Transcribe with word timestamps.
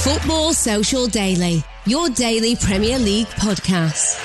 Football 0.00 0.52
Social 0.52 1.06
Daily, 1.06 1.62
your 1.86 2.08
daily 2.08 2.56
Premier 2.56 2.98
League 2.98 3.28
podcast. 3.28 4.16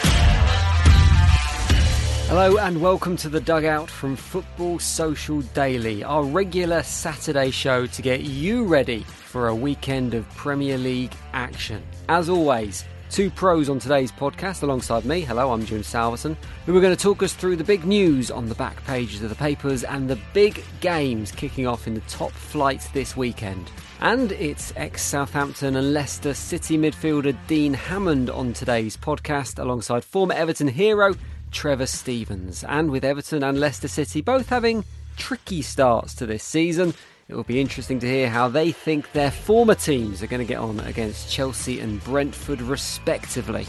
Hello 2.29 2.57
and 2.57 2.81
welcome 2.81 3.15
to 3.17 3.29
the 3.29 3.39
Dugout 3.41 3.87
from 3.87 4.15
Football 4.15 4.79
Social 4.79 5.41
Daily, 5.41 6.03
our 6.03 6.23
regular 6.23 6.81
Saturday 6.81 7.51
show 7.51 7.85
to 7.85 8.01
get 8.01 8.21
you 8.21 8.63
ready 8.63 9.01
for 9.01 9.49
a 9.49 9.55
weekend 9.55 10.15
of 10.15 10.27
Premier 10.31 10.79
League 10.79 11.13
action. 11.33 11.83
As 12.09 12.27
always, 12.27 12.83
two 13.09 13.29
pros 13.29 13.69
on 13.69 13.79
today's 13.79 14.11
podcast 14.11 14.63
alongside 14.63 15.05
me. 15.05 15.21
Hello, 15.21 15.51
I'm 15.51 15.65
Jim 15.65 15.81
Salveson, 15.81 16.35
who 16.65 16.75
are 16.77 16.81
going 16.81 16.95
to 16.95 17.01
talk 17.01 17.23
us 17.23 17.33
through 17.33 17.55
the 17.55 17.63
big 17.63 17.85
news 17.85 18.29
on 18.29 18.49
the 18.49 18.55
back 18.55 18.83
pages 18.85 19.23
of 19.23 19.29
the 19.29 19.35
papers 19.35 19.83
and 19.83 20.09
the 20.09 20.19
big 20.33 20.63
games 20.81 21.31
kicking 21.31 21.67
off 21.67 21.87
in 21.87 21.93
the 21.93 22.01
top 22.01 22.31
flight 22.31 22.87
this 22.93 23.15
weekend. 23.15 23.71
And 24.01 24.31
it's 24.33 24.73
ex 24.75 25.01
Southampton 25.01 25.75
and 25.75 25.93
Leicester 25.93 26.33
City 26.33 26.77
midfielder 26.77 27.35
Dean 27.47 27.73
Hammond 27.73 28.29
on 28.29 28.53
today's 28.53 28.97
podcast 28.97 29.59
alongside 29.59 30.03
former 30.03 30.33
Everton 30.33 30.67
hero 30.67 31.15
Trevor 31.51 31.87
Stevens. 31.87 32.63
And 32.63 32.91
with 32.91 33.03
Everton 33.03 33.43
and 33.43 33.59
Leicester 33.59 33.87
City 33.87 34.21
both 34.21 34.49
having 34.49 34.83
tricky 35.15 35.61
starts 35.61 36.13
to 36.15 36.25
this 36.25 36.43
season, 36.43 36.93
it 37.29 37.35
will 37.35 37.43
be 37.43 37.59
interesting 37.59 37.99
to 37.99 38.07
hear 38.07 38.29
how 38.29 38.47
they 38.47 38.71
think 38.71 39.11
their 39.11 39.31
former 39.31 39.75
teams 39.75 40.23
are 40.23 40.27
going 40.27 40.39
to 40.39 40.47
get 40.47 40.59
on 40.59 40.79
against 40.81 41.29
Chelsea 41.29 41.81
and 41.81 42.01
Brentford, 42.05 42.61
respectively. 42.61 43.67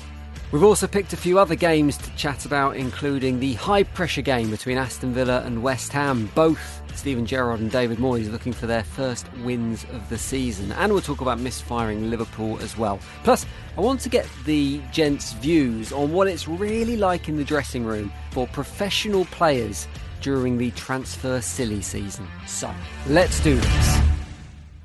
We've 0.53 0.63
also 0.63 0.87
picked 0.87 1.13
a 1.13 1.17
few 1.17 1.41
other 1.41 1.57
games 1.57 1.97
to 1.99 2.17
chat 2.17 2.47
about, 2.47 2.77
including 2.77 3.41
the 3.41 3.55
high 3.55 3.83
pressure 3.83 4.23
game 4.23 4.51
between 4.51 4.79
Aston 4.79 5.13
Villa 5.13 5.43
and 5.45 5.63
West 5.63 5.93
Ham. 5.93 6.31
Both 6.37 6.83
Steven 6.95 7.27
Gerrard 7.27 7.59
and 7.59 7.71
David 7.71 7.99
Moyes 7.99 8.31
looking 8.31 8.53
for 8.53 8.67
their 8.67 8.85
first 8.85 9.27
wins 9.39 9.85
of 9.93 10.09
the 10.09 10.19
season. 10.19 10.71
And 10.73 10.93
we'll 10.93 11.03
talk 11.03 11.21
about 11.21 11.41
misfiring 11.41 12.11
Liverpool 12.11 12.59
as 12.61 12.79
well. 12.79 13.01
Plus, 13.25 13.45
I 13.77 13.81
want 13.81 14.01
to 14.03 14.09
get 14.09 14.27
the 14.45 14.81
gents' 14.93 15.33
views 15.33 15.93
on 15.93 16.13
what 16.13 16.29
it's 16.29 16.47
really 16.47 16.97
like 16.97 17.29
in 17.29 17.37
the 17.37 17.45
dressing 17.45 17.85
room 17.85 18.13
for 18.31 18.47
professional 18.47 19.25
players 19.27 19.89
during 20.21 20.59
the 20.59 20.71
transfer 20.73 21.41
silly 21.41 21.83
season. 21.83 22.27
So, 22.47 22.73
let's 23.07 23.41
do 23.41 23.57
this. 23.57 23.99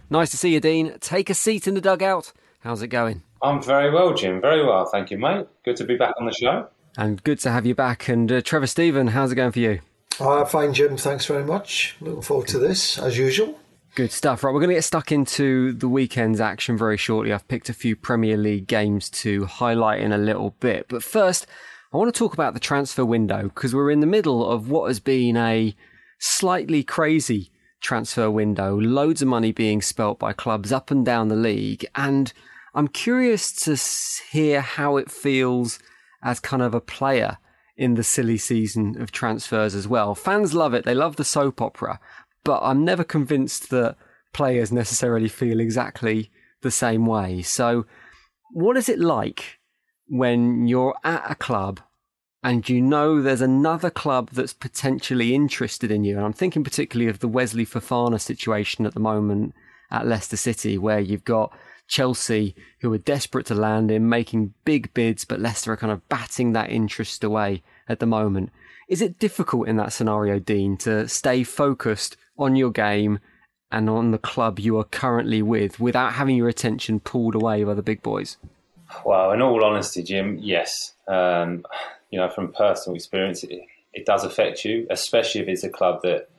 Nice 0.10 0.30
to 0.32 0.38
see 0.38 0.54
you, 0.54 0.60
Dean. 0.60 0.98
Take 1.00 1.30
a 1.30 1.34
seat 1.34 1.68
in 1.68 1.74
the 1.74 1.82
dugout. 1.82 2.34
How's 2.60 2.82
it 2.82 2.88
going? 2.88 3.24
I'm 3.42 3.62
very 3.62 3.92
well, 3.92 4.14
Jim. 4.14 4.40
Very 4.40 4.64
well, 4.66 4.86
thank 4.86 5.12
you, 5.12 5.18
mate. 5.18 5.48
Good 5.66 5.76
to 5.78 5.84
be 5.84 5.98
back 5.98 6.14
on 6.20 6.26
the 6.26 6.34
show. 6.34 6.68
And 6.98 7.24
good 7.24 7.40
to 7.40 7.52
have 7.52 7.66
you 7.66 7.76
back. 7.76 8.08
And 8.08 8.32
uh, 8.32 8.42
Trevor 8.42 8.68
Steven, 8.68 9.08
how's 9.08 9.32
it 9.32 9.36
going 9.36 9.52
for 9.52 9.60
you? 9.60 9.80
Uh, 10.20 10.46
fine, 10.46 10.74
Jim. 10.74 10.96
Thanks 10.96 11.26
very 11.26 11.44
much. 11.44 11.96
Looking 12.00 12.22
forward 12.22 12.48
to 12.50 12.60
this, 12.60 13.00
as 13.00 13.18
usual. 13.18 13.60
Good 13.96 14.12
stuff. 14.12 14.44
Right, 14.44 14.54
we're 14.54 14.60
going 14.60 14.70
to 14.70 14.76
get 14.76 14.84
stuck 14.84 15.12
into 15.12 15.74
the 15.74 15.88
weekend's 15.88 16.40
action 16.40 16.78
very 16.78 16.98
shortly. 16.98 17.34
I've 17.34 17.48
picked 17.48 17.70
a 17.70 17.74
few 17.74 17.96
Premier 17.96 18.38
League 18.38 18.68
games 18.68 19.10
to 19.10 19.46
highlight 19.46 20.02
in 20.02 20.12
a 20.12 20.18
little 20.18 20.52
bit. 20.60 20.86
But 20.88 21.04
first, 21.04 21.48
I 21.94 21.98
want 21.98 22.12
to 22.12 22.18
talk 22.18 22.34
about 22.34 22.56
the 22.56 22.60
transfer 22.60 23.06
window 23.06 23.44
because 23.44 23.76
we're 23.76 23.92
in 23.92 24.00
the 24.00 24.08
middle 24.08 24.50
of 24.50 24.68
what 24.68 24.88
has 24.88 25.00
been 25.00 25.38
a 25.38 25.76
slightly 26.20 26.84
crazy 26.84 27.52
transfer 27.82 28.32
window. 28.32 28.76
Loads 28.80 29.22
of 29.22 29.28
money 29.28 29.52
being 29.52 29.80
spelt 29.80 30.18
by 30.18 30.34
clubs 30.34 30.72
up 30.72 30.90
and 30.90 31.06
down 31.06 31.28
the 31.28 31.36
league. 31.36 31.86
And 31.94 32.34
I'm 32.74 32.88
curious 32.88 33.52
to 33.66 33.78
hear 34.32 34.62
how 34.62 34.98
it 34.98 35.12
feels 35.12 35.78
as 36.24 36.40
kind 36.40 36.64
of 36.64 36.74
a 36.74 36.82
player 36.82 37.38
in 37.78 37.94
the 37.94 38.04
silly 38.04 38.40
season 38.40 39.00
of 39.00 39.12
transfers 39.12 39.76
as 39.76 39.88
well. 39.88 40.16
Fans 40.16 40.56
love 40.56 40.74
it. 40.74 40.86
They 40.86 40.96
love 40.96 41.18
the 41.18 41.24
soap 41.24 41.62
opera, 41.62 42.00
but 42.44 42.60
I'm 42.64 42.84
never 42.84 43.04
convinced 43.04 43.70
that 43.70 43.98
players 44.34 44.72
necessarily 44.72 45.30
feel 45.30 45.60
exactly 45.60 46.32
the 46.64 46.72
same 46.72 47.06
way. 47.06 47.44
So 47.44 47.86
what 48.52 48.78
is 48.78 48.90
it 48.90 48.98
like 48.98 49.60
when 50.14 50.68
you're 50.68 50.96
at 51.04 51.24
a 51.28 51.34
club 51.34 51.80
and 52.44 52.70
you 52.70 52.80
know 52.80 53.20
there's 53.20 53.42
another 53.42 53.90
club 53.90 54.30
that's 54.32 54.54
potentially 54.54 55.34
interested 55.34 55.90
in 55.90 56.04
you? 56.04 56.18
And 56.18 56.26
I'm 56.26 56.34
thinking 56.34 56.64
particularly 56.64 57.10
of 57.10 57.18
the 57.18 57.28
Wesley 57.28 57.66
Fofana 57.66 58.22
situation 58.22 58.86
at 58.86 58.94
the 58.94 59.00
moment 59.00 59.56
at 59.90 60.06
Leicester 60.06 60.38
City, 60.38 60.78
where 60.78 61.00
you've 61.00 61.26
got 61.26 61.52
Chelsea, 61.88 62.56
who 62.82 62.94
are 62.94 63.00
desperate 63.00 63.48
to 63.48 63.56
land 63.56 63.90
him, 63.90 64.08
making 64.08 64.54
big 64.66 64.94
bids, 64.94 65.26
but 65.26 65.40
Leicester 65.40 65.74
are 65.74 65.78
kind 65.78 65.92
of 65.92 66.08
batting 66.10 66.54
that 66.54 66.70
interest 66.70 67.24
away 67.24 67.64
at 67.90 68.00
the 68.00 68.06
moment. 68.06 68.52
Is 68.88 69.02
it 69.02 69.18
difficult 69.18 69.68
in 69.68 69.78
that 69.78 69.94
scenario, 69.94 70.38
Dean, 70.38 70.78
to 70.78 71.08
stay 71.08 71.44
focused 71.44 72.18
on 72.38 72.56
your 72.56 72.70
game 72.70 73.18
and 73.72 73.90
on 73.90 74.12
the 74.12 74.20
club 74.20 74.60
you 74.60 74.78
are 74.78 74.84
currently 74.84 75.42
with 75.42 75.80
without 75.80 76.14
having 76.14 76.36
your 76.36 76.50
attention 76.50 77.00
pulled 77.00 77.34
away 77.34 77.64
by 77.64 77.74
the 77.74 77.82
big 77.82 78.04
boys? 78.04 78.38
Well, 79.06 79.32
in 79.32 79.42
all 79.42 79.64
honesty, 79.64 80.04
Jim, 80.04 80.38
yes. 80.42 80.94
Um, 81.08 81.66
you 82.10 82.20
know, 82.20 82.30
from 82.30 82.54
personal 82.54 82.96
experience, 82.96 83.44
it, 83.44 83.64
it 83.94 84.06
does 84.06 84.24
affect 84.24 84.64
you, 84.66 84.88
especially 84.90 85.42
if 85.42 85.48
it's 85.48 85.64
a 85.64 85.70
club 85.70 86.02
that 86.04 86.30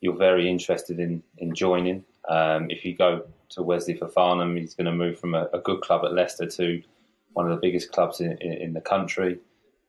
you're 0.00 0.16
very 0.16 0.48
interested 0.48 0.98
in, 0.98 1.22
in 1.38 1.54
joining. 1.54 2.04
Um, 2.28 2.70
if 2.70 2.84
you 2.84 2.96
go 2.96 3.26
to 3.50 3.62
Wesley 3.62 3.94
Fofana, 3.94 4.58
he's 4.58 4.74
going 4.74 4.86
to 4.86 4.92
move 4.92 5.18
from 5.18 5.34
a, 5.34 5.48
a, 5.52 5.58
good 5.58 5.80
club 5.80 6.04
at 6.04 6.12
Leicester 6.12 6.46
to 6.46 6.82
one 7.32 7.50
of 7.50 7.52
the 7.52 7.60
biggest 7.60 7.92
clubs 7.92 8.20
in, 8.20 8.32
in, 8.40 8.52
in 8.52 8.72
the 8.72 8.80
country. 8.80 9.38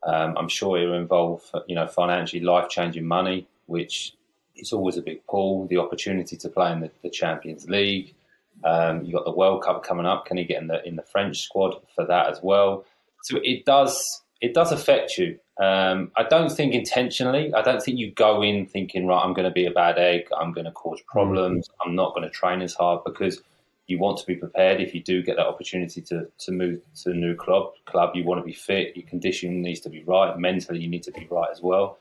Um, 0.04 0.36
I'm 0.38 0.48
sure 0.48 0.78
it 0.78 0.88
will 0.88 0.96
involve, 0.96 1.44
you 1.68 1.76
know, 1.76 1.88
financially 1.88 2.42
life-changing 2.42 3.06
money, 3.06 3.48
which 3.68 4.16
is 4.56 4.74
always 4.74 4.98
a 4.98 5.02
big 5.02 5.26
pull. 5.28 5.68
The 5.68 5.78
opportunity 5.78 6.38
to 6.38 6.50
play 6.50 6.72
in 6.72 6.80
the, 6.82 6.92
the 7.04 7.10
Champions 7.10 7.70
League. 7.70 8.16
Um, 8.64 9.04
you've 9.04 9.14
got 9.14 9.26
the 9.26 9.32
World 9.32 9.64
Cup 9.64 9.84
coming 9.84 10.06
up. 10.06 10.26
Can 10.26 10.38
he 10.38 10.44
get 10.44 10.62
in 10.62 10.68
the 10.68 10.86
in 10.88 10.96
the 10.96 11.04
French 11.04 11.42
squad 11.42 11.76
for 11.96 12.06
that 12.06 12.30
as 12.30 12.40
well? 12.42 12.86
So 13.24 13.40
it 13.44 13.66
does 13.66 14.22
it 14.42 14.54
does 14.54 14.72
affect 14.72 15.18
you. 15.18 15.38
Um, 15.60 16.12
I 16.18 16.24
don't 16.24 16.52
think 16.52 16.74
intentionally. 16.74 17.54
I 17.54 17.62
don't 17.62 17.82
think 17.82 18.00
you 18.00 18.12
go 18.12 18.42
in 18.42 18.66
thinking, 18.66 19.06
right, 19.06 19.24
I'm 19.24 19.34
going 19.34 19.48
to 19.48 19.54
be 19.54 19.68
a 19.68 19.72
bad 19.72 20.00
egg. 20.00 20.28
I'm 20.36 20.52
going 20.52 20.66
to 20.66 20.72
cause 20.72 21.00
problems. 21.08 21.68
Mm-hmm. 21.68 21.90
I'm 21.90 21.96
not 21.96 22.16
going 22.16 22.24
to 22.24 22.32
train 22.32 22.62
as 22.64 22.74
hard 22.74 23.04
because 23.06 23.42
you 23.86 24.00
want 24.00 24.18
to 24.18 24.26
be 24.26 24.36
prepared 24.36 24.82
if 24.82 24.96
you 24.96 25.04
do 25.04 25.22
get 25.22 25.36
that 25.36 25.46
opportunity 25.46 26.02
to, 26.02 26.28
to 26.40 26.52
move 26.52 26.82
to 27.04 27.12
a 27.12 27.14
new 27.14 27.36
club. 27.36 27.74
Club, 27.86 28.16
you 28.16 28.24
want 28.24 28.42
to 28.42 28.46
be 28.46 28.54
fit. 28.54 28.96
Your 28.96 29.08
condition 29.08 29.62
needs 29.62 29.82
to 29.82 29.90
be 29.90 30.04
right. 30.04 30.36
Mentally, 30.40 30.80
you 30.80 30.88
need 30.88 31.04
to 31.04 31.12
be 31.12 31.28
right 31.30 31.50
as 31.52 31.62
well. 31.62 32.00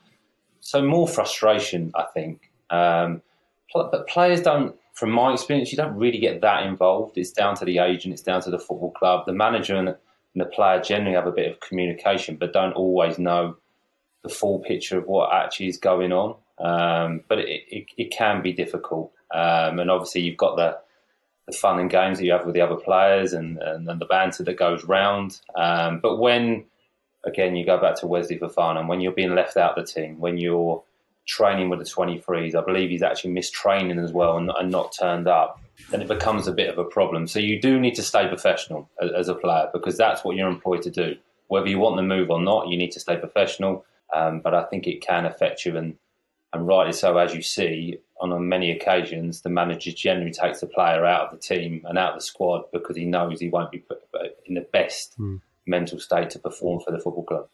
So 0.61 0.81
more 0.81 1.07
frustration, 1.07 1.91
I 1.93 2.05
think. 2.13 2.49
Um, 2.71 3.21
but 3.73 4.07
players 4.07 4.41
don't, 4.41 4.75
from 4.93 5.11
my 5.11 5.33
experience, 5.33 5.71
you 5.71 5.77
don't 5.77 5.95
really 5.95 6.19
get 6.19 6.41
that 6.41 6.63
involved. 6.63 7.17
It's 7.17 7.31
down 7.31 7.55
to 7.55 7.65
the 7.65 7.79
agent. 7.79 8.13
It's 8.13 8.23
down 8.23 8.41
to 8.41 8.51
the 8.51 8.59
football 8.59 8.91
club. 8.91 9.25
The 9.25 9.33
manager 9.33 9.75
and 9.75 9.95
the 10.35 10.45
player 10.45 10.81
generally 10.81 11.15
have 11.15 11.27
a 11.27 11.31
bit 11.31 11.51
of 11.51 11.59
communication, 11.59 12.37
but 12.37 12.53
don't 12.53 12.73
always 12.73 13.17
know 13.17 13.57
the 14.23 14.29
full 14.29 14.59
picture 14.59 14.97
of 14.97 15.07
what 15.07 15.33
actually 15.33 15.67
is 15.67 15.77
going 15.77 16.11
on. 16.11 16.35
Um, 16.59 17.23
but 17.27 17.39
it, 17.39 17.63
it, 17.67 17.85
it, 17.97 18.11
can 18.11 18.43
be 18.43 18.53
difficult, 18.53 19.11
um, 19.33 19.79
and 19.79 19.89
obviously 19.89 20.21
you've 20.21 20.37
got 20.37 20.57
the 20.57 20.77
the 21.47 21.57
fun 21.57 21.79
and 21.79 21.89
games 21.89 22.19
that 22.19 22.25
you 22.25 22.31
have 22.33 22.45
with 22.45 22.53
the 22.53 22.61
other 22.61 22.75
players 22.75 23.33
and, 23.33 23.57
and, 23.57 23.89
and 23.89 23.99
the 23.99 24.05
banter 24.05 24.43
that 24.43 24.57
goes 24.57 24.83
round. 24.83 25.41
Um, 25.55 25.99
but 25.99 26.17
when 26.17 26.65
again 27.23 27.55
you 27.55 27.65
go 27.65 27.81
back 27.81 27.95
to 27.95 28.07
Wesley 28.07 28.37
Fofana, 28.37 28.87
when 28.87 29.01
you're 29.01 29.11
being 29.11 29.33
left 29.33 29.57
out 29.57 29.75
of 29.75 29.87
the 29.87 29.91
team, 29.91 30.19
when 30.19 30.37
you're 30.37 30.83
training 31.27 31.69
with 31.69 31.79
the 31.79 31.85
23s, 31.85 32.55
I 32.55 32.63
believe 32.63 32.89
he's 32.89 33.03
actually 33.03 33.31
missed 33.31 33.53
training 33.53 33.99
as 33.99 34.11
well 34.11 34.37
and, 34.37 34.51
and 34.57 34.71
not 34.71 34.93
turned 34.97 35.27
up 35.27 35.61
then 35.89 36.01
it 36.01 36.07
becomes 36.07 36.47
a 36.47 36.51
bit 36.51 36.69
of 36.69 36.77
a 36.77 36.83
problem. 36.83 37.27
So 37.27 37.39
you 37.39 37.59
do 37.59 37.79
need 37.79 37.95
to 37.95 38.03
stay 38.03 38.27
professional 38.27 38.89
as, 39.01 39.11
as, 39.11 39.27
a 39.29 39.35
player 39.35 39.69
because 39.73 39.97
that's 39.97 40.23
what 40.23 40.35
you're 40.35 40.49
employed 40.49 40.81
to 40.83 40.91
do. 40.91 41.15
Whether 41.47 41.67
you 41.67 41.79
want 41.79 41.95
the 41.95 42.03
move 42.03 42.29
or 42.29 42.41
not, 42.41 42.67
you 42.67 42.77
need 42.77 42.91
to 42.91 42.99
stay 42.99 43.17
professional. 43.17 43.85
Um, 44.13 44.41
but 44.41 44.53
I 44.53 44.63
think 44.65 44.87
it 44.87 45.01
can 45.01 45.25
affect 45.25 45.65
you, 45.65 45.77
and 45.77 45.95
and 46.51 46.67
rightly 46.67 46.91
so, 46.91 47.17
as 47.17 47.33
you 47.33 47.41
see 47.41 47.97
on 48.19 48.47
many 48.49 48.71
occasions, 48.71 49.41
the 49.41 49.49
manager 49.49 49.91
generally 49.91 50.31
takes 50.31 50.59
the 50.59 50.67
player 50.67 51.05
out 51.05 51.27
of 51.27 51.31
the 51.31 51.37
team 51.37 51.81
and 51.85 51.97
out 51.97 52.13
of 52.13 52.19
the 52.19 52.25
squad 52.25 52.63
because 52.73 52.97
he 52.97 53.05
knows 53.05 53.39
he 53.39 53.47
won't 53.47 53.71
be 53.71 53.79
put 53.79 54.01
in 54.45 54.55
the 54.55 54.67
best 54.73 55.17
mm. 55.17 55.39
mental 55.65 55.97
state 55.97 56.29
to 56.31 56.39
perform 56.39 56.81
for 56.81 56.91
the 56.91 56.99
football 56.99 57.23
club. 57.23 57.47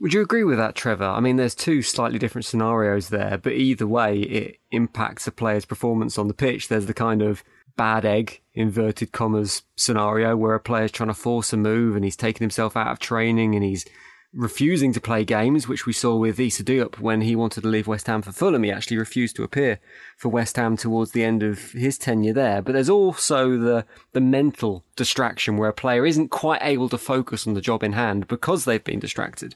Would 0.00 0.12
you 0.12 0.22
agree 0.22 0.44
with 0.44 0.58
that, 0.58 0.74
Trevor? 0.74 1.04
I 1.04 1.20
mean, 1.20 1.36
there's 1.36 1.54
two 1.54 1.80
slightly 1.80 2.18
different 2.18 2.44
scenarios 2.44 3.10
there, 3.10 3.38
but 3.38 3.52
either 3.52 3.86
way, 3.86 4.20
it 4.20 4.58
impacts 4.70 5.26
a 5.26 5.32
player's 5.32 5.64
performance 5.64 6.18
on 6.18 6.28
the 6.28 6.34
pitch. 6.34 6.68
There's 6.68 6.86
the 6.86 6.94
kind 6.94 7.22
of 7.22 7.44
bad 7.76 8.04
egg, 8.04 8.40
inverted 8.54 9.12
commas, 9.12 9.62
scenario 9.76 10.36
where 10.36 10.54
a 10.54 10.60
player's 10.60 10.92
trying 10.92 11.08
to 11.08 11.14
force 11.14 11.52
a 11.52 11.56
move 11.56 11.96
and 11.96 12.04
he's 12.04 12.16
taking 12.16 12.44
himself 12.44 12.76
out 12.76 12.88
of 12.88 12.98
training 12.98 13.54
and 13.54 13.64
he's 13.64 13.84
refusing 14.32 14.92
to 14.92 15.00
play 15.00 15.24
games, 15.24 15.68
which 15.68 15.86
we 15.86 15.92
saw 15.92 16.16
with 16.16 16.40
Issa 16.40 16.64
Diop 16.64 16.98
when 16.98 17.20
he 17.20 17.36
wanted 17.36 17.60
to 17.60 17.68
leave 17.68 17.86
West 17.86 18.08
Ham 18.08 18.20
for 18.20 18.32
Fulham. 18.32 18.64
He 18.64 18.72
actually 18.72 18.96
refused 18.96 19.36
to 19.36 19.44
appear 19.44 19.78
for 20.16 20.28
West 20.28 20.56
Ham 20.56 20.76
towards 20.76 21.12
the 21.12 21.22
end 21.22 21.42
of 21.42 21.70
his 21.72 21.98
tenure 21.98 22.32
there. 22.32 22.60
But 22.60 22.72
there's 22.72 22.90
also 22.90 23.56
the, 23.56 23.86
the 24.12 24.20
mental 24.20 24.84
distraction 24.96 25.56
where 25.56 25.68
a 25.68 25.74
player 25.74 26.04
isn't 26.04 26.28
quite 26.28 26.62
able 26.62 26.88
to 26.88 26.98
focus 26.98 27.46
on 27.46 27.54
the 27.54 27.60
job 27.60 27.84
in 27.84 27.92
hand 27.92 28.26
because 28.26 28.64
they've 28.64 28.82
been 28.82 28.98
distracted. 28.98 29.54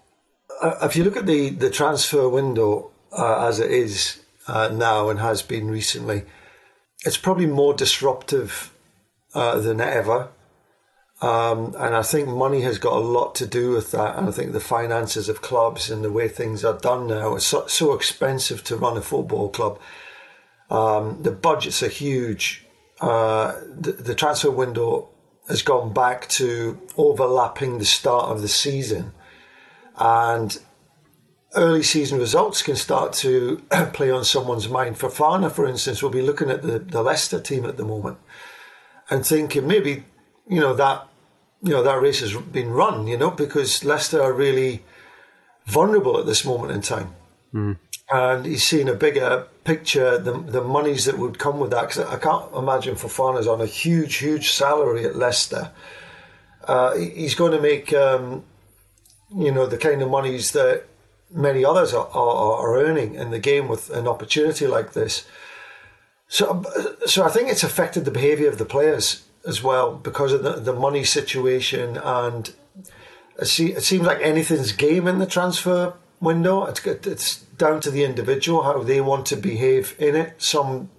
Uh, 0.61 0.77
if 0.83 0.97
you 0.97 1.05
look 1.05 1.17
at 1.17 1.27
the, 1.27 1.51
the 1.51 1.71
transfer 1.71 2.29
window 2.29 2.91
uh, 3.13 3.47
as 3.47 3.61
it 3.61 3.71
is 3.71 4.21
uh, 4.47 4.69
now 4.69 5.09
and 5.09 5.21
has 5.21 5.43
been 5.43 5.71
recently, 5.71 6.25
it's 7.05 7.17
probably 7.17 7.47
more 7.47 7.75
disruptive 7.75 8.73
uh, 9.35 9.59
than 9.61 9.81
ever. 9.81 10.29
Um, 11.21 11.75
and 11.79 11.97
I 11.97 12.03
think 12.03 12.29
money 12.29 12.61
has 12.63 12.79
got 12.79 12.93
a 12.93 13.01
lot 13.01 13.35
to 13.37 13.47
do 13.47 13.71
with 13.71 13.91
that. 13.93 14.17
And 14.17 14.29
I 14.29 14.31
think 14.31 14.53
the 14.53 14.61
finances 14.61 15.29
of 15.29 15.43
clubs 15.43 15.91
and 15.91 16.05
the 16.05 16.13
way 16.13 16.29
things 16.29 16.65
are 16.65 16.79
done 16.79 17.09
now, 17.09 17.37
it's 17.37 17.47
so, 17.47 17.67
so 17.67 17.93
expensive 17.93 18.63
to 18.65 18.77
run 18.77 18.97
a 18.97 19.03
football 19.03 19.49
club. 19.49 19.81
Um, 20.71 21.23
the 21.23 21.33
budgets 21.33 21.83
are 21.83 21.89
huge. 21.89 22.65
Uh, 23.01 23.55
the, 23.69 23.93
the 23.93 24.15
transfer 24.15 24.51
window 24.51 25.09
has 25.49 25.63
gone 25.63 25.93
back 25.93 26.29
to 26.29 26.79
overlapping 26.97 27.79
the 27.79 27.85
start 27.85 28.27
of 28.27 28.43
the 28.43 28.49
season. 28.49 29.13
And 29.99 30.59
early 31.55 31.83
season 31.83 32.19
results 32.19 32.63
can 32.63 32.77
start 32.77 33.13
to 33.15 33.63
play 33.93 34.11
on 34.11 34.25
someone's 34.25 34.69
mind. 34.69 34.97
Fofana, 34.97 35.51
for 35.51 35.67
instance, 35.67 36.03
will 36.03 36.11
be 36.11 36.23
looking 36.23 36.51
at 36.51 36.63
the, 36.63 36.79
the 36.79 37.03
Leicester 37.03 37.41
team 37.41 37.65
at 37.65 37.77
the 37.77 37.85
moment 37.85 38.19
and 39.11 39.27
thinking 39.27 39.67
maybe, 39.67 40.05
you 40.49 40.61
know, 40.61 40.75
that 40.75 41.09
you 41.63 41.73
know 41.73 41.83
that 41.83 42.01
race 42.01 42.21
has 42.21 42.37
been 42.37 42.71
run, 42.71 43.07
you 43.07 43.17
know, 43.17 43.31
because 43.31 43.85
Leicester 43.85 44.23
are 44.23 44.33
really 44.33 44.85
vulnerable 45.67 46.19
at 46.19 46.27
this 46.27 46.45
moment 46.45 46.73
in 46.73 46.81
time. 46.81 47.15
Mm. 47.53 47.79
And 48.11 48.47
he's 48.47 48.67
seen 48.67 48.89
a 48.89 48.95
bigger 48.95 49.47
picture, 49.65 50.17
the, 50.17 50.33
the 50.39 50.63
monies 50.63 51.05
that 51.05 51.19
would 51.19 51.39
come 51.39 51.59
with 51.59 51.71
that. 51.73 51.89
Because 51.89 52.07
I 52.07 52.17
can't 52.17 52.51
imagine 52.55 52.95
Fofana's 52.95 53.47
on 53.47 53.61
a 53.61 53.67
huge, 53.67 54.17
huge 54.17 54.51
salary 54.51 55.05
at 55.05 55.15
Leicester. 55.15 55.71
Uh, 56.65 56.97
he's 56.97 57.35
going 57.35 57.53
to 57.53 57.61
make, 57.61 57.93
um, 57.93 58.45
you 59.35 59.53
know, 59.53 59.67
the 59.67 59.77
kind 59.77 60.03
of 60.03 60.11
monies 60.11 60.53
that 60.53 60.85
many 61.31 61.65
others 61.65 61.93
are, 61.93 62.09
are, 62.09 62.61
are, 62.61 62.79
earning 62.79 63.15
in 63.15 63.31
the 63.31 63.39
game 63.39 63.69
with 63.69 63.91
an 63.91 64.09
opportunity 64.09 64.67
like 64.67 64.93
this. 64.93 65.27
So, 66.29 66.65
so 67.07 67.25
I 67.25 67.29
think 67.29 67.51
it's 67.51 67.63
affected 67.63 68.05
the 68.05 68.11
behaviour 68.11 68.49
of 68.49 68.59
the 68.59 68.65
players 68.65 69.25
as 69.47 69.63
well 69.63 69.95
because 69.95 70.33
of 70.33 70.43
the, 70.43 70.53
the 70.53 70.73
money 70.73 71.05
situation, 71.05 71.99
and 71.99 72.53
it, 73.39 73.47
see, 73.47 73.73
it 73.73 73.83
seems 73.83 74.07
like 74.07 74.21
anything's 74.21 74.73
game 74.73 75.07
in 75.07 75.19
the 75.19 75.27
transfer 75.27 75.95
window. 76.21 76.65
It's, 76.65 76.85
it's 76.87 77.37
down 77.37 77.81
to 77.81 77.91
the 77.91 78.05
individual 78.05 78.63
how 78.63 78.83
they 78.83 79.01
want 79.01 79.27
to 79.27 79.37
behave 79.37 79.95
in 79.99 80.17
it. 80.17 80.35
Some 80.41 80.91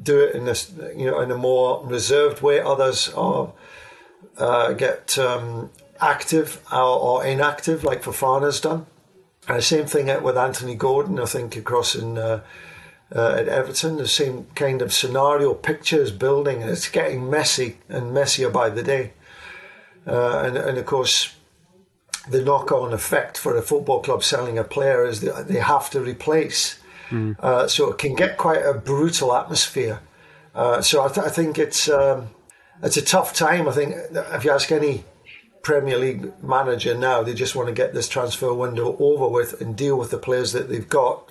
do 0.00 0.20
it 0.20 0.34
in 0.34 0.44
this, 0.44 0.72
you 0.96 1.06
know, 1.06 1.20
in 1.20 1.30
a 1.30 1.36
more 1.36 1.84
reserved 1.84 2.40
way. 2.40 2.60
Others 2.60 3.12
are 3.14 3.52
uh, 4.38 4.72
get 4.72 5.18
um, 5.18 5.70
active 6.00 6.62
or, 6.72 6.78
or 6.78 7.24
inactive, 7.24 7.84
like 7.84 8.02
Fofana's 8.02 8.60
done. 8.60 8.86
And 9.46 9.58
the 9.58 9.62
same 9.62 9.86
thing 9.86 10.22
with 10.22 10.36
Anthony 10.36 10.74
Gordon, 10.74 11.18
I 11.18 11.24
think, 11.24 11.56
across 11.56 11.94
in 11.94 12.18
uh, 12.18 12.42
uh, 13.14 13.34
at 13.38 13.48
Everton. 13.48 13.96
The 13.96 14.06
same 14.06 14.46
kind 14.54 14.82
of 14.82 14.92
scenario, 14.92 15.54
pictures 15.54 16.10
building, 16.10 16.62
and 16.62 16.70
it's 16.70 16.88
getting 16.88 17.30
messy 17.30 17.78
and 17.88 18.12
messier 18.12 18.50
by 18.50 18.68
the 18.68 18.82
day. 18.82 19.12
Uh, 20.06 20.42
and, 20.44 20.56
and 20.56 20.78
of 20.78 20.86
course, 20.86 21.34
the 22.28 22.42
knock 22.42 22.72
on 22.72 22.92
effect 22.92 23.38
for 23.38 23.56
a 23.56 23.62
football 23.62 24.02
club 24.02 24.22
selling 24.22 24.58
a 24.58 24.64
player 24.64 25.04
is 25.04 25.20
that 25.22 25.48
they 25.48 25.58
have 25.58 25.90
to 25.90 26.00
replace. 26.00 26.78
Mm. 27.10 27.38
Uh, 27.40 27.66
so 27.66 27.90
it 27.90 27.98
can 27.98 28.14
get 28.14 28.36
quite 28.36 28.64
a 28.64 28.74
brutal 28.74 29.34
atmosphere. 29.34 30.00
Uh, 30.54 30.82
so 30.82 31.02
I, 31.02 31.08
th- 31.08 31.26
I, 31.26 31.30
think 31.30 31.58
it's 31.58 31.88
um, 31.88 32.28
it's 32.82 32.98
a 32.98 33.02
tough 33.02 33.32
time. 33.32 33.66
I 33.68 33.72
think 33.72 33.94
if 34.12 34.44
you 34.44 34.50
ask 34.50 34.70
any 34.70 35.04
Premier 35.68 35.98
League 35.98 36.42
manager 36.42 36.96
now. 36.96 37.22
They 37.22 37.34
just 37.34 37.54
want 37.54 37.68
to 37.68 37.74
get 37.74 37.92
this 37.92 38.08
transfer 38.08 38.54
window 38.54 38.96
over 38.98 39.28
with 39.28 39.60
and 39.60 39.76
deal 39.76 39.98
with 39.98 40.10
the 40.10 40.16
players 40.16 40.52
that 40.52 40.70
they've 40.70 40.88
got. 40.88 41.28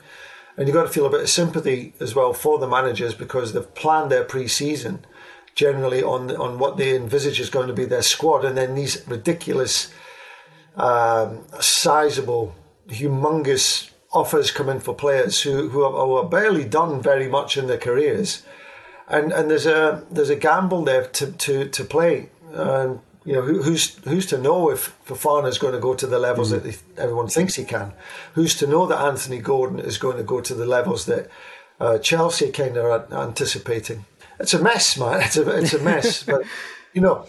And 0.55 0.67
you've 0.67 0.75
got 0.75 0.83
to 0.83 0.89
feel 0.89 1.07
a 1.07 1.09
bit 1.09 1.21
of 1.21 1.29
sympathy 1.29 1.95
as 1.99 2.13
well 2.13 2.33
for 2.33 2.59
the 2.59 2.67
managers 2.67 3.15
because 3.15 3.53
they've 3.53 3.73
planned 3.73 4.11
their 4.11 4.23
pre-season 4.23 5.03
generally 5.55 6.03
on 6.03 6.29
on 6.35 6.59
what 6.59 6.77
they 6.77 6.95
envisage 6.95 7.39
is 7.39 7.49
going 7.49 7.65
to 7.65 7.73
be 7.73 7.85
their 7.85 8.03
squad, 8.03 8.45
and 8.45 8.55
then 8.55 8.75
these 8.75 9.03
ridiculous, 9.07 9.91
um, 10.75 11.43
sizable, 11.59 12.53
humongous 12.89 13.89
offers 14.11 14.51
come 14.51 14.69
in 14.69 14.79
for 14.79 14.93
players 14.93 15.41
who 15.41 15.69
who 15.69 15.81
are, 15.81 16.19
are 16.19 16.29
barely 16.29 16.63
done 16.63 17.01
very 17.01 17.27
much 17.27 17.57
in 17.57 17.65
their 17.65 17.83
careers, 17.89 18.43
and 19.07 19.31
and 19.31 19.49
there's 19.49 19.65
a 19.65 20.05
there's 20.11 20.29
a 20.29 20.35
gamble 20.35 20.83
there 20.83 21.07
to 21.07 21.31
to 21.31 21.67
to 21.69 21.83
play. 21.83 22.29
And 22.53 22.99
you 23.27 23.33
know, 23.33 23.41
who, 23.41 23.61
who's 23.61 23.93
who's 24.05 24.25
to 24.27 24.37
know 24.37 24.71
if 24.71 24.97
Fofana 25.05 25.49
is 25.49 25.57
going 25.57 25.73
to 25.73 25.81
go 25.81 25.93
to 25.93 26.07
the 26.07 26.17
levels 26.17 26.53
mm. 26.53 26.63
that 26.63 26.81
everyone 26.97 27.27
thinks 27.27 27.55
he 27.55 27.65
can? 27.65 27.91
Who's 28.35 28.55
to 28.55 28.67
know 28.67 28.85
that 28.85 29.01
Anthony 29.01 29.39
Gordon 29.39 29.79
is 29.79 29.97
going 29.97 30.15
to 30.15 30.23
go 30.23 30.39
to 30.39 30.55
the 30.55 30.65
levels 30.65 31.07
that 31.07 31.29
uh, 31.81 31.97
Chelsea 31.97 32.51
kind 32.51 32.77
of 32.77 32.85
are 32.85 33.21
anticipating? 33.21 34.05
It's 34.39 34.53
a 34.53 34.63
mess, 34.63 34.97
man. 34.97 35.21
It's 35.25 35.35
a 35.35 35.57
it's 35.57 35.73
a 35.73 35.83
mess. 35.83 36.23
but 36.31 36.43
you 36.93 37.01
know, 37.01 37.25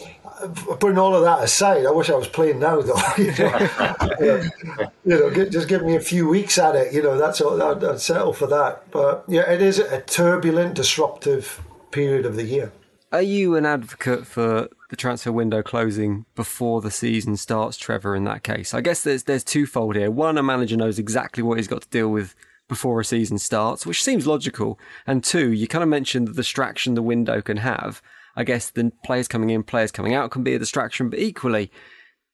putting 0.79 0.99
all 0.99 1.17
of 1.17 1.25
that 1.25 1.43
aside, 1.43 1.85
I 1.85 1.91
wish 1.91 2.11
I 2.11 2.15
was 2.15 2.29
playing 2.29 2.61
now, 2.61 2.81
though. 2.81 2.95
you 3.19 3.33
know, 3.37 4.91
you 5.05 5.33
know 5.35 5.45
just 5.47 5.67
give 5.67 5.83
me 5.83 5.97
a 5.97 6.01
few 6.01 6.29
weeks 6.29 6.59
at 6.59 6.77
it. 6.77 6.93
You 6.93 7.03
know, 7.03 7.19
that's 7.19 7.41
all. 7.41 7.61
I'd, 7.61 7.83
I'd 7.83 8.01
settle 8.01 8.33
for 8.33 8.47
that. 8.47 8.89
But 8.93 9.25
yeah, 9.27 9.51
it 9.51 9.61
is 9.61 9.81
a 9.81 10.01
turbulent, 10.03 10.75
disruptive 10.75 11.61
period 11.91 12.25
of 12.25 12.37
the 12.37 12.45
year. 12.45 12.71
Are 13.11 13.23
you 13.23 13.57
an 13.57 13.67
advocate 13.67 14.29
for 14.29 14.69
the 14.89 14.97
transfer 14.97 15.33
window 15.33 15.63
closing 15.63 16.25
before 16.35 16.81
the 16.81 16.91
season 16.91 17.37
starts, 17.37 17.77
Trevor, 17.77 18.15
in 18.15 18.25
that 18.25 18.43
case? 18.43 18.75
I 18.75 18.81
guess 18.81 19.03
there's 19.03 19.25
there's 19.25 19.45
twofold 19.45 19.97
here. 19.97 20.11
One, 20.11 20.39
a 20.39 20.43
manager 20.43 20.77
knows 20.77 20.99
exactly 20.99 21.43
what 21.43 21.59
he's 21.59 21.69
got 21.69 21.83
to 21.83 21.89
deal 21.89 22.09
with 22.09 22.35
before 22.69 23.01
a 23.01 23.05
season 23.05 23.39
starts, 23.39 23.87
which 23.87 24.03
seems 24.03 24.27
logical. 24.27 24.79
And 25.07 25.25
two, 25.25 25.53
you 25.53 25.67
kind 25.67 25.83
of 25.83 25.89
mentioned 25.89 26.29
the 26.29 26.35
distraction 26.35 26.95
the 26.95 27.03
window 27.03 27.41
can 27.41 27.59
have. 27.59 28.03
I 28.37 28.45
guess 28.45 28.71
the 28.71 28.93
players 29.05 29.27
coming 29.27 29.51
in, 29.51 29.63
players 29.63 29.91
coming 29.91 30.15
out 30.15 30.31
can 30.31 30.45
be 30.45 30.55
a 30.55 30.59
distraction, 30.59 31.11
but 31.11 31.19
equally, 31.19 31.73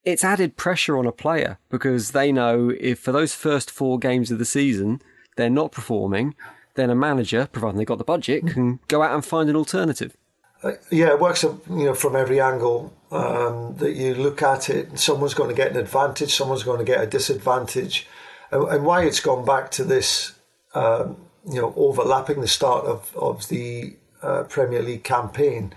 it's 0.04 0.24
added 0.24 0.56
pressure 0.56 0.98
on 0.98 1.06
a 1.06 1.12
player 1.12 1.58
because 1.70 2.10
they 2.10 2.30
know 2.30 2.72
if 2.78 2.98
for 2.98 3.12
those 3.12 3.34
first 3.34 3.70
four 3.70 3.98
games 3.98 4.30
of 4.30 4.38
the 4.38 4.44
season 4.44 5.00
they're 5.36 5.50
not 5.50 5.72
performing, 5.72 6.34
then 6.74 6.90
a 6.90 6.94
manager, 6.94 7.48
providing 7.50 7.78
they've 7.78 7.86
got 7.86 7.98
the 7.98 8.04
budget, 8.04 8.46
can 8.46 8.80
go 8.88 9.02
out 9.02 9.14
and 9.14 9.24
find 9.24 9.48
an 9.48 9.56
alternative. 9.56 10.16
Uh, 10.64 10.72
yeah, 10.90 11.08
it 11.08 11.20
works 11.20 11.42
you 11.42 11.60
know 11.68 11.94
from 11.94 12.16
every 12.16 12.40
angle 12.40 12.90
um, 13.10 13.76
that 13.76 13.92
you 13.92 14.14
look 14.14 14.42
at 14.42 14.70
it. 14.70 14.98
Someone's 14.98 15.34
going 15.34 15.50
to 15.50 15.54
get 15.54 15.70
an 15.70 15.76
advantage, 15.76 16.34
someone's 16.34 16.62
going 16.62 16.78
to 16.78 16.84
get 16.84 17.02
a 17.02 17.06
disadvantage, 17.06 18.06
and, 18.50 18.64
and 18.68 18.84
why 18.84 19.04
it's 19.04 19.20
gone 19.20 19.44
back 19.44 19.70
to 19.72 19.84
this, 19.84 20.32
um, 20.74 21.18
you 21.46 21.60
know, 21.60 21.74
overlapping 21.76 22.40
the 22.40 22.48
start 22.48 22.86
of 22.86 23.14
of 23.14 23.46
the 23.48 23.96
uh, 24.22 24.44
Premier 24.44 24.82
League 24.82 25.04
campaign 25.04 25.74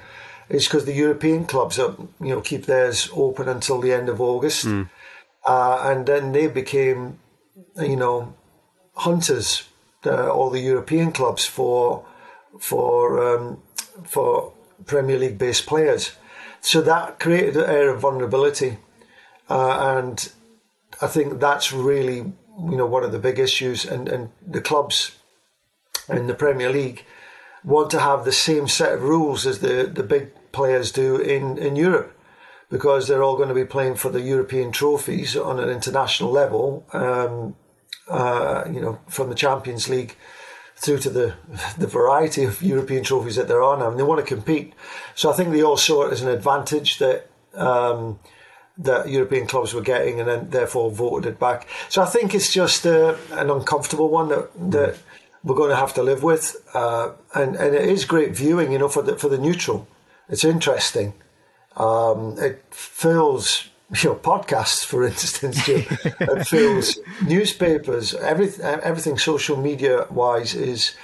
is 0.47 0.65
because 0.65 0.85
the 0.85 0.93
European 0.93 1.43
clubs 1.45 1.77
are, 1.77 1.93
you 2.21 2.29
know, 2.29 2.39
keep 2.39 2.65
theirs 2.65 3.09
open 3.13 3.49
until 3.49 3.81
the 3.81 3.91
end 3.91 4.07
of 4.07 4.21
August, 4.21 4.65
mm. 4.65 4.89
uh, 5.45 5.81
and 5.83 6.05
then 6.05 6.31
they 6.31 6.47
became, 6.47 7.19
you 7.75 7.97
know, 7.97 8.33
hunters, 8.93 9.67
uh, 10.05 10.31
all 10.31 10.49
the 10.49 10.61
European 10.61 11.11
clubs 11.11 11.45
for 11.45 12.05
for 12.57 13.35
um, 13.35 13.61
for 14.05 14.53
Premier 14.85 15.17
League 15.17 15.37
based 15.37 15.65
players. 15.65 16.11
So 16.61 16.81
that 16.81 17.19
created 17.19 17.55
an 17.55 17.69
air 17.69 17.89
of 17.89 18.01
vulnerability, 18.01 18.77
uh, 19.49 19.97
and 19.97 20.31
I 21.01 21.07
think 21.07 21.39
that's 21.39 21.71
really 21.71 22.17
you 22.17 22.77
know 22.77 22.85
one 22.85 23.03
of 23.03 23.11
the 23.11 23.19
big 23.19 23.39
issues. 23.39 23.85
And 23.85 24.09
and 24.09 24.29
the 24.45 24.61
clubs 24.61 25.17
in 26.09 26.27
the 26.27 26.33
Premier 26.33 26.71
League 26.71 27.05
want 27.63 27.91
to 27.91 27.99
have 27.99 28.25
the 28.25 28.31
same 28.31 28.67
set 28.67 28.93
of 28.93 29.03
rules 29.03 29.45
as 29.45 29.59
the 29.59 29.89
the 29.91 30.03
big 30.03 30.31
players 30.51 30.91
do 30.91 31.17
in 31.17 31.57
in 31.57 31.75
Europe. 31.75 32.13
Because 32.69 33.07
they're 33.07 33.23
all 33.23 33.37
going 33.37 33.47
to 33.47 33.55
be 33.55 33.63
playing 33.63 33.95
for 33.95 34.09
the 34.09 34.19
European 34.19 34.73
trophies 34.73 35.37
on 35.37 35.57
an 35.57 35.69
international 35.69 36.31
level, 36.31 36.85
um, 36.91 37.55
uh, 38.09 38.65
you 38.69 38.81
know, 38.81 38.99
from 39.07 39.29
the 39.29 39.35
Champions 39.35 39.87
League 39.87 40.17
through 40.77 40.99
to 40.99 41.09
the 41.09 41.33
the 41.77 41.87
variety 41.87 42.43
of 42.43 42.61
European 42.61 43.03
trophies 43.03 43.35
that 43.35 43.47
there 43.47 43.63
are 43.63 43.77
now, 43.77 43.89
and 43.89 43.99
they 43.99 44.03
want 44.03 44.25
to 44.25 44.35
compete. 44.35 44.73
So 45.15 45.31
I 45.31 45.33
think 45.33 45.51
they 45.51 45.63
all 45.63 45.77
saw 45.77 46.05
it 46.05 46.13
as 46.13 46.21
an 46.21 46.29
advantage 46.29 46.99
that 46.99 47.29
um, 47.53 48.19
that 48.77 49.09
European 49.09 49.47
clubs 49.47 49.73
were 49.73 49.81
getting, 49.81 50.19
and 50.19 50.29
then 50.29 50.49
therefore 50.49 50.91
voted 50.91 51.33
it 51.33 51.39
back. 51.39 51.67
So 51.89 52.01
I 52.01 52.05
think 52.05 52.35
it's 52.35 52.53
just 52.53 52.85
uh, 52.85 53.15
an 53.31 53.49
uncomfortable 53.49 54.09
one 54.09 54.29
that 54.29 54.71
that 54.71 54.97
we're 55.43 55.55
going 55.55 55.71
to 55.71 55.75
have 55.75 55.93
to 55.95 56.03
live 56.03 56.21
with, 56.23 56.55
uh, 56.73 57.11
and 57.33 57.55
and 57.55 57.75
it 57.75 57.89
is 57.89 58.05
great 58.05 58.35
viewing, 58.35 58.71
you 58.71 58.77
know, 58.77 58.89
for 58.89 59.01
the 59.01 59.17
for 59.17 59.29
the 59.29 59.37
neutral. 59.37 59.87
It's 60.29 60.43
interesting. 60.43 61.13
Um, 61.75 62.37
it 62.39 62.63
fills 62.71 63.66
you 63.89 64.09
know, 64.09 64.15
podcasts, 64.15 64.85
for 64.85 65.05
instance, 65.05 65.67
it 65.67 65.85
fills 66.47 66.99
newspapers, 67.25 68.13
everything, 68.15 68.65
everything 68.65 69.17
social 69.17 69.55
media 69.55 70.05
wise 70.09 70.53
is 70.53 70.95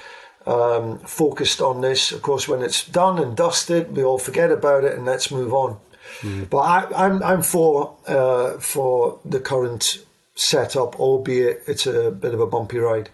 um, 0.46 0.98
focused 0.98 1.62
on 1.62 1.80
this. 1.80 2.12
Of 2.12 2.22
course, 2.22 2.46
when 2.46 2.62
it's 2.62 2.86
done 2.86 3.18
and 3.18 3.36
dusted, 3.36 3.96
we 3.96 4.04
all 4.04 4.18
forget 4.18 4.50
about 4.50 4.84
it 4.84 4.96
and 4.96 5.06
let's 5.06 5.30
move 5.30 5.54
on. 5.54 5.78
Mm. 6.20 6.50
But 6.50 6.58
I, 6.58 6.82
am 6.84 6.92
I'm, 6.94 7.22
I'm 7.22 7.42
for 7.42 7.96
uh, 8.06 8.58
for 8.58 9.18
the 9.24 9.40
current 9.40 10.04
setup, 10.34 11.00
albeit 11.00 11.62
it's 11.66 11.86
a 11.86 12.10
bit 12.10 12.34
of 12.34 12.40
a 12.40 12.46
bumpy 12.46 12.78
ride. 12.78 13.08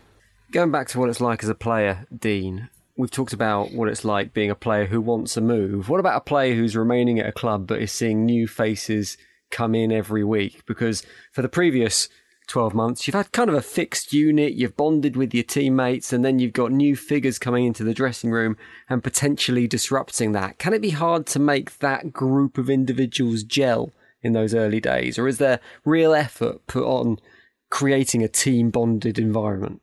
Going 0.50 0.72
back 0.72 0.88
to 0.88 0.98
what 0.98 1.08
it's 1.08 1.20
like 1.20 1.44
as 1.44 1.48
a 1.48 1.54
player, 1.54 2.06
Dean, 2.16 2.70
we've 2.96 3.10
talked 3.10 3.32
about 3.32 3.72
what 3.72 3.88
it's 3.88 4.04
like 4.04 4.34
being 4.34 4.50
a 4.50 4.56
player 4.56 4.86
who 4.86 5.00
wants 5.00 5.36
a 5.36 5.40
move. 5.40 5.88
What 5.88 6.00
about 6.00 6.16
a 6.16 6.20
player 6.24 6.56
who's 6.56 6.76
remaining 6.76 7.20
at 7.20 7.28
a 7.28 7.32
club 7.32 7.68
but 7.68 7.80
is 7.80 7.92
seeing 7.92 8.24
new 8.24 8.48
faces 8.48 9.16
come 9.50 9.74
in 9.74 9.92
every 9.92 10.24
week 10.24 10.64
because 10.66 11.04
for 11.32 11.42
the 11.42 11.48
previous 11.48 12.08
12 12.50 12.74
months, 12.74 13.06
you've 13.06 13.14
had 13.14 13.30
kind 13.32 13.48
of 13.48 13.54
a 13.54 13.62
fixed 13.62 14.12
unit, 14.12 14.54
you've 14.54 14.76
bonded 14.76 15.16
with 15.16 15.32
your 15.32 15.44
teammates, 15.44 16.12
and 16.12 16.24
then 16.24 16.38
you've 16.38 16.52
got 16.52 16.72
new 16.72 16.96
figures 16.96 17.38
coming 17.38 17.64
into 17.64 17.84
the 17.84 17.94
dressing 17.94 18.30
room 18.30 18.56
and 18.88 19.04
potentially 19.04 19.68
disrupting 19.68 20.32
that. 20.32 20.58
Can 20.58 20.72
it 20.72 20.82
be 20.82 20.90
hard 20.90 21.26
to 21.26 21.38
make 21.38 21.78
that 21.78 22.12
group 22.12 22.58
of 22.58 22.68
individuals 22.68 23.44
gel 23.44 23.92
in 24.22 24.32
those 24.32 24.54
early 24.54 24.80
days, 24.80 25.18
or 25.18 25.28
is 25.28 25.38
there 25.38 25.60
real 25.84 26.12
effort 26.12 26.66
put 26.66 26.84
on 26.84 27.18
creating 27.70 28.22
a 28.22 28.28
team 28.28 28.70
bonded 28.70 29.18
environment? 29.18 29.80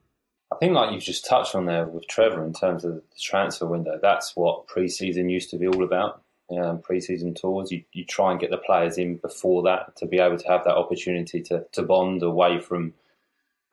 I 0.52 0.56
think, 0.56 0.74
like 0.74 0.92
you've 0.92 1.02
just 1.02 1.26
touched 1.26 1.54
on 1.54 1.66
there 1.66 1.86
with 1.86 2.06
Trevor 2.06 2.44
in 2.44 2.52
terms 2.52 2.84
of 2.84 2.94
the 2.94 3.02
transfer 3.20 3.66
window, 3.66 3.98
that's 4.00 4.36
what 4.36 4.66
pre 4.66 4.88
season 4.88 5.28
used 5.28 5.50
to 5.50 5.58
be 5.58 5.66
all 5.66 5.82
about 5.82 6.22
um, 6.56 6.80
pre-season 6.80 7.34
tours. 7.34 7.70
You, 7.70 7.82
you 7.92 8.04
try 8.04 8.30
and 8.30 8.40
get 8.40 8.50
the 8.50 8.58
players 8.58 8.98
in 8.98 9.16
before 9.16 9.62
that 9.64 9.96
to 9.96 10.06
be 10.06 10.18
able 10.18 10.38
to 10.38 10.48
have 10.48 10.64
that 10.64 10.76
opportunity 10.76 11.42
to, 11.42 11.64
to 11.72 11.82
bond 11.82 12.22
away 12.22 12.60
from 12.60 12.94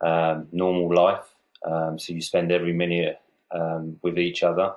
um, 0.01 0.47
normal 0.51 0.93
life. 0.93 1.25
Um, 1.65 1.97
so 1.97 2.13
you 2.13 2.21
spend 2.21 2.51
every 2.51 2.73
minute 2.73 3.19
um, 3.51 3.97
with 4.01 4.19
each 4.19 4.43
other. 4.43 4.73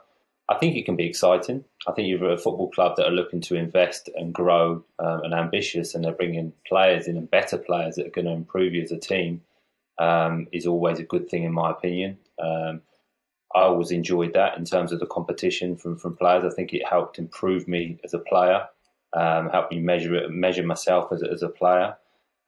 I 0.51 0.57
think 0.57 0.77
it 0.77 0.87
can 0.87 0.97
be 0.97 1.07
exciting. 1.07 1.65
I 1.87 1.93
think 1.93 2.09
you're 2.09 2.33
a 2.33 2.39
football 2.39 2.71
club 2.71 2.97
that 2.97 3.07
are 3.07 3.13
looking 3.13 3.43
to 3.43 3.55
invest 3.55 4.09
and 4.15 4.33
grow 4.33 4.83
um, 4.99 5.23
and 5.25 5.35
ambitious, 5.35 5.95
and 5.95 6.03
they're 6.03 6.13
bringing 6.13 6.55
players 6.67 7.07
in 7.07 7.19
and 7.19 7.31
better 7.31 7.59
players 7.59 7.97
that 7.97 8.07
are 8.07 8.11
going 8.11 8.25
to 8.27 8.33
improve 8.33 8.73
you 8.73 8.83
as 8.83 8.93
a 8.93 8.99
team. 8.99 9.43
Um, 9.99 10.47
is 10.53 10.65
always 10.65 11.01
a 11.01 11.03
good 11.03 11.29
thing 11.29 11.43
in 11.43 11.53
my 11.53 11.73
opinion. 11.73 12.19
Um, 12.41 12.83
I 13.55 13.63
always 13.63 13.91
enjoyed 13.91 14.35
that 14.35 14.59
in 14.59 14.65
terms 14.65 14.93
of 14.93 15.01
the 15.01 15.07
competition 15.07 15.77
from, 15.77 15.97
from 15.97 16.17
players. 16.17 16.45
I 16.45 16.55
think 16.55 16.73
it 16.73 16.87
helped 16.87 17.19
improve 17.19 17.67
me 17.67 17.99
as 18.05 18.13
a 18.13 18.19
player, 18.19 18.67
um, 19.15 19.49
helped 19.49 19.73
me 19.73 19.81
measure 19.81 20.29
measure 20.29 20.63
myself 20.63 21.13
as, 21.13 21.23
as 21.23 21.43
a 21.43 21.49
player. 21.49 21.97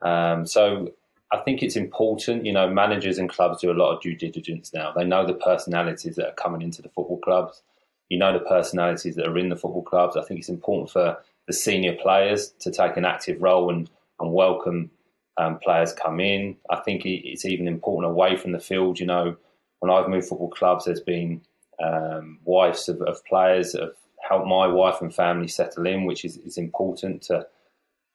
Um, 0.02 0.46
so 0.46 0.92
I 1.32 1.38
think 1.38 1.62
it's 1.62 1.76
important. 1.76 2.44
You 2.44 2.52
know, 2.52 2.68
managers 2.68 3.18
and 3.18 3.30
clubs 3.30 3.60
do 3.60 3.70
a 3.70 3.72
lot 3.72 3.94
of 3.94 4.02
due 4.02 4.14
diligence 4.14 4.72
now. 4.74 4.92
They 4.92 5.04
know 5.04 5.26
the 5.26 5.34
personalities 5.34 6.16
that 6.16 6.28
are 6.28 6.34
coming 6.34 6.62
into 6.62 6.82
the 6.82 6.90
football 6.90 7.18
clubs. 7.18 7.62
You 8.10 8.18
know 8.18 8.32
the 8.32 8.44
personalities 8.44 9.14
that 9.14 9.26
are 9.26 9.38
in 9.38 9.48
the 9.48 9.56
football 9.56 9.84
clubs. 9.84 10.16
I 10.16 10.22
think 10.22 10.40
it's 10.40 10.48
important 10.48 10.90
for 10.90 11.18
the 11.46 11.52
senior 11.52 11.94
players 11.94 12.50
to 12.60 12.70
take 12.70 12.96
an 12.96 13.04
active 13.04 13.40
role 13.40 13.70
and, 13.70 13.88
and 14.18 14.32
welcome 14.32 14.90
um, 15.38 15.58
players 15.60 15.92
come 15.92 16.20
in. 16.20 16.56
I 16.68 16.76
think 16.76 17.06
it's 17.06 17.46
even 17.46 17.68
important 17.68 18.12
away 18.12 18.36
from 18.36 18.52
the 18.52 18.58
field. 18.58 19.00
You 19.00 19.06
know 19.06 19.36
when 19.80 19.90
I've 19.90 20.08
moved 20.08 20.28
football 20.28 20.50
clubs, 20.50 20.84
there's 20.84 21.00
been 21.00 21.42
um, 21.82 22.38
wives 22.44 22.88
of, 22.88 23.00
of, 23.02 23.24
players 23.24 23.72
that 23.72 23.82
have 23.82 23.96
helped 24.28 24.46
my 24.46 24.66
wife 24.66 25.00
and 25.00 25.14
family 25.14 25.48
settle 25.48 25.86
in, 25.86 26.04
which 26.04 26.24
is, 26.24 26.36
is 26.38 26.58
important 26.58 27.22
to, 27.22 27.46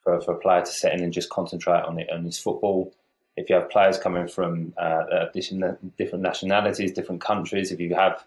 for, 0.04 0.22
for, 0.22 0.36
a 0.36 0.40
player 0.40 0.62
to 0.62 0.72
settle 0.72 1.00
in 1.00 1.04
and 1.04 1.14
just 1.14 1.32
concentrate 1.32 1.82
on 1.82 2.00
it 2.00 2.10
on 2.12 2.24
his 2.24 2.38
football. 2.38 2.94
If 3.36 3.50
you 3.50 3.56
have 3.56 3.70
players 3.72 3.98
coming 3.98 4.28
from 4.28 4.74
uh, 4.78 5.26
different, 5.34 5.98
different 5.98 6.24
nationalities, 6.24 6.94
different 6.94 7.22
countries, 7.22 7.72
if 7.72 7.80
you 7.80 7.96
have 7.96 8.24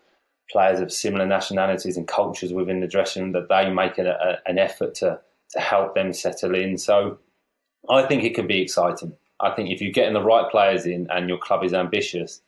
players 0.50 0.80
of 0.80 0.92
similar 0.92 1.26
nationalities 1.26 1.96
and 1.96 2.08
cultures 2.08 2.52
within 2.52 2.80
the 2.80 2.88
dressing 2.88 3.22
room, 3.22 3.32
that 3.32 3.48
they 3.48 3.70
make 3.70 3.98
a, 3.98 4.10
a, 4.10 4.50
an 4.50 4.58
effort 4.58 4.94
to, 4.96 5.20
to 5.50 5.60
help 5.60 5.94
them 5.94 6.12
settle 6.12 6.54
in. 6.54 6.76
So 6.78 7.18
I 7.88 8.02
think 8.02 8.24
it 8.24 8.34
can 8.34 8.46
be 8.46 8.60
exciting. 8.60 9.16
I 9.40 9.50
think 9.50 9.70
if 9.70 9.80
you're 9.80 9.92
getting 9.92 10.14
the 10.14 10.22
right 10.22 10.50
players 10.50 10.84
in 10.84 11.06
and 11.10 11.28
your 11.28 11.38
club 11.38 11.62
is 11.62 11.72
ambitious, 11.72 12.40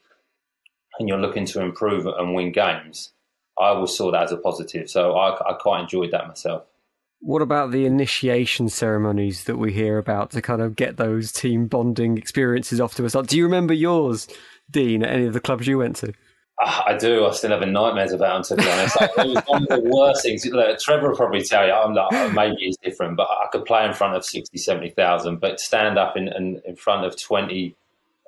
and 1.01 1.09
you're 1.09 1.19
looking 1.19 1.47
to 1.47 1.63
improve 1.63 2.07
and 2.07 2.35
win 2.35 2.53
games, 2.53 3.13
I 3.59 3.69
always 3.69 3.97
saw 3.97 4.13
that 4.13 4.25
as 4.25 4.33
a 4.33 4.37
positive. 4.37 4.89
So 4.89 5.17
I, 5.17 5.35
I 5.51 5.55
quite 5.55 5.81
enjoyed 5.81 6.11
that 6.13 6.29
myself. 6.29 6.65
What 7.21 7.43
about 7.43 7.71
the 7.71 7.87
initiation 7.87 8.69
ceremonies 8.69 9.45
that 9.45 9.57
we 9.57 9.73
hear 9.73 9.99
about 9.99 10.31
to 10.33 10.43
kind 10.43 10.63
of 10.63 10.77
get 10.77 10.99
those 10.99 11.33
team 11.33 11.67
bonding 11.67 12.19
experiences 12.19 12.81
off 12.81 12.95
to 12.97 13.07
us? 13.07 13.15
Do 13.27 13.37
you 13.37 13.45
remember 13.45 13.75
yours, 13.75 14.29
Dean, 14.71 15.03
at 15.03 15.11
any 15.11 15.25
of 15.25 15.33
the 15.33 15.41
clubs 15.41 15.67
you 15.67 15.79
went 15.79 15.97
to? 15.97 16.13
Ah, 16.63 16.85
I 16.89 16.97
do. 16.99 17.25
I 17.25 17.31
still 17.33 17.51
having 17.51 17.73
nightmares 17.73 18.13
about 18.13 18.47
them, 18.47 18.59
to 18.59 18.63
be 18.63 18.71
honest. 18.71 18.97
it 19.01 19.17
was 19.17 19.43
one 19.47 19.63
of 19.63 19.69
the 19.69 19.91
worst 19.91 20.23
things. 20.23 20.45
Look, 20.45 20.79
Trevor 20.81 21.11
will 21.11 21.17
probably 21.17 21.43
tell 21.43 21.67
you, 21.67 21.73
I'm 21.73 21.95
like, 21.95 22.35
maybe 22.35 22.57
it's 22.61 22.77
different, 22.77 23.17
but 23.17 23.29
I 23.31 23.47
could 23.51 23.65
play 23.65 23.87
in 23.87 23.95
front 23.95 24.17
of 24.17 24.25
60, 24.25 24.57
70,000, 24.59 25.41
but 25.41 25.61
stand 25.61 25.99
up 25.99 26.17
in, 26.17 26.29
in, 26.29 26.61
in 26.67 26.77
front 26.77 27.07
of 27.07 27.19
20 27.19 27.75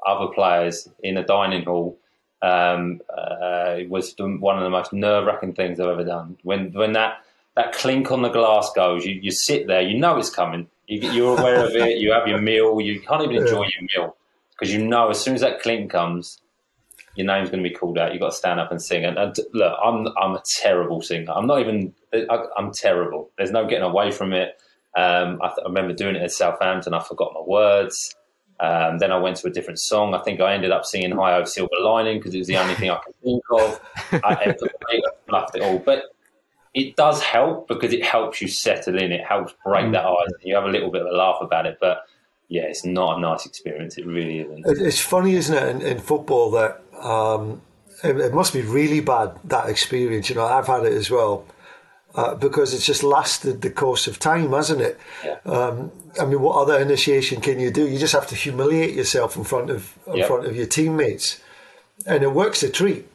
other 0.07 0.33
players 0.35 0.89
in 1.03 1.19
a 1.19 1.25
dining 1.25 1.65
hall 1.65 1.99
um, 2.43 3.01
uh, 3.17 3.79
was 3.89 4.15
one 4.19 4.59
of 4.59 4.65
the 4.65 4.71
most 4.71 4.93
nerve 4.93 5.27
wracking 5.27 5.55
things 5.55 5.79
I've 5.79 5.89
ever 5.89 6.05
done. 6.05 6.37
When 6.43 6.73
when 6.73 6.93
that 6.93 7.19
that 7.55 7.73
clink 7.73 8.11
on 8.11 8.23
the 8.23 8.29
glass 8.29 8.71
goes, 8.75 9.05
you, 9.05 9.15
you 9.15 9.31
sit 9.31 9.67
there, 9.67 9.83
you 9.83 9.99
know 9.99 10.17
it's 10.19 10.31
coming. 10.31 10.69
You, 10.89 11.29
are 11.29 11.39
aware 11.39 11.65
of 11.65 11.75
it. 11.75 11.99
You 11.99 12.13
have 12.13 12.27
your 12.27 12.41
meal. 12.41 12.81
You 12.81 13.01
can't 13.01 13.23
even 13.23 13.37
enjoy 13.37 13.65
your 13.65 13.89
meal 13.95 14.17
because 14.51 14.75
you 14.75 14.85
know 14.85 15.09
as 15.09 15.21
soon 15.21 15.35
as 15.35 15.41
that 15.41 15.63
clink 15.63 15.91
comes, 15.91 16.39
your 17.15 17.27
name's 17.27 17.51
going 17.51 17.63
to 17.63 17.69
be 17.69 17.75
called 17.75 17.99
out. 17.99 18.13
You've 18.13 18.21
got 18.21 18.31
to 18.31 18.37
stand 18.37 18.59
up 18.59 18.71
and 18.71 18.83
sing. 18.83 19.05
And, 19.05 19.17
and 19.17 19.37
look, 19.53 19.79
I'm 19.83 20.09
I'm 20.21 20.35
a 20.35 20.43
terrible 20.61 21.01
singer. 21.01 21.33
I'm 21.33 21.47
not 21.47 21.61
even. 21.61 21.95
I, 22.13 22.45
am 22.59 22.73
terrible. 22.73 23.31
There's 23.39 23.53
no 23.53 23.67
getting 23.67 23.85
away 23.85 24.11
from 24.11 24.33
it. 24.33 24.61
Um, 24.97 25.41
I, 25.43 25.49
th- 25.49 25.61
I, 25.65 25.69
remember 25.69 25.95
doing 25.95 26.17
it 26.17 26.23
at 26.23 26.33
Southampton. 26.33 26.93
I 26.93 27.01
forgot 27.01 27.33
my 27.35 27.41
words. 27.47 28.15
Um, 28.61 28.99
then 28.99 29.11
I 29.11 29.19
went 29.19 29.37
to 29.39 29.49
a 29.49 29.51
different 29.51 29.81
song. 29.81 30.15
I 30.15 30.23
think 30.23 30.41
I 30.41 30.55
ended 30.55 30.71
up 30.71 30.85
singing 30.85 31.13
Hi 31.13 31.33
Ho 31.33 31.45
Silver 31.45 31.71
Lining 31.81 32.19
because 32.19 32.35
it 32.35 32.39
was 32.39 32.47
the 32.47 32.57
only 32.57 32.75
thing 32.75 32.91
I 32.91 32.99
could 32.99 33.15
think 33.23 33.43
of. 33.51 33.81
I 34.25 34.55
fluffed 35.29 35.57
it 35.57 35.63
all. 35.63 35.79
But 35.79 36.05
it 36.75 36.97
does 36.97 37.23
help 37.23 37.69
because 37.69 37.93
it 37.93 38.05
helps 38.05 38.41
you 38.41 38.49
settle 38.49 38.99
in. 38.99 39.13
It 39.13 39.25
helps 39.27 39.55
break 39.65 39.87
mm. 39.87 39.93
that 39.93 40.07
ice. 40.07 40.31
You 40.43 40.55
have 40.55 40.65
a 40.65 40.69
little 40.69 40.91
bit 40.91 41.03
of 41.03 41.09
a 41.09 41.17
laugh 41.17 41.39
about 41.41 41.67
it. 41.67 41.79
But 41.81 42.05
yeah, 42.49 42.63
it's 42.63 42.85
not 42.85 43.19
a 43.19 43.21
nice 43.21 43.47
experience. 43.47 43.99
It 43.99 44.07
really 44.07 44.41
isn't. 44.41 44.65
It's 44.67 45.01
funny, 45.01 45.35
isn't 45.35 45.57
it, 45.57 45.69
in, 45.69 45.83
in 45.83 45.99
football 45.99 46.51
that 46.53 46.83
um, 47.01 47.63
it, 48.05 48.19
it, 48.19 48.35
must 48.35 48.53
be 48.53 48.63
really 48.63 49.01
bad, 49.01 49.39
that 49.45 49.69
experience. 49.69 50.29
You 50.29 50.37
know, 50.37 50.45
I've 50.45 50.67
had 50.67 50.85
it 50.85 50.93
as 50.93 51.11
well. 51.11 51.47
Uh, 52.15 52.35
because 52.35 52.75
it's 52.75 52.85
just 52.85 53.03
lasted 53.03 53.63
the 53.63 53.71
course 53.71 54.07
of 54.07 54.19
time, 54.19 54.53
hasn't 54.53 54.83
it? 54.83 55.01
Yeah. 55.25 55.39
Um, 55.47 55.91
I 56.21 56.27
mean, 56.27 56.43
what 56.43 56.57
other 56.57 56.79
initiation 56.79 57.41
can 57.41 57.59
you 57.59 57.71
do? 57.71 57.89
You 57.89 57.99
just 57.99 58.13
have 58.13 58.27
to 58.27 58.35
humiliate 58.35 58.95
yourself 58.95 59.35
in 59.35 59.45
front 59.45 59.71
of 59.71 59.99
in 60.07 60.17
yep. 60.17 60.27
front 60.27 60.47
of 60.47 60.55
your 60.55 60.67
teammates, 60.67 61.41
and 62.05 62.23
it 62.23 62.33
works 62.33 62.63
a 62.63 62.69
treat. 62.69 63.09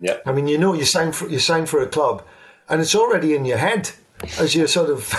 Yeah. 0.00 0.16
I 0.26 0.32
mean, 0.32 0.48
you 0.48 0.58
know, 0.58 0.74
you 0.74 0.84
sign 0.84 1.12
for 1.12 1.28
you 1.28 1.38
sign 1.38 1.66
for 1.66 1.80
a 1.80 1.86
club, 1.86 2.24
and 2.68 2.80
it's 2.80 2.96
already 2.96 3.34
in 3.34 3.44
your 3.44 3.58
head. 3.58 3.90
as 4.38 4.54
you're 4.54 4.68
sort 4.68 4.90
of 4.90 5.14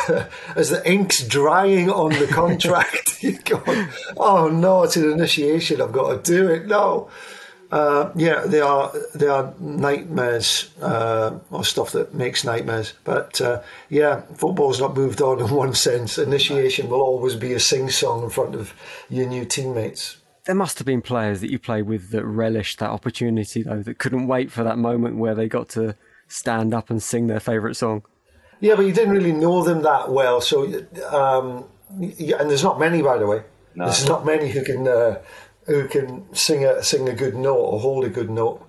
as 0.55 0.69
the 0.69 0.81
ink's 0.89 1.25
drying 1.25 1.89
on 1.89 2.11
the 2.11 2.27
contract, 2.41 3.23
you're 3.23 3.39
going, 3.45 3.87
"Oh 4.17 4.49
no, 4.49 4.83
it's 4.83 4.97
an 4.97 5.09
initiation. 5.09 5.81
I've 5.81 5.93
got 5.93 6.25
to 6.25 6.31
do 6.31 6.47
it." 6.49 6.67
No, 6.67 7.09
uh, 7.73 8.11
yeah, 8.15 8.41
they 8.45 8.61
are 8.61 8.91
they 9.15 9.25
are 9.25 9.51
nightmares 9.59 10.69
uh, 10.79 11.39
or 11.49 11.65
stuff 11.65 11.91
that 11.93 12.13
makes 12.13 12.43
nightmares. 12.43 12.93
But 13.03 13.41
uh, 13.41 13.63
yeah, 13.89 14.21
football's 14.35 14.79
not 14.79 14.95
moved 14.95 15.23
on 15.23 15.39
in 15.39 15.49
one 15.63 15.73
sense. 15.73 16.19
Initiation 16.19 16.87
will 16.87 17.01
always 17.01 17.35
be 17.35 17.51
a 17.53 17.59
sing 17.59 17.89
song 17.89 18.23
in 18.23 18.29
front 18.29 18.53
of 18.53 18.75
your 19.09 19.25
new 19.25 19.43
teammates. 19.43 20.17
There 20.45 20.53
must 20.53 20.77
have 20.77 20.85
been 20.85 21.01
players 21.01 21.41
that 21.41 21.49
you 21.49 21.57
played 21.57 21.87
with 21.87 22.11
that 22.11 22.23
relished 22.25 22.77
that 22.77 22.91
opportunity, 22.91 23.63
though, 23.63 23.81
that 23.81 23.97
couldn't 23.97 24.27
wait 24.27 24.51
for 24.51 24.63
that 24.63 24.77
moment 24.77 25.17
where 25.17 25.33
they 25.33 25.47
got 25.47 25.69
to 25.69 25.95
stand 26.27 26.75
up 26.75 26.91
and 26.91 27.01
sing 27.01 27.25
their 27.25 27.39
favourite 27.39 27.75
song. 27.75 28.03
Yeah, 28.59 28.75
but 28.75 28.85
you 28.85 28.93
didn't 28.93 29.15
really 29.15 29.31
know 29.31 29.63
them 29.63 29.81
that 29.81 30.11
well. 30.11 30.41
So, 30.41 30.65
um, 31.09 31.65
and 31.89 32.49
there's 32.51 32.63
not 32.63 32.79
many, 32.79 33.01
by 33.01 33.17
the 33.17 33.25
way. 33.25 33.41
No. 33.73 33.85
There's 33.85 34.07
not 34.07 34.27
many 34.27 34.49
who 34.51 34.63
can 34.63 34.87
uh, 34.87 35.21
who 35.65 35.87
can 35.87 36.33
sing 36.33 36.65
a 36.65 36.83
sing 36.83 37.07
a 37.07 37.13
good 37.13 37.35
note 37.35 37.57
or 37.57 37.79
hold 37.79 38.05
a 38.05 38.09
good 38.09 38.29
note. 38.29 38.67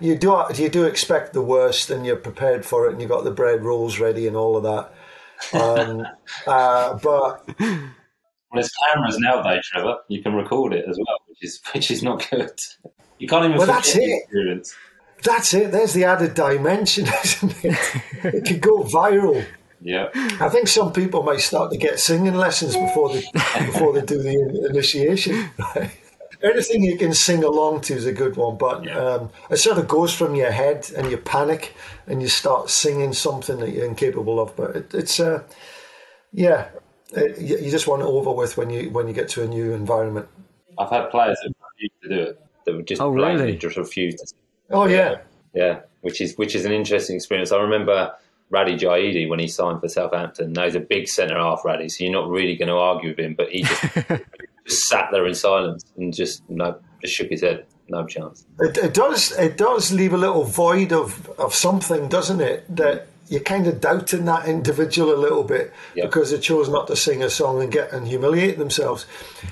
You 0.00 0.16
do 0.16 0.44
you 0.54 0.68
do 0.68 0.84
expect 0.84 1.32
the 1.32 1.42
worst, 1.42 1.90
and 1.90 2.06
you're 2.06 2.16
prepared 2.16 2.64
for 2.64 2.86
it, 2.86 2.92
and 2.92 3.00
you've 3.00 3.10
got 3.10 3.24
the 3.24 3.30
bread 3.30 3.64
rolls 3.64 3.98
ready 3.98 4.26
and 4.26 4.36
all 4.36 4.56
of 4.56 4.62
that. 4.62 4.94
Um, 5.60 6.06
uh, 6.46 6.94
but 6.94 7.46
well, 7.58 7.90
there's 8.54 8.72
cameras 8.92 9.18
nowadays, 9.18 9.62
Trevor. 9.64 9.96
You 10.08 10.22
can 10.22 10.34
record 10.34 10.72
it 10.72 10.84
as 10.88 10.98
well, 10.98 11.18
which 11.28 11.42
is 11.42 11.60
which 11.74 11.90
is 11.90 12.02
not 12.02 12.28
good. 12.30 12.58
You 13.18 13.28
can't 13.28 13.44
even. 13.44 13.58
Well, 13.58 13.66
that's 13.66 13.94
it. 13.94 14.22
Experience. 14.24 14.74
That's 15.22 15.52
it. 15.52 15.70
There's 15.70 15.92
the 15.92 16.04
added 16.04 16.34
dimension, 16.34 17.06
isn't 17.24 17.64
it? 17.64 17.78
it 18.24 18.44
could 18.46 18.60
go 18.60 18.82
viral. 18.84 19.44
Yeah. 19.82 20.08
I 20.14 20.48
think 20.48 20.68
some 20.68 20.92
people 20.92 21.22
might 21.22 21.40
start 21.40 21.72
to 21.72 21.78
get 21.78 21.98
singing 21.98 22.34
lessons 22.34 22.76
before 22.76 23.12
they 23.12 23.22
before 23.66 23.92
they 23.94 24.02
do 24.02 24.22
the 24.22 24.68
initiation. 24.70 25.50
Anything 26.42 26.82
you 26.82 26.96
can 26.96 27.12
sing 27.12 27.44
along 27.44 27.82
to 27.82 27.94
is 27.94 28.06
a 28.06 28.12
good 28.12 28.36
one, 28.36 28.56
but 28.56 28.84
yeah. 28.84 28.96
um, 28.96 29.30
it 29.50 29.58
sort 29.58 29.78
of 29.78 29.86
goes 29.86 30.14
from 30.14 30.34
your 30.34 30.50
head 30.50 30.90
and 30.96 31.10
you 31.10 31.18
panic 31.18 31.74
and 32.06 32.22
you 32.22 32.28
start 32.28 32.70
singing 32.70 33.12
something 33.12 33.58
that 33.60 33.70
you're 33.70 33.84
incapable 33.84 34.40
of. 34.40 34.56
But 34.56 34.76
it, 34.76 34.94
it's, 34.94 35.20
uh, 35.20 35.42
yeah, 36.32 36.68
it, 37.12 37.38
you 37.38 37.70
just 37.70 37.86
want 37.86 38.02
it 38.02 38.06
over 38.06 38.32
with 38.32 38.56
when 38.56 38.70
you 38.70 38.90
when 38.90 39.06
you 39.06 39.12
get 39.12 39.28
to 39.30 39.42
a 39.42 39.46
new 39.46 39.72
environment. 39.72 40.28
I've 40.78 40.90
had 40.90 41.10
players 41.10 41.38
that 41.42 41.52
refuse 41.74 41.90
to 42.02 42.08
do 42.08 42.22
it. 42.30 42.46
That 42.64 42.74
would 42.76 42.86
just 42.86 43.02
oh, 43.02 43.10
really? 43.10 43.56
just 43.56 43.76
refuse 43.76 44.14
to. 44.14 44.34
Oh 44.70 44.86
yeah, 44.86 45.18
yeah, 45.52 45.80
which 46.00 46.20
is 46.20 46.36
which 46.36 46.54
is 46.54 46.64
an 46.64 46.72
interesting 46.72 47.16
experience. 47.16 47.52
I 47.52 47.58
remember 47.58 48.12
Radhi 48.52 48.78
Jaidi 48.78 49.28
when 49.28 49.38
he 49.38 49.48
signed 49.48 49.80
for 49.80 49.88
Southampton. 49.88 50.52
Now 50.52 50.64
he's 50.64 50.74
a 50.74 50.80
big 50.80 51.08
centre 51.08 51.36
half, 51.36 51.62
Radhi, 51.64 51.90
so 51.90 52.04
you're 52.04 52.12
not 52.12 52.28
really 52.28 52.56
going 52.56 52.68
to 52.68 52.76
argue 52.76 53.10
with 53.10 53.18
him. 53.18 53.34
But 53.34 53.50
he 53.50 53.62
just, 53.62 53.82
just 54.70 54.88
sat 54.88 55.08
there 55.10 55.26
in 55.26 55.34
silence 55.34 55.84
and 55.96 56.14
just 56.14 56.48
no, 56.48 56.78
just 57.00 57.14
shook 57.14 57.28
his 57.28 57.42
head. 57.42 57.66
No 57.88 58.06
chance. 58.06 58.46
It, 58.60 58.78
it 58.78 58.94
does. 58.94 59.32
It 59.32 59.56
does 59.56 59.92
leave 59.92 60.12
a 60.12 60.16
little 60.16 60.44
void 60.44 60.92
of 60.92 61.28
of 61.38 61.54
something, 61.54 62.08
doesn't 62.08 62.40
it? 62.40 62.64
That 62.76 63.08
you're 63.28 63.40
kind 63.40 63.66
of 63.66 63.80
doubting 63.80 64.24
that 64.26 64.46
individual 64.46 65.14
a 65.14 65.16
little 65.16 65.44
bit 65.44 65.72
yep. 65.94 66.06
because 66.06 66.30
they 66.30 66.38
chose 66.38 66.68
not 66.68 66.88
to 66.88 66.96
sing 66.96 67.22
a 67.22 67.30
song 67.30 67.62
and 67.62 67.70
get 67.70 67.92
and 67.92 68.06
humiliate 68.06 68.58
themselves. 68.58 69.06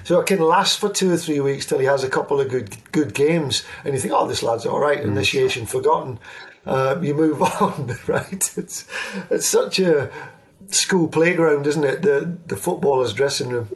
So 0.05 0.21
it 0.21 0.27
can 0.27 0.41
last 0.41 0.79
for 0.79 0.89
two 0.89 1.13
or 1.13 1.17
three 1.17 1.41
weeks 1.41 1.67
till 1.67 1.79
he 1.79 1.87
has 1.87 2.05
a 2.05 2.09
couple 2.09 2.41
of 2.41 2.49
good 2.49 2.77
good 2.93 3.13
games, 3.13 3.65
and 3.85 3.93
you 3.93 4.01
think, 4.01 4.15
oh, 4.15 4.29
this 4.29 4.43
lad's 4.43 4.67
all 4.67 4.81
right. 4.81 5.01
Mm. 5.01 5.09
Initiation 5.09 5.67
forgotten. 5.67 6.21
Uh, 6.65 6.99
you 7.03 7.15
move 7.15 7.43
on, 7.61 7.97
right? 8.07 8.53
It's 8.57 8.87
it's 9.31 9.47
such 9.47 9.81
a 9.81 10.11
school 10.69 11.09
playground, 11.09 11.67
isn't 11.67 11.85
it? 11.85 12.03
The 12.03 12.39
the 12.47 12.57
footballers' 12.57 13.13
dressing 13.13 13.49
room. 13.49 13.69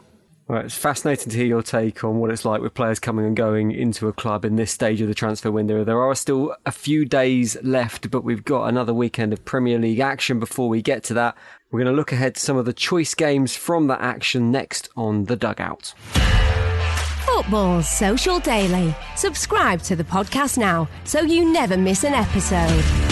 Right, 0.48 0.64
it's 0.64 0.76
fascinating 0.76 1.30
to 1.30 1.36
hear 1.36 1.46
your 1.46 1.62
take 1.62 2.02
on 2.02 2.18
what 2.18 2.30
it's 2.30 2.44
like 2.44 2.60
with 2.60 2.74
players 2.74 2.98
coming 2.98 3.24
and 3.24 3.36
going 3.36 3.70
into 3.70 4.08
a 4.08 4.12
club 4.12 4.44
in 4.44 4.56
this 4.56 4.72
stage 4.72 5.00
of 5.00 5.08
the 5.08 5.14
transfer 5.14 5.50
window. 5.50 5.84
There 5.84 6.02
are 6.02 6.14
still 6.14 6.54
a 6.66 6.72
few 6.72 7.04
days 7.04 7.56
left, 7.62 8.10
but 8.10 8.24
we've 8.24 8.44
got 8.44 8.66
another 8.66 8.92
weekend 8.92 9.32
of 9.32 9.44
Premier 9.44 9.78
League 9.78 10.00
action 10.00 10.40
before 10.40 10.68
we 10.68 10.82
get 10.82 11.04
to 11.04 11.14
that. 11.14 11.36
We're 11.70 11.80
going 11.80 11.94
to 11.94 11.96
look 11.96 12.12
ahead 12.12 12.34
to 12.34 12.40
some 12.40 12.56
of 12.56 12.64
the 12.64 12.72
choice 12.72 13.14
games 13.14 13.56
from 13.56 13.86
that 13.86 14.00
action 14.00 14.50
next 14.50 14.88
on 14.96 15.24
The 15.26 15.36
Dugout. 15.36 15.94
Football 17.24 17.82
Social 17.82 18.40
Daily. 18.40 18.94
Subscribe 19.16 19.80
to 19.82 19.96
the 19.96 20.04
podcast 20.04 20.58
now 20.58 20.88
so 21.04 21.20
you 21.20 21.50
never 21.50 21.76
miss 21.76 22.04
an 22.04 22.14
episode. 22.14 23.11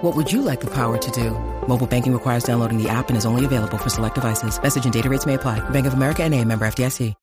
What 0.00 0.14
would 0.14 0.30
you 0.30 0.42
like 0.42 0.60
the 0.60 0.72
power 0.72 0.96
to 0.96 1.10
do? 1.10 1.32
Mobile 1.66 1.86
banking 1.86 2.12
requires 2.12 2.44
downloading 2.44 2.80
the 2.80 2.88
app 2.88 3.08
and 3.08 3.16
is 3.16 3.26
only 3.26 3.44
available 3.44 3.78
for 3.78 3.88
select 3.88 4.14
devices. 4.14 4.62
Message 4.62 4.84
and 4.84 4.92
data 4.92 5.08
rates 5.08 5.26
may 5.26 5.34
apply. 5.34 5.58
Bank 5.70 5.86
of 5.86 5.94
America 5.94 6.22
and 6.22 6.34
a 6.34 6.44
member 6.44 6.66
FDIC. 6.66 7.14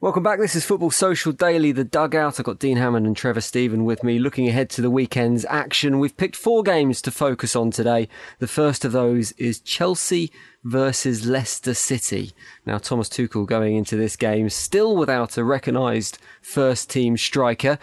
Welcome 0.00 0.22
back. 0.22 0.38
This 0.38 0.54
is 0.54 0.64
Football 0.64 0.92
Social 0.92 1.32
Daily, 1.32 1.72
the 1.72 1.82
dugout. 1.82 2.38
I've 2.38 2.46
got 2.46 2.60
Dean 2.60 2.76
Hammond 2.76 3.04
and 3.04 3.16
Trevor 3.16 3.40
Steven 3.40 3.84
with 3.84 4.04
me 4.04 4.20
looking 4.20 4.46
ahead 4.46 4.70
to 4.70 4.80
the 4.80 4.92
weekend's 4.92 5.44
action. 5.46 5.98
We've 5.98 6.16
picked 6.16 6.36
four 6.36 6.62
games 6.62 7.02
to 7.02 7.10
focus 7.10 7.56
on 7.56 7.72
today. 7.72 8.08
The 8.38 8.46
first 8.46 8.84
of 8.84 8.92
those 8.92 9.32
is 9.32 9.58
Chelsea 9.58 10.30
versus 10.62 11.26
Leicester 11.26 11.74
City. 11.74 12.30
Now, 12.64 12.78
Thomas 12.78 13.08
Tuchel 13.08 13.44
going 13.44 13.74
into 13.74 13.96
this 13.96 14.14
game 14.14 14.50
still 14.50 14.96
without 14.96 15.36
a 15.36 15.42
recognised 15.42 16.18
first 16.42 16.90
team 16.90 17.16
striker. 17.16 17.76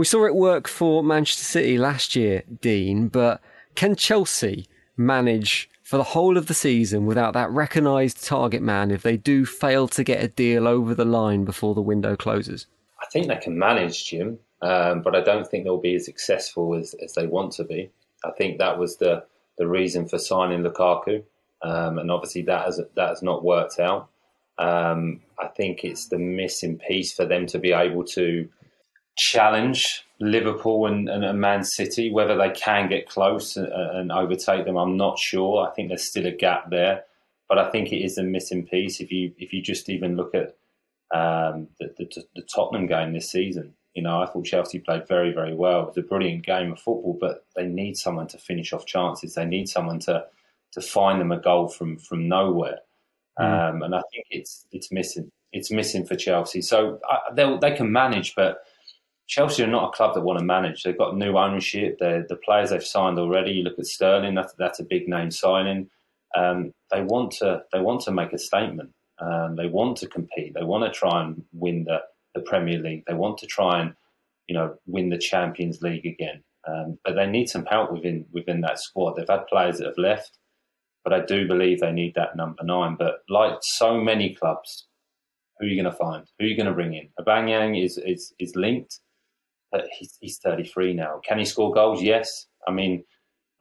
We 0.00 0.06
saw 0.06 0.24
it 0.24 0.34
work 0.34 0.66
for 0.66 1.04
Manchester 1.04 1.44
City 1.44 1.76
last 1.76 2.16
year, 2.16 2.42
Dean, 2.62 3.08
but 3.08 3.42
can 3.74 3.94
Chelsea 3.94 4.66
manage 4.96 5.68
for 5.82 5.98
the 5.98 6.02
whole 6.14 6.38
of 6.38 6.46
the 6.46 6.54
season 6.54 7.04
without 7.04 7.34
that 7.34 7.50
recognised 7.50 8.24
target 8.24 8.62
man 8.62 8.90
if 8.90 9.02
they 9.02 9.18
do 9.18 9.44
fail 9.44 9.88
to 9.88 10.02
get 10.02 10.24
a 10.24 10.28
deal 10.28 10.66
over 10.66 10.94
the 10.94 11.04
line 11.04 11.44
before 11.44 11.74
the 11.74 11.82
window 11.82 12.16
closes? 12.16 12.66
I 13.02 13.04
think 13.12 13.28
they 13.28 13.36
can 13.36 13.58
manage, 13.58 14.06
Jim, 14.06 14.38
um, 14.62 15.02
but 15.02 15.14
I 15.14 15.20
don't 15.20 15.46
think 15.46 15.64
they'll 15.64 15.76
be 15.76 15.96
as 15.96 16.06
successful 16.06 16.74
as, 16.76 16.94
as 17.04 17.12
they 17.12 17.26
want 17.26 17.52
to 17.56 17.64
be. 17.64 17.90
I 18.24 18.30
think 18.30 18.56
that 18.56 18.78
was 18.78 18.96
the, 18.96 19.24
the 19.58 19.68
reason 19.68 20.08
for 20.08 20.16
signing 20.18 20.62
Lukaku 20.62 21.22
um, 21.60 21.98
and 21.98 22.10
obviously 22.10 22.40
that 22.40 22.64
has 22.64 22.80
that 22.94 23.08
has 23.10 23.22
not 23.22 23.44
worked 23.44 23.78
out. 23.78 24.08
Um, 24.56 25.20
I 25.38 25.48
think 25.48 25.84
it's 25.84 26.06
the 26.06 26.18
missing 26.18 26.78
piece 26.78 27.12
for 27.12 27.26
them 27.26 27.44
to 27.48 27.58
be 27.58 27.72
able 27.72 28.04
to 28.04 28.48
challenge 29.16 30.04
Liverpool 30.20 30.86
and, 30.86 31.08
and, 31.08 31.40
Man 31.40 31.64
City. 31.64 32.10
Whether 32.10 32.36
they 32.36 32.50
can 32.50 32.88
get 32.88 33.08
close 33.08 33.56
and, 33.56 33.68
and, 33.72 34.12
overtake 34.12 34.64
them, 34.64 34.76
I'm 34.76 34.96
not 34.96 35.18
sure. 35.18 35.66
I 35.66 35.70
think 35.72 35.88
there's 35.88 36.08
still 36.08 36.26
a 36.26 36.30
gap 36.30 36.70
there, 36.70 37.04
but 37.48 37.58
I 37.58 37.70
think 37.70 37.92
it 37.92 38.04
is 38.04 38.18
a 38.18 38.22
missing 38.22 38.66
piece. 38.66 39.00
If 39.00 39.10
you 39.10 39.32
if 39.38 39.52
you 39.52 39.62
just 39.62 39.88
even 39.88 40.16
look 40.16 40.34
at 40.34 40.56
um, 41.12 41.68
the, 41.78 41.92
the, 41.98 42.24
the 42.36 42.42
Tottenham 42.42 42.86
game 42.86 43.12
this 43.12 43.30
season, 43.30 43.74
you 43.94 44.02
know, 44.02 44.22
I 44.22 44.26
thought 44.26 44.44
Chelsea 44.44 44.78
played 44.78 45.08
very, 45.08 45.32
very 45.32 45.54
well. 45.54 45.82
It 45.82 45.86
was 45.88 45.96
a 45.98 46.02
brilliant 46.02 46.44
game 46.44 46.72
of 46.72 46.78
football, 46.78 47.16
but 47.20 47.44
they 47.56 47.66
need 47.66 47.96
someone 47.96 48.28
to 48.28 48.38
finish 48.38 48.72
off 48.72 48.86
chances. 48.86 49.34
They 49.34 49.44
need 49.44 49.68
someone 49.68 49.98
to 50.00 50.26
to 50.72 50.80
find 50.80 51.20
them 51.20 51.32
a 51.32 51.40
goal 51.40 51.68
from 51.68 51.98
from 51.98 52.28
nowhere. 52.28 52.78
Mm. 53.38 53.70
Um, 53.70 53.82
and 53.82 53.94
I 53.94 54.02
think 54.12 54.26
it's 54.30 54.66
it's 54.70 54.92
missing. 54.92 55.30
It's 55.52 55.70
missing 55.70 56.06
for 56.06 56.14
Chelsea. 56.14 56.62
So 56.62 57.00
they 57.34 57.58
they 57.60 57.74
can 57.74 57.90
manage, 57.90 58.34
but 58.36 58.60
Chelsea 59.30 59.62
are 59.62 59.68
not 59.68 59.90
a 59.90 59.96
club 59.96 60.14
that 60.14 60.22
want 60.22 60.40
to 60.40 60.44
manage. 60.44 60.82
They've 60.82 60.98
got 60.98 61.16
new 61.16 61.38
ownership. 61.38 61.98
They're, 62.00 62.26
the 62.28 62.34
players 62.34 62.70
they've 62.70 62.82
signed 62.82 63.16
already. 63.16 63.52
You 63.52 63.62
look 63.62 63.78
at 63.78 63.86
Sterling. 63.86 64.34
That's 64.34 64.52
that's 64.58 64.80
a 64.80 64.84
big 64.84 65.06
name 65.06 65.30
signing. 65.30 65.88
Um, 66.36 66.74
they 66.90 67.02
want 67.02 67.30
to 67.38 67.62
they 67.72 67.78
want 67.78 68.00
to 68.02 68.10
make 68.10 68.32
a 68.32 68.38
statement. 68.38 68.90
Um, 69.20 69.54
they 69.54 69.68
want 69.68 69.98
to 69.98 70.08
compete. 70.08 70.54
They 70.54 70.64
want 70.64 70.84
to 70.84 70.90
try 70.90 71.22
and 71.22 71.44
win 71.52 71.84
the, 71.84 71.98
the 72.34 72.40
Premier 72.40 72.80
League. 72.80 73.04
They 73.06 73.14
want 73.14 73.38
to 73.38 73.46
try 73.46 73.80
and 73.80 73.94
you 74.48 74.54
know 74.56 74.74
win 74.86 75.10
the 75.10 75.18
Champions 75.18 75.80
League 75.80 76.06
again. 76.06 76.42
Um, 76.66 76.98
but 77.04 77.14
they 77.14 77.26
need 77.26 77.48
some 77.48 77.66
help 77.66 77.92
within 77.92 78.26
within 78.32 78.62
that 78.62 78.80
squad. 78.80 79.14
They've 79.14 79.28
had 79.28 79.46
players 79.46 79.78
that 79.78 79.86
have 79.86 79.98
left, 79.98 80.38
but 81.04 81.12
I 81.12 81.20
do 81.20 81.46
believe 81.46 81.78
they 81.78 81.92
need 81.92 82.16
that 82.16 82.34
number 82.36 82.64
nine. 82.64 82.96
But 82.98 83.20
like 83.28 83.58
so 83.62 83.96
many 84.00 84.34
clubs, 84.34 84.88
who 85.60 85.66
are 85.66 85.68
you 85.68 85.80
going 85.80 85.92
to 85.92 85.96
find? 85.96 86.26
Who 86.40 86.46
are 86.46 86.48
you 86.48 86.56
going 86.56 86.66
to 86.66 86.74
bring 86.74 86.94
in? 86.94 87.10
Aubameyang 87.20 87.80
is 87.80 87.96
is 87.96 88.34
is 88.40 88.56
linked, 88.56 88.98
but 89.70 89.86
he's, 89.96 90.16
he's 90.20 90.38
33 90.38 90.94
now. 90.94 91.20
Can 91.26 91.38
he 91.38 91.44
score 91.44 91.72
goals? 91.72 92.02
Yes. 92.02 92.46
I 92.66 92.72
mean, 92.72 93.04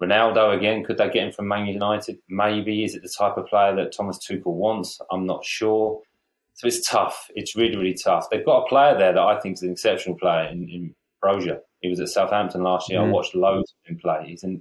Ronaldo 0.02 0.58
again. 0.58 0.84
Could 0.84 0.98
they 0.98 1.10
get 1.10 1.28
him 1.28 1.32
from 1.32 1.48
Man 1.48 1.66
United? 1.66 2.18
Maybe. 2.30 2.84
Is 2.84 2.96
it 2.96 3.02
the 3.02 3.14
type 3.18 3.38
of 3.38 3.48
player 3.48 3.76
that 3.76 3.92
Thomas 3.92 4.20
Tuchel 4.20 4.54
wants? 4.54 5.00
I'm 5.12 5.26
not 5.26 5.44
sure. 5.46 6.02
So 6.54 6.68
it's 6.68 6.88
tough. 6.90 7.28
It's 7.36 7.56
really 7.56 7.78
really 7.78 7.94
tough. 7.94 8.30
They've 8.30 8.46
got 8.46 8.64
a 8.64 8.68
player 8.68 8.98
there 8.98 9.14
that 9.14 9.22
I 9.22 9.40
think 9.40 9.54
is 9.54 9.64
an 9.64 9.72
exceptional 9.72 10.18
player 10.18 10.50
in, 10.50 10.68
in 10.70 10.96
Broja. 11.24 11.60
He 11.82 11.90
was 11.90 12.00
at 12.00 12.10
Southampton 12.10 12.64
last 12.64 12.90
year. 12.90 13.00
Mm. 13.00 13.08
I 13.08 13.12
watched 13.12 13.36
loads 13.36 13.74
of 13.74 13.90
him 13.90 14.00
play. 14.00 14.26
He's 14.28 14.44
a 14.44 14.58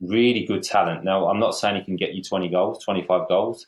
really 0.00 0.44
good 0.44 0.62
talent. 0.62 1.04
Now, 1.04 1.28
I'm 1.28 1.38
not 1.38 1.54
saying 1.54 1.76
he 1.76 1.84
can 1.84 1.96
get 1.96 2.14
you 2.14 2.22
20 2.22 2.48
goals, 2.48 2.84
25 2.84 3.28
goals, 3.28 3.66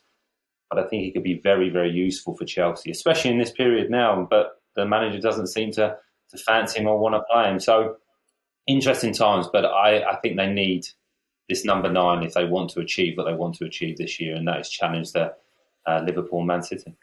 but 0.69 0.79
I 0.79 0.87
think 0.87 1.03
he 1.03 1.11
could 1.11 1.23
be 1.23 1.39
very, 1.43 1.69
very 1.69 1.91
useful 1.91 2.35
for 2.35 2.45
Chelsea, 2.45 2.91
especially 2.91 3.31
in 3.31 3.39
this 3.39 3.51
period 3.51 3.89
now. 3.89 4.27
But 4.29 4.53
the 4.75 4.85
manager 4.85 5.19
doesn't 5.19 5.47
seem 5.47 5.71
to, 5.73 5.95
to 6.31 6.37
fancy 6.37 6.79
him 6.79 6.87
or 6.87 6.99
want 6.99 7.15
to 7.15 7.23
play 7.31 7.49
him. 7.49 7.59
So, 7.59 7.97
interesting 8.67 9.13
times, 9.13 9.47
but 9.51 9.65
I, 9.65 10.03
I 10.03 10.15
think 10.17 10.37
they 10.37 10.51
need 10.51 10.85
this 11.49 11.65
number 11.65 11.91
nine 11.91 12.23
if 12.23 12.33
they 12.33 12.45
want 12.45 12.71
to 12.71 12.79
achieve 12.79 13.17
what 13.17 13.25
they 13.25 13.33
want 13.33 13.55
to 13.55 13.65
achieve 13.65 13.97
this 13.97 14.19
year, 14.19 14.35
and 14.35 14.47
that 14.47 14.59
is 14.59 14.69
challenge 14.69 15.11
the 15.11 15.33
uh, 15.85 16.01
Liverpool 16.05 16.41
Man 16.41 16.63
City. 16.63 16.95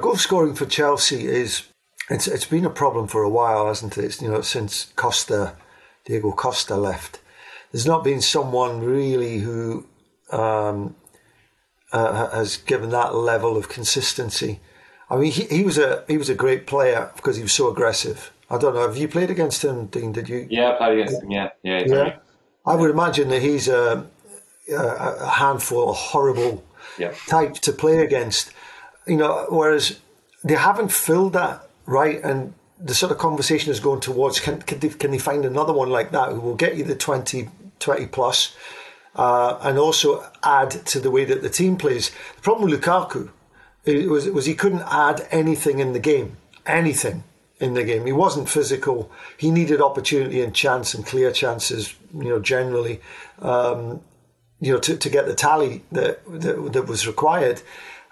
Goal 0.00 0.16
scoring 0.16 0.54
for 0.54 0.66
Chelsea 0.66 1.26
is 1.26 1.66
it's 2.08 2.26
it's 2.26 2.46
been 2.46 2.64
a 2.64 2.70
problem 2.70 3.06
for 3.06 3.22
a 3.22 3.28
while, 3.28 3.66
hasn't 3.66 3.98
it? 3.98 4.04
It's, 4.04 4.22
you 4.22 4.30
know, 4.30 4.40
since 4.40 4.92
Costa, 4.96 5.56
Diego 6.04 6.32
Costa 6.32 6.76
left, 6.76 7.20
there's 7.72 7.86
not 7.86 8.04
been 8.04 8.20
someone 8.20 8.80
really 8.80 9.38
who 9.38 9.86
um, 10.30 10.94
uh, 11.92 12.30
has 12.30 12.56
given 12.56 12.90
that 12.90 13.14
level 13.14 13.56
of 13.56 13.68
consistency. 13.68 14.60
I 15.08 15.16
mean, 15.16 15.32
he, 15.32 15.44
he 15.44 15.64
was 15.64 15.78
a 15.78 16.04
he 16.08 16.16
was 16.16 16.28
a 16.28 16.34
great 16.34 16.66
player 16.66 17.10
because 17.16 17.36
he 17.36 17.42
was 17.42 17.52
so 17.52 17.68
aggressive. 17.68 18.32
I 18.50 18.58
don't 18.58 18.74
know. 18.74 18.80
Have 18.80 18.96
you 18.96 19.08
played 19.08 19.30
against 19.30 19.64
him, 19.64 19.86
Dean? 19.86 20.12
Did 20.12 20.28
you? 20.28 20.46
Yeah, 20.50 20.72
I 20.72 20.76
played 20.76 20.98
against 20.98 21.22
him. 21.22 21.30
Yeah, 21.30 21.50
yeah. 21.62 21.82
Yeah. 21.86 22.16
I 22.66 22.74
would 22.74 22.90
imagine 22.90 23.28
that 23.28 23.40
he's 23.40 23.68
a, 23.68 24.06
a 24.72 25.30
handful, 25.30 25.90
a 25.90 25.92
horrible 25.92 26.64
yeah. 26.98 27.12
type 27.28 27.54
to 27.54 27.72
play 27.72 27.98
against. 27.98 28.52
You 29.06 29.16
know, 29.16 29.46
whereas 29.48 29.98
they 30.44 30.54
haven't 30.54 30.92
filled 30.92 31.32
that 31.34 31.70
right? 31.90 32.22
And 32.22 32.54
the 32.78 32.94
sort 32.94 33.12
of 33.12 33.18
conversation 33.18 33.70
is 33.70 33.80
going 33.80 34.00
towards 34.00 34.40
can, 34.40 34.62
can, 34.62 34.78
they, 34.78 34.88
can 34.88 35.10
they 35.10 35.18
find 35.18 35.44
another 35.44 35.72
one 35.72 35.90
like 35.90 36.12
that 36.12 36.30
who 36.30 36.40
will 36.40 36.54
get 36.54 36.76
you 36.76 36.84
the 36.84 36.94
20, 36.94 37.48
20 37.80 38.06
plus, 38.06 38.56
uh, 39.16 39.58
and 39.62 39.78
also 39.78 40.24
add 40.42 40.70
to 40.70 41.00
the 41.00 41.10
way 41.10 41.24
that 41.24 41.42
the 41.42 41.50
team 41.50 41.76
plays. 41.76 42.10
The 42.36 42.42
problem 42.42 42.70
with 42.70 42.80
Lukaku 42.80 43.30
was, 44.08 44.30
was 44.30 44.46
he 44.46 44.54
couldn't 44.54 44.84
add 44.86 45.26
anything 45.30 45.80
in 45.80 45.92
the 45.92 45.98
game, 45.98 46.36
anything 46.64 47.24
in 47.60 47.74
the 47.74 47.84
game. 47.84 48.06
He 48.06 48.12
wasn't 48.12 48.48
physical. 48.48 49.10
He 49.36 49.50
needed 49.50 49.80
opportunity 49.80 50.40
and 50.42 50.54
chance 50.54 50.94
and 50.94 51.06
clear 51.06 51.30
chances, 51.30 51.94
you 52.14 52.24
know, 52.24 52.40
generally, 52.40 53.00
um, 53.40 54.00
you 54.60 54.72
know, 54.72 54.80
to, 54.80 54.96
to 54.96 55.08
get 55.08 55.26
the 55.26 55.34
tally 55.34 55.84
that, 55.92 56.24
that, 56.40 56.72
that 56.72 56.86
was 56.86 57.06
required, 57.06 57.62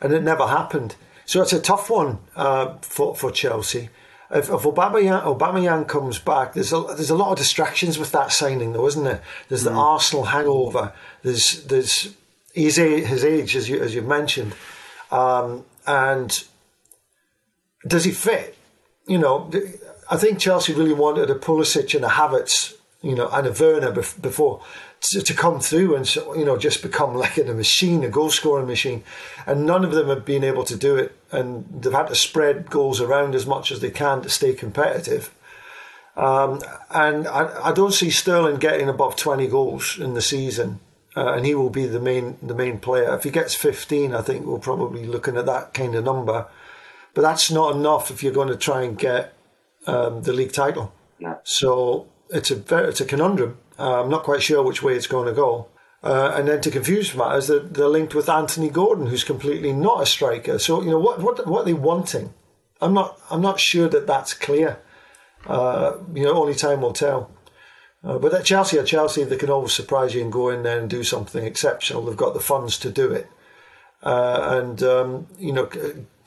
and 0.01 0.13
it 0.13 0.23
never 0.23 0.47
happened. 0.47 0.95
So 1.25 1.43
it's 1.43 1.53
a 1.53 1.61
tough 1.61 1.91
one 1.91 2.19
uh, 2.37 2.77
for 2.81 3.15
for 3.15 3.31
Chelsea. 3.31 3.91
If, 4.31 4.51
if 4.51 4.63
Aubameyang, 4.63 5.23
Aubameyang 5.25 5.89
comes 5.89 6.19
back, 6.19 6.53
there's 6.53 6.73
a 6.73 6.81
there's 6.81 7.11
a 7.11 7.17
lot 7.17 7.33
of 7.33 7.39
distractions 7.39 7.99
with 7.99 8.13
that 8.13 8.33
signing, 8.33 8.73
though, 8.73 8.87
isn't 8.87 9.05
there? 9.05 9.23
There's 9.49 9.65
the 9.65 9.71
mm. 9.71 9.77
Arsenal 9.77 10.25
hangover. 10.25 10.93
There's 11.23 11.65
there's 11.65 12.15
his 12.53 12.77
his 12.77 13.25
age, 13.25 13.57
as 13.57 13.69
you 13.69 13.81
as 13.81 13.95
you 13.95 14.03
mentioned, 14.03 14.55
um, 15.11 15.65
and 15.87 16.45
does 17.87 18.05
he 18.05 18.11
fit? 18.11 18.58
You 19.09 19.19
know, 19.19 19.51
I 20.11 20.17
think 20.17 20.39
Chelsea 20.39 20.73
really 20.73 20.93
wanted 20.93 21.31
a 21.31 21.35
Pulisic 21.35 21.95
and 21.95 22.05
a 22.05 22.09
Havertz, 22.09 22.77
you 23.03 23.15
know, 23.15 23.29
and 23.33 23.47
a 23.47 23.53
Werner 23.53 23.91
before 23.91 24.63
to, 25.01 25.23
to 25.23 25.35
come 25.35 25.61
through 25.61 25.95
and 25.95 26.15
you 26.15 26.45
know 26.45 26.57
just 26.57 26.83
become 26.83 27.15
like 27.15 27.39
a 27.39 27.55
machine, 27.55 28.05
a 28.05 28.09
goal 28.09 28.31
scoring 28.31 28.67
machine, 28.67 29.05
and 29.47 29.67
none 29.67 29.85
of 29.85 29.93
them 29.93 30.09
have 30.09 30.25
been 30.25 30.45
able 30.45 30.65
to 30.65 30.77
do 30.77 30.97
it, 30.97 31.17
and 31.31 31.83
they've 31.83 31.93
had 31.93 32.09
to 32.09 32.15
spread 32.15 32.71
goals 32.71 33.01
around 33.01 33.35
as 33.35 33.47
much 33.47 33.71
as 33.71 33.81
they 33.81 33.91
can 33.91 34.23
to 34.23 34.29
stay 34.29 34.53
competitive. 34.55 35.35
Um, 36.17 36.61
and 36.91 37.29
I, 37.29 37.69
I, 37.69 37.73
don't 37.73 37.95
see 37.95 38.11
Sterling 38.11 38.57
getting 38.57 38.89
above 38.89 39.15
twenty 39.15 39.47
goals 39.47 39.99
in 40.01 40.15
the 40.15 40.23
season, 40.23 40.81
uh, 41.17 41.35
and 41.35 41.47
he 41.47 41.55
will 41.55 41.71
be 41.71 41.87
the 41.87 42.01
main 42.01 42.39
the 42.43 42.57
main 42.57 42.81
player. 42.81 43.15
If 43.15 43.23
he 43.23 43.31
gets 43.31 43.55
fifteen, 43.55 44.15
I 44.15 44.23
think 44.23 44.45
we're 44.45 44.59
probably 44.59 45.07
looking 45.07 45.37
at 45.37 45.47
that 45.47 45.75
kind 45.75 45.95
of 45.95 46.05
number. 46.05 46.47
But 47.19 47.23
that's 47.23 47.51
not 47.51 47.75
enough 47.75 48.13
if 48.13 48.23
you're 48.23 48.33
going 48.33 48.47
to 48.47 48.57
try 48.57 48.83
and 48.83 48.97
get 48.97 49.35
um, 49.89 50.23
the 50.23 50.33
league 50.33 50.53
title. 50.53 50.93
No. 51.19 51.41
So 51.43 52.07
it's 52.31 52.53
a 52.53 52.55
very, 52.55 52.91
it's 52.91 53.01
a 53.01 53.05
conundrum. 53.05 53.59
Uh, 53.77 54.05
I'm 54.05 54.09
not 54.09 54.23
quite 54.23 54.41
sure 54.41 54.63
which 54.63 54.85
way 54.85 54.95
it's 54.95 55.09
going 55.09 55.27
to 55.27 55.33
go. 55.33 55.67
Uh, 56.01 56.31
and 56.37 56.47
then 56.47 56.61
to 56.61 56.71
confuse 56.71 57.13
matters, 57.17 57.49
they're, 57.49 57.59
they're 57.59 57.89
linked 57.89 58.15
with 58.15 58.29
Anthony 58.29 58.69
Gordon, 58.69 59.09
who's 59.09 59.25
completely 59.25 59.73
not 59.73 60.01
a 60.01 60.07
striker. 60.07 60.61
So 60.61 60.81
you 60.81 60.91
know 60.93 61.01
what 61.01 61.21
what 61.21 61.45
what 61.45 61.63
are 61.63 61.65
they 61.65 61.73
wanting? 61.73 62.35
I'm 62.81 62.95
not 62.95 63.19
I'm 63.33 63.43
not 63.43 63.59
sure 63.59 63.89
that 63.89 64.07
that's 64.07 64.33
clear. 64.33 64.79
Uh, 65.45 65.97
you 66.15 66.23
know, 66.23 66.41
only 66.41 66.55
time 66.55 66.83
will 66.83 66.93
tell. 66.93 67.33
Uh, 68.05 68.19
but 68.21 68.33
at 68.33 68.45
Chelsea, 68.45 68.79
at 68.79 68.87
Chelsea, 68.87 69.25
they 69.25 69.37
can 69.37 69.51
always 69.51 69.73
surprise 69.73 70.15
you 70.15 70.23
and 70.23 70.31
go 70.31 70.51
in 70.51 70.63
there 70.63 70.79
and 70.79 70.89
do 70.89 71.03
something 71.03 71.45
exceptional. 71.45 72.05
They've 72.05 72.17
got 72.17 72.35
the 72.35 72.39
funds 72.39 72.79
to 72.79 72.93
do 72.93 73.11
it, 73.11 73.29
uh, 74.05 74.61
and 74.63 74.81
um, 74.85 75.27
you 75.37 75.53
know, 75.53 75.69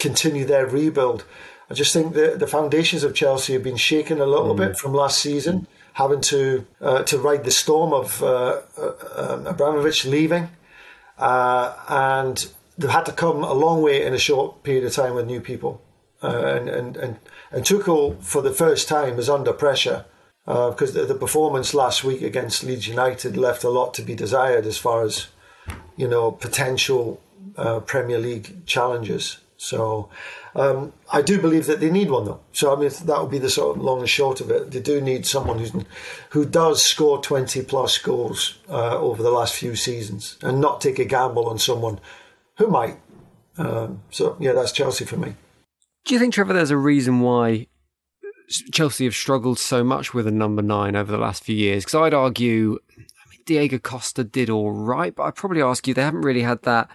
continue 0.01 0.45
their 0.45 0.65
rebuild. 0.65 1.23
I 1.69 1.73
just 1.73 1.93
think 1.93 2.13
the 2.13 2.35
the 2.37 2.47
foundations 2.47 3.03
of 3.03 3.13
Chelsea 3.13 3.53
have 3.53 3.63
been 3.63 3.77
shaken 3.77 4.19
a 4.19 4.25
little 4.25 4.55
mm. 4.55 4.57
bit 4.57 4.77
from 4.77 4.93
last 4.93 5.21
season 5.21 5.67
having 5.93 6.21
to 6.21 6.65
uh, 6.81 7.03
to 7.03 7.17
ride 7.17 7.43
the 7.43 7.51
storm 7.51 7.93
of 7.93 8.23
uh, 8.23 8.61
uh 8.77 9.43
Abramovich 9.45 10.05
leaving, 10.05 10.49
uh, 11.17 11.73
and 11.89 12.51
they've 12.77 12.89
had 12.89 13.05
to 13.05 13.11
come 13.11 13.43
a 13.43 13.53
long 13.53 13.81
way 13.81 14.05
in 14.05 14.13
a 14.13 14.19
short 14.19 14.63
period 14.63 14.83
of 14.83 14.93
time 14.93 15.15
with 15.15 15.25
new 15.25 15.41
people. 15.41 15.81
Uh, 16.23 16.55
and, 16.55 16.69
and, 16.69 16.97
and, 16.97 17.19
and 17.51 17.65
Tuchel, 17.65 18.21
for 18.21 18.43
the 18.43 18.51
first 18.51 18.87
time, 18.87 19.17
is 19.17 19.27
under 19.27 19.51
pressure 19.51 20.05
because 20.45 20.93
the, 20.93 21.03
the, 21.03 21.15
performance 21.15 21.73
last 21.73 22.03
week 22.03 22.21
against 22.21 22.63
Leeds 22.63 22.87
United 22.87 23.35
left 23.35 23.63
a 23.63 23.69
lot 23.69 23.95
to 23.95 24.03
be 24.03 24.13
desired 24.13 24.67
as 24.67 24.77
far 24.77 25.01
as 25.03 25.29
you 25.97 26.07
know 26.07 26.31
potential 26.31 27.19
Premier 27.87 28.19
League 28.19 28.67
challenges. 28.67 29.39
So 29.62 30.10
um, 30.56 30.91
I 31.13 31.21
do 31.21 31.39
believe 31.39 31.67
that 31.67 31.80
they 31.80 31.91
need 31.91 32.10
one 32.10 32.26
though. 32.26 32.39
So 32.52 32.76
I 32.76 32.80
mean 32.80 32.89
that 32.89 33.21
would 33.21 33.30
be 33.30 33.38
the 33.38 33.50
sort 33.50 33.78
of 33.78 33.84
long 33.84 34.00
and 34.00 34.10
short 34.10 34.41
of 34.41 34.50
it. 34.50 34.71
They 34.71 34.80
do 34.80 35.00
need 35.00 35.28
someone 35.28 35.60
who's 35.60 35.71
who 36.32 36.45
does 36.45 36.84
score 36.84 37.21
twenty 37.21 37.62
plus 37.62 38.00
goals 38.00 38.58
uh, 38.69 38.97
over 38.97 39.21
the 39.21 39.30
last 39.30 39.54
few 39.54 39.76
seasons 39.76 40.38
and 40.41 40.60
not 40.60 40.82
take 40.82 40.97
a 40.97 41.06
gamble 41.06 41.47
on 41.47 41.60
someone 41.60 42.00
who 42.58 42.67
might. 42.67 42.97
Um, 43.60 44.02
so 44.10 44.36
yeah, 44.39 44.54
that's 44.54 44.71
Chelsea 44.71 45.06
for 45.06 45.17
me. 45.17 45.36
Do 46.06 46.15
you 46.15 46.19
think, 46.19 46.34
Trevor, 46.34 46.54
there's 46.54 46.71
a 46.71 46.78
reason 46.78 47.19
why 47.19 47.67
Chelsea 48.74 49.06
have 49.06 49.13
struggled 49.13 49.60
so 49.60 49.84
much 49.84 50.12
with 50.12 50.26
a 50.26 50.32
number 50.32 50.63
nine 50.63 50.95
over 50.95 51.12
the 51.12 51.19
last 51.19 51.43
few 51.43 51.56
years? 51.56 51.86
Because 51.86 52.02
I'd 52.02 52.15
argue, 52.15 52.80
I 52.97 53.30
mean, 53.30 53.41
Diego 53.45 53.78
Costa 53.78 54.24
did 54.24 54.50
all 54.50 54.71
right, 54.71 55.15
but 55.15 55.24
I'd 55.24 55.36
probably 55.36 55.62
ask 55.62 55.88
you 55.88 55.93
they 55.93 56.02
haven't 56.02 56.21
really 56.21 56.41
had 56.41 56.63
that 56.63 56.89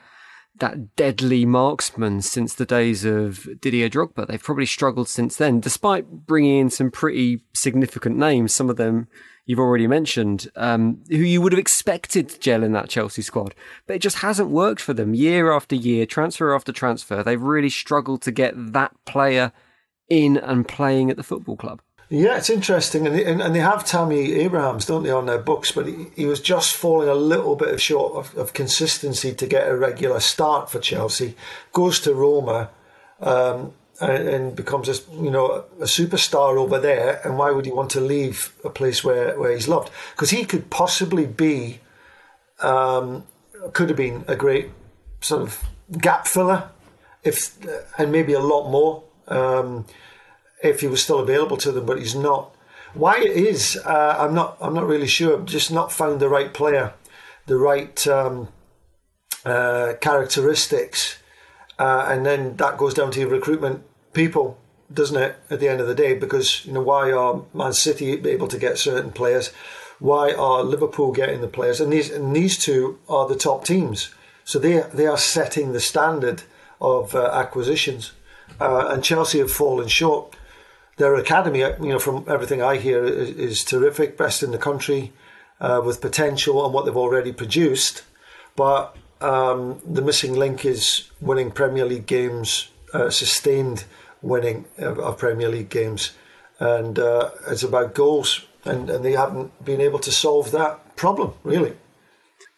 that 0.58 0.96
deadly 0.96 1.44
marksman 1.44 2.22
since 2.22 2.54
the 2.54 2.66
days 2.66 3.04
of 3.04 3.48
Didier 3.60 3.88
Drogba. 3.88 4.26
They've 4.26 4.42
probably 4.42 4.66
struggled 4.66 5.08
since 5.08 5.36
then, 5.36 5.60
despite 5.60 6.26
bringing 6.26 6.58
in 6.58 6.70
some 6.70 6.90
pretty 6.90 7.42
significant 7.54 8.16
names. 8.16 8.54
Some 8.54 8.70
of 8.70 8.76
them 8.76 9.08
you've 9.46 9.60
already 9.60 9.86
mentioned, 9.86 10.48
um, 10.56 11.02
who 11.08 11.18
you 11.18 11.40
would 11.40 11.52
have 11.52 11.58
expected 11.58 12.28
to 12.28 12.38
gel 12.40 12.64
in 12.64 12.72
that 12.72 12.88
Chelsea 12.88 13.22
squad, 13.22 13.54
but 13.86 13.94
it 13.96 14.00
just 14.00 14.18
hasn't 14.18 14.50
worked 14.50 14.80
for 14.80 14.92
them 14.92 15.14
year 15.14 15.52
after 15.52 15.76
year, 15.76 16.04
transfer 16.04 16.54
after 16.54 16.72
transfer. 16.72 17.22
They've 17.22 17.40
really 17.40 17.70
struggled 17.70 18.22
to 18.22 18.32
get 18.32 18.54
that 18.72 18.92
player 19.06 19.52
in 20.08 20.36
and 20.36 20.66
playing 20.66 21.10
at 21.10 21.16
the 21.16 21.22
football 21.22 21.56
club. 21.56 21.80
Yeah, 22.08 22.36
it's 22.36 22.50
interesting, 22.50 23.04
and 23.06 23.16
they, 23.16 23.24
and, 23.24 23.42
and 23.42 23.52
they 23.52 23.60
have 23.60 23.84
Tammy 23.84 24.34
Abrahams, 24.34 24.86
don't 24.86 25.02
they, 25.02 25.10
on 25.10 25.26
their 25.26 25.38
books? 25.38 25.72
But 25.72 25.86
he, 25.86 26.06
he 26.14 26.26
was 26.26 26.40
just 26.40 26.76
falling 26.76 27.08
a 27.08 27.14
little 27.14 27.56
bit 27.56 27.80
short 27.80 28.14
of, 28.14 28.38
of, 28.38 28.52
consistency 28.52 29.34
to 29.34 29.46
get 29.46 29.68
a 29.68 29.76
regular 29.76 30.20
start 30.20 30.70
for 30.70 30.78
Chelsea. 30.78 31.34
Goes 31.72 31.98
to 32.00 32.14
Roma, 32.14 32.70
um, 33.20 33.72
and, 34.00 34.28
and, 34.28 34.56
becomes 34.56 34.88
a 34.88 34.94
you 35.14 35.30
know 35.32 35.64
a 35.80 35.84
superstar 35.84 36.56
over 36.56 36.78
there. 36.78 37.20
And 37.24 37.38
why 37.38 37.50
would 37.50 37.66
he 37.66 37.72
want 37.72 37.90
to 37.92 38.00
leave 38.00 38.52
a 38.64 38.70
place 38.70 39.02
where, 39.02 39.36
where 39.36 39.52
he's 39.52 39.66
loved? 39.66 39.90
Because 40.12 40.30
he 40.30 40.44
could 40.44 40.70
possibly 40.70 41.26
be, 41.26 41.80
um, 42.60 43.24
could 43.72 43.88
have 43.88 43.96
been 43.96 44.24
a 44.28 44.36
great 44.36 44.70
sort 45.20 45.42
of 45.42 45.60
gap 46.00 46.28
filler 46.28 46.70
if 47.24 47.56
and 47.98 48.12
maybe 48.12 48.32
a 48.32 48.40
lot 48.40 48.70
more 48.70 49.02
um, 49.26 49.86
if 50.62 50.80
he 50.80 50.86
was 50.86 51.02
still 51.02 51.20
available 51.20 51.56
to 51.58 51.72
them, 51.72 51.86
but 51.86 51.98
he's 51.98 52.14
not. 52.14 52.54
Why 52.94 53.18
it 53.18 53.36
is, 53.36 53.76
uh, 53.84 54.16
I'm 54.18 54.34
not. 54.34 54.56
I'm 54.60 54.74
not 54.74 54.86
really 54.86 55.06
sure. 55.06 55.40
Just 55.42 55.70
not 55.70 55.92
found 55.92 56.18
the 56.18 56.28
right 56.28 56.52
player, 56.54 56.94
the 57.46 57.56
right 57.56 58.06
um, 58.06 58.48
uh, 59.44 59.94
characteristics, 60.00 61.18
uh, 61.78 62.06
and 62.08 62.24
then 62.24 62.56
that 62.56 62.78
goes 62.78 62.94
down 62.94 63.10
to 63.12 63.20
your 63.20 63.28
recruitment 63.28 63.84
people, 64.14 64.58
doesn't 64.92 65.20
it? 65.20 65.36
At 65.50 65.60
the 65.60 65.68
end 65.68 65.80
of 65.80 65.88
the 65.88 65.94
day, 65.94 66.14
because 66.14 66.64
you 66.64 66.72
know 66.72 66.80
why 66.80 67.12
are 67.12 67.42
Man 67.52 67.74
City 67.74 68.12
able 68.12 68.48
to 68.48 68.58
get 68.58 68.78
certain 68.78 69.10
players? 69.12 69.52
Why 69.98 70.32
are 70.32 70.62
Liverpool 70.62 71.12
getting 71.12 71.40
the 71.40 71.48
players? 71.48 71.80
And 71.80 71.92
these 71.92 72.10
and 72.10 72.34
these 72.34 72.58
two 72.58 72.98
are 73.08 73.28
the 73.28 73.36
top 73.36 73.64
teams, 73.64 74.14
so 74.44 74.58
they 74.58 74.80
they 74.94 75.06
are 75.06 75.18
setting 75.18 75.72
the 75.72 75.80
standard 75.80 76.44
of 76.80 77.14
uh, 77.14 77.30
acquisitions, 77.32 78.12
uh, 78.60 78.88
and 78.88 79.04
Chelsea 79.04 79.38
have 79.38 79.50
fallen 79.50 79.88
short. 79.88 80.35
Their 80.96 81.14
academy, 81.16 81.60
you 81.60 81.76
know, 81.80 81.98
from 81.98 82.24
everything 82.26 82.62
I 82.62 82.76
hear, 82.76 83.04
is, 83.04 83.30
is 83.30 83.64
terrific, 83.64 84.16
best 84.16 84.42
in 84.42 84.50
the 84.50 84.58
country, 84.58 85.12
uh, 85.60 85.82
with 85.84 86.00
potential 86.00 86.64
and 86.64 86.72
what 86.72 86.84
they've 86.84 86.96
already 86.96 87.32
produced. 87.32 88.02
But 88.56 88.96
um, 89.20 89.80
the 89.84 90.02
missing 90.02 90.34
link 90.34 90.64
is 90.64 91.10
winning 91.20 91.50
Premier 91.50 91.84
League 91.84 92.06
games, 92.06 92.68
uh, 92.92 93.10
sustained 93.10 93.84
winning 94.22 94.64
of, 94.78 94.98
of, 94.98 95.18
Premier 95.18 95.48
League 95.48 95.68
games, 95.68 96.12
and 96.58 96.98
uh, 96.98 97.30
it's 97.48 97.62
about 97.62 97.94
goals, 97.94 98.46
and, 98.64 98.88
and 98.88 99.04
they 99.04 99.12
haven't 99.12 99.64
been 99.64 99.80
able 99.80 99.98
to 100.00 100.10
solve 100.10 100.50
that 100.52 100.96
problem 100.96 101.34
really. 101.44 101.76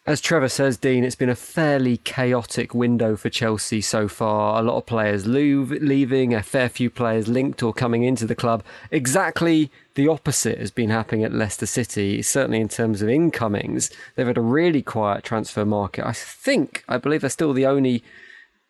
As 0.09 0.21
Trevor 0.21 0.49
says, 0.49 0.75
Dean, 0.75 1.03
it's 1.03 1.15
been 1.15 1.29
a 1.29 1.35
fairly 1.35 1.97
chaotic 1.97 2.73
window 2.73 3.15
for 3.15 3.29
Chelsea 3.29 3.79
so 3.79 4.07
far. 4.07 4.59
A 4.59 4.63
lot 4.63 4.77
of 4.77 4.87
players 4.87 5.27
leaving, 5.27 6.33
a 6.33 6.41
fair 6.41 6.67
few 6.67 6.89
players 6.89 7.27
linked 7.27 7.61
or 7.61 7.73
coming 7.73 8.01
into 8.01 8.25
the 8.25 8.33
club. 8.33 8.63
Exactly 8.89 9.71
the 9.93 10.07
opposite 10.07 10.57
has 10.57 10.71
been 10.71 10.89
happening 10.89 11.23
at 11.23 11.31
Leicester 11.31 11.67
City, 11.67 12.23
certainly 12.23 12.59
in 12.59 12.69
terms 12.69 13.03
of 13.03 13.07
incomings. 13.07 13.91
They've 14.15 14.25
had 14.25 14.39
a 14.39 14.41
really 14.41 14.81
quiet 14.81 15.23
transfer 15.23 15.63
market. 15.63 16.07
I 16.07 16.13
think, 16.13 16.83
I 16.89 16.97
believe 16.97 17.21
they're 17.21 17.29
still 17.29 17.53
the 17.53 17.67
only 17.67 18.03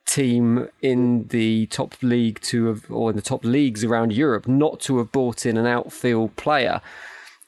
team 0.06 0.68
in 0.82 1.30
the 1.30 1.68
top 1.68 1.96
league 2.02 2.42
to 2.42 2.66
have, 2.66 2.92
or 2.92 3.12
in 3.12 3.16
the 3.16 3.22
top 3.22 3.46
leagues 3.46 3.86
around 3.86 4.12
Europe, 4.12 4.46
not 4.46 4.82
to 4.82 4.98
have 4.98 5.14
bought 5.14 5.46
in 5.46 5.56
an 5.56 5.66
outfield 5.66 6.36
player. 6.36 6.82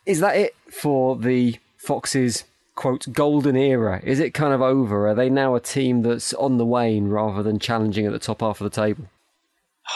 Is 0.05 0.21
that 0.21 0.37
it 0.37 0.55
for 0.71 1.17
the 1.17 1.59
Foxes? 1.75 2.45
Quote 2.81 3.13
golden 3.13 3.55
era? 3.55 4.01
Is 4.03 4.19
it 4.19 4.33
kind 4.33 4.55
of 4.55 4.61
over? 4.63 5.07
Are 5.07 5.13
they 5.13 5.29
now 5.29 5.53
a 5.53 5.59
team 5.59 6.01
that's 6.01 6.33
on 6.33 6.57
the 6.57 6.65
wane 6.65 7.09
rather 7.09 7.43
than 7.43 7.59
challenging 7.59 8.07
at 8.07 8.11
the 8.11 8.17
top 8.17 8.41
half 8.41 8.59
of 8.59 8.65
the 8.65 8.75
table? 8.75 9.05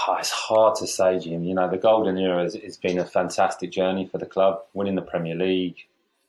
Oh, 0.08 0.18
it's 0.20 0.30
hard 0.30 0.76
to 0.76 0.86
say, 0.86 1.18
Jim. 1.18 1.44
You 1.44 1.56
know, 1.56 1.68
the 1.68 1.78
golden 1.78 2.16
era 2.20 2.44
has, 2.44 2.54
has 2.54 2.78
been 2.78 3.00
a 3.00 3.06
fantastic 3.06 3.72
journey 3.72 4.06
for 4.06 4.20
the 4.20 4.28
club, 4.28 4.60
winning 4.76 4.94
the 4.94 5.02
Premier 5.02 5.34
League, 5.34 5.78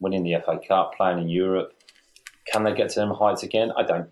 winning 0.01 0.23
the 0.23 0.37
FA 0.47 0.59
Cup, 0.67 0.95
playing 0.97 1.19
in 1.19 1.29
Europe. 1.29 1.75
Can 2.51 2.65
they 2.65 2.73
get 2.73 2.89
to 2.91 3.01
them 3.01 3.11
heights 3.11 3.43
again? 3.43 3.71
I 3.77 3.83
don't. 3.83 4.09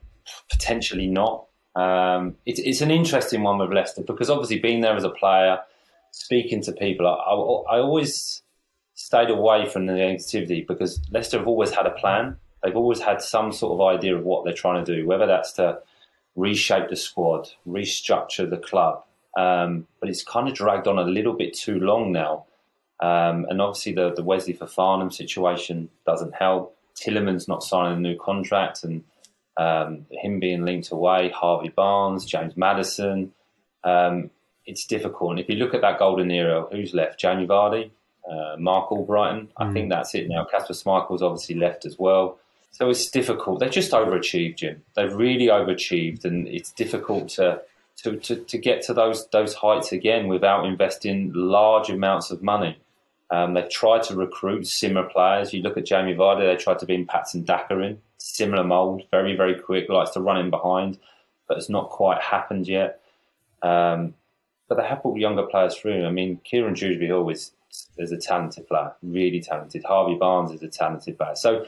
Potentially 0.50 1.06
not. 1.06 1.46
Um, 1.74 2.36
it's, 2.44 2.60
it's 2.60 2.82
an 2.82 2.90
interesting 2.90 3.42
one 3.42 3.56
with 3.56 3.72
Leicester 3.72 4.02
because 4.02 4.28
obviously 4.28 4.58
being 4.58 4.82
there 4.82 4.94
as 4.94 5.04
a 5.04 5.08
player, 5.08 5.60
speaking 6.10 6.60
to 6.64 6.72
people, 6.72 7.06
I, 7.06 7.12
I, 7.12 7.76
I 7.76 7.80
always 7.80 8.42
stayed 9.04 9.28
away 9.28 9.68
from 9.68 9.84
the 9.84 9.92
negativity 9.92 10.66
because 10.66 10.98
Leicester 11.10 11.36
have 11.36 11.46
always 11.46 11.70
had 11.70 11.84
a 11.84 11.90
plan. 11.90 12.38
They've 12.62 12.74
always 12.74 13.02
had 13.02 13.20
some 13.20 13.52
sort 13.52 13.74
of 13.74 13.94
idea 13.94 14.16
of 14.16 14.24
what 14.24 14.44
they're 14.44 14.54
trying 14.54 14.82
to 14.82 14.96
do, 14.96 15.06
whether 15.06 15.26
that's 15.26 15.52
to 15.52 15.80
reshape 16.36 16.88
the 16.88 16.96
squad, 16.96 17.50
restructure 17.68 18.48
the 18.48 18.56
club. 18.56 19.04
Um, 19.36 19.86
but 20.00 20.08
it's 20.08 20.24
kind 20.24 20.48
of 20.48 20.54
dragged 20.54 20.88
on 20.88 20.98
a 20.98 21.02
little 21.02 21.34
bit 21.34 21.52
too 21.52 21.78
long 21.80 22.12
now. 22.12 22.46
Um, 22.98 23.44
and 23.50 23.60
obviously, 23.60 23.92
the, 23.92 24.14
the 24.14 24.22
Wesley 24.22 24.54
Fofana 24.54 25.12
situation 25.12 25.90
doesn't 26.06 26.34
help. 26.34 26.74
Tielemans 26.96 27.46
not 27.46 27.62
signing 27.62 27.98
a 27.98 28.00
new 28.00 28.18
contract 28.18 28.84
and 28.84 29.04
um, 29.58 30.06
him 30.10 30.40
being 30.40 30.64
linked 30.64 30.92
away, 30.92 31.28
Harvey 31.28 31.68
Barnes, 31.68 32.24
James 32.24 32.56
Maddison. 32.56 33.34
Um, 33.82 34.30
it's 34.64 34.86
difficult. 34.86 35.32
And 35.32 35.40
if 35.40 35.50
you 35.50 35.56
look 35.56 35.74
at 35.74 35.82
that 35.82 35.98
golden 35.98 36.30
era, 36.30 36.64
who's 36.72 36.94
left? 36.94 37.20
Jamie 37.20 37.46
Vardy, 37.46 37.90
uh, 38.30 38.56
Marc 38.58 38.90
Albrighton. 38.90 39.48
I 39.56 39.72
think 39.72 39.86
mm. 39.86 39.90
that's 39.90 40.14
it 40.14 40.28
now. 40.28 40.44
Kasper 40.44 40.72
Schmeichel's 40.72 41.22
obviously 41.22 41.56
left 41.56 41.84
as 41.84 41.98
well. 41.98 42.38
So 42.70 42.90
it's 42.90 43.08
difficult. 43.08 43.60
They've 43.60 43.70
just 43.70 43.92
overachieved, 43.92 44.56
Jim. 44.56 44.82
They've 44.94 45.12
really 45.12 45.46
overachieved, 45.46 46.24
and 46.24 46.48
it's 46.48 46.72
difficult 46.72 47.28
to, 47.30 47.62
to, 47.98 48.16
to, 48.16 48.36
to 48.36 48.58
get 48.58 48.82
to 48.82 48.94
those 48.94 49.28
those 49.28 49.54
heights 49.54 49.92
again 49.92 50.26
without 50.26 50.66
investing 50.66 51.30
large 51.34 51.88
amounts 51.88 52.30
of 52.32 52.42
money. 52.42 52.76
Um, 53.30 53.54
they've 53.54 53.70
tried 53.70 54.02
to 54.04 54.16
recruit 54.16 54.66
similar 54.66 55.08
players. 55.08 55.52
You 55.52 55.62
look 55.62 55.76
at 55.76 55.86
Jamie 55.86 56.14
Vardy, 56.14 56.46
they 56.46 56.62
tried 56.62 56.78
to 56.80 56.86
bring 56.86 57.06
Patson 57.06 57.44
Daka 57.44 57.78
in, 57.80 58.00
similar 58.18 58.64
mould, 58.64 59.04
very, 59.10 59.36
very 59.36 59.58
quick, 59.58 59.88
likes 59.88 60.10
to 60.10 60.20
run 60.20 60.38
in 60.38 60.50
behind, 60.50 60.98
but 61.48 61.56
it's 61.56 61.70
not 61.70 61.90
quite 61.90 62.20
happened 62.20 62.68
yet. 62.68 63.00
Um, 63.62 64.14
but 64.68 64.76
they 64.76 64.86
have 64.86 65.02
brought 65.02 65.18
younger 65.18 65.44
players 65.44 65.76
through. 65.76 66.06
I 66.06 66.10
mean, 66.10 66.40
Kieran 66.44 66.74
Dewsbury 66.74 67.10
Hall 67.10 67.28
is 67.30 67.52
is 67.98 68.12
a 68.12 68.16
talented 68.16 68.66
player, 68.68 68.92
really 69.02 69.40
talented. 69.40 69.84
Harvey 69.84 70.14
Barnes 70.14 70.52
is 70.52 70.62
a 70.62 70.68
talented 70.68 71.16
player. 71.18 71.34
So 71.34 71.66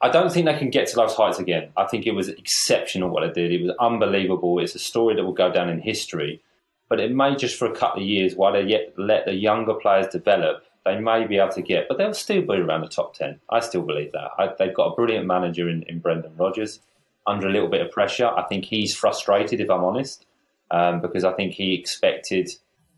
I 0.00 0.08
don't 0.08 0.32
think 0.32 0.46
they 0.46 0.58
can 0.58 0.70
get 0.70 0.88
to 0.88 0.96
those 0.96 1.14
heights 1.14 1.38
again. 1.38 1.70
I 1.76 1.86
think 1.86 2.06
it 2.06 2.14
was 2.14 2.28
exceptional 2.28 3.10
what 3.10 3.22
they 3.22 3.40
did. 3.40 3.52
It 3.52 3.62
was 3.64 3.74
unbelievable. 3.80 4.58
It's 4.58 4.74
a 4.74 4.80
story 4.80 5.14
that 5.14 5.24
will 5.24 5.32
go 5.32 5.52
down 5.52 5.68
in 5.68 5.80
history. 5.80 6.42
But 6.88 7.00
it 7.00 7.12
may 7.12 7.36
just 7.36 7.56
for 7.56 7.66
a 7.66 7.74
couple 7.74 8.02
of 8.02 8.08
years 8.08 8.34
while 8.34 8.52
they 8.52 8.62
yet 8.62 8.92
let 8.98 9.24
the 9.24 9.34
younger 9.34 9.74
players 9.74 10.08
develop, 10.08 10.64
they 10.84 10.98
may 10.98 11.26
be 11.26 11.38
able 11.38 11.52
to 11.52 11.62
get, 11.62 11.86
but 11.88 11.98
they'll 11.98 12.12
still 12.12 12.42
be 12.42 12.54
around 12.54 12.80
the 12.80 12.88
top 12.88 13.14
10. 13.14 13.38
I 13.48 13.60
still 13.60 13.82
believe 13.82 14.12
that. 14.12 14.30
I, 14.36 14.50
they've 14.58 14.74
got 14.74 14.92
a 14.92 14.96
brilliant 14.96 15.26
manager 15.26 15.68
in, 15.68 15.84
in 15.84 16.00
Brendan 16.00 16.32
Rodgers 16.36 16.80
under 17.26 17.46
a 17.46 17.52
little 17.52 17.68
bit 17.68 17.80
of 17.80 17.92
pressure. 17.92 18.26
I 18.26 18.42
think 18.42 18.64
he's 18.64 18.94
frustrated, 18.94 19.60
if 19.60 19.70
I'm 19.70 19.84
honest, 19.84 20.26
um, 20.72 21.00
because 21.00 21.24
I 21.24 21.32
think 21.32 21.54
he 21.54 21.74
expected 21.74 22.50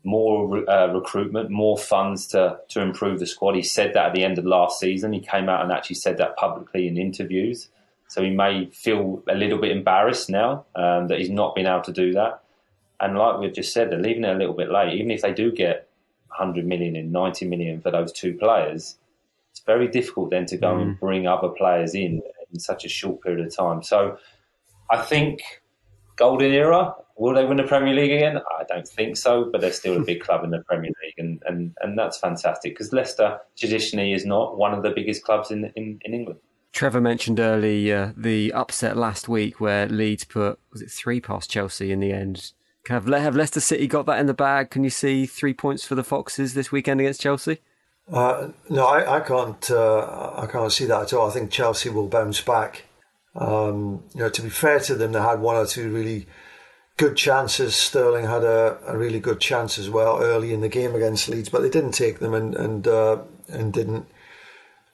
more 0.05 0.69
uh, 0.69 0.87
recruitment, 0.93 1.49
more 1.49 1.77
funds 1.77 2.27
to 2.27 2.59
to 2.69 2.81
improve 2.81 3.19
the 3.19 3.25
squad. 3.25 3.55
He 3.55 3.63
said 3.63 3.93
that 3.93 4.07
at 4.07 4.13
the 4.13 4.23
end 4.23 4.37
of 4.37 4.45
last 4.45 4.79
season. 4.79 5.11
He 5.11 5.19
came 5.19 5.49
out 5.49 5.63
and 5.63 5.71
actually 5.71 5.97
said 5.97 6.17
that 6.17 6.37
publicly 6.37 6.87
in 6.87 6.97
interviews. 6.97 7.69
So 8.07 8.23
he 8.23 8.29
may 8.29 8.67
feel 8.67 9.23
a 9.27 9.35
little 9.35 9.57
bit 9.57 9.71
embarrassed 9.71 10.29
now 10.29 10.65
um, 10.75 11.07
that 11.07 11.17
he's 11.19 11.31
not 11.31 11.55
been 11.55 11.65
able 11.65 11.81
to 11.81 11.91
do 11.91 12.13
that. 12.13 12.43
And 13.01 13.17
like 13.17 13.39
we've 13.39 13.53
just 13.53 13.73
said, 13.73 13.89
they're 13.89 13.99
leaving 13.99 14.23
it 14.23 14.35
a 14.35 14.37
little 14.37 14.53
bit 14.53 14.71
late. 14.71 14.93
Even 14.93 15.11
if 15.11 15.21
they 15.21 15.33
do 15.33 15.51
get 15.51 15.89
100 16.27 16.65
million 16.65 16.95
and 16.95 17.11
90 17.11 17.47
million 17.47 17.81
for 17.81 17.91
those 17.91 18.11
two 18.11 18.35
players, 18.35 18.95
it's 19.51 19.61
very 19.65 19.87
difficult 19.87 20.29
then 20.29 20.45
to 20.45 20.57
go 20.57 20.75
mm. 20.75 20.81
and 20.81 20.99
bring 20.99 21.27
other 21.27 21.49
players 21.49 21.95
in 21.95 22.21
in 22.53 22.59
such 22.59 22.85
a 22.85 22.89
short 22.89 23.21
period 23.21 23.45
of 23.45 23.55
time. 23.55 23.81
So 23.81 24.17
I 24.89 25.01
think 25.01 25.41
golden 26.15 26.51
era, 26.51 26.93
Will 27.17 27.33
they 27.33 27.45
win 27.45 27.57
the 27.57 27.63
Premier 27.63 27.93
League 27.93 28.11
again? 28.11 28.37
I 28.37 28.63
don't 28.67 28.87
think 28.87 29.15
so, 29.15 29.49
but 29.51 29.61
they're 29.61 29.71
still 29.71 29.95
a 29.95 30.03
big 30.03 30.21
club 30.21 30.43
in 30.43 30.49
the 30.49 30.59
Premier 30.59 30.91
League, 31.03 31.13
and, 31.17 31.41
and, 31.45 31.73
and 31.81 31.97
that's 31.97 32.17
fantastic 32.17 32.73
because 32.73 32.91
Leicester 32.91 33.39
traditionally 33.57 34.11
is 34.11 34.25
not 34.25 34.57
one 34.57 34.73
of 34.73 34.83
the 34.83 34.91
biggest 34.91 35.23
clubs 35.23 35.49
in 35.51 35.71
in, 35.75 35.99
in 36.03 36.13
England. 36.13 36.39
Trevor 36.73 36.99
mentioned 36.99 37.39
earlier 37.39 38.13
the 38.17 38.51
upset 38.51 38.97
last 38.97 39.29
week 39.29 39.61
where 39.61 39.87
Leeds 39.87 40.25
put 40.25 40.59
was 40.73 40.81
it 40.81 40.91
three 40.91 41.21
past 41.21 41.49
Chelsea 41.49 41.89
in 41.89 42.01
the 42.01 42.11
end. 42.11 42.51
Have, 42.89 43.07
have 43.07 43.35
Leicester 43.35 43.61
City 43.61 43.87
got 43.87 44.05
that 44.07 44.19
in 44.19 44.25
the 44.25 44.33
bag? 44.33 44.69
Can 44.69 44.83
you 44.83 44.89
see 44.89 45.25
three 45.25 45.53
points 45.53 45.85
for 45.85 45.95
the 45.95 46.03
Foxes 46.03 46.53
this 46.53 46.71
weekend 46.71 46.99
against 46.99 47.21
Chelsea? 47.21 47.59
Uh, 48.11 48.49
no, 48.69 48.85
I, 48.85 49.17
I 49.17 49.19
can't. 49.21 49.71
Uh, 49.71 50.33
I 50.35 50.47
can't 50.47 50.71
see 50.71 50.85
that 50.85 51.01
at 51.01 51.13
all. 51.13 51.29
I 51.29 51.33
think 51.33 51.49
Chelsea 51.49 51.89
will 51.89 52.07
bounce 52.07 52.41
back. 52.41 52.83
Um, 53.35 54.03
you 54.13 54.21
know, 54.21 54.29
to 54.29 54.41
be 54.41 54.49
fair 54.49 54.79
to 54.81 54.95
them, 54.95 55.13
they 55.13 55.21
had 55.21 55.39
one 55.39 55.55
or 55.55 55.65
two 55.65 55.91
really 55.91 56.27
good 56.97 57.15
chances. 57.15 57.75
Sterling 57.75 58.25
had 58.25 58.43
a, 58.43 58.77
a, 58.87 58.97
really 58.97 59.19
good 59.19 59.39
chance 59.39 59.77
as 59.77 59.89
well 59.89 60.21
early 60.21 60.53
in 60.53 60.61
the 60.61 60.69
game 60.69 60.95
against 60.95 61.29
Leeds, 61.29 61.49
but 61.49 61.61
they 61.61 61.69
didn't 61.69 61.91
take 61.91 62.19
them 62.19 62.33
and 62.33 62.55
and 62.55 62.87
uh, 62.87 63.19
and 63.49 63.73
didn't 63.73 64.05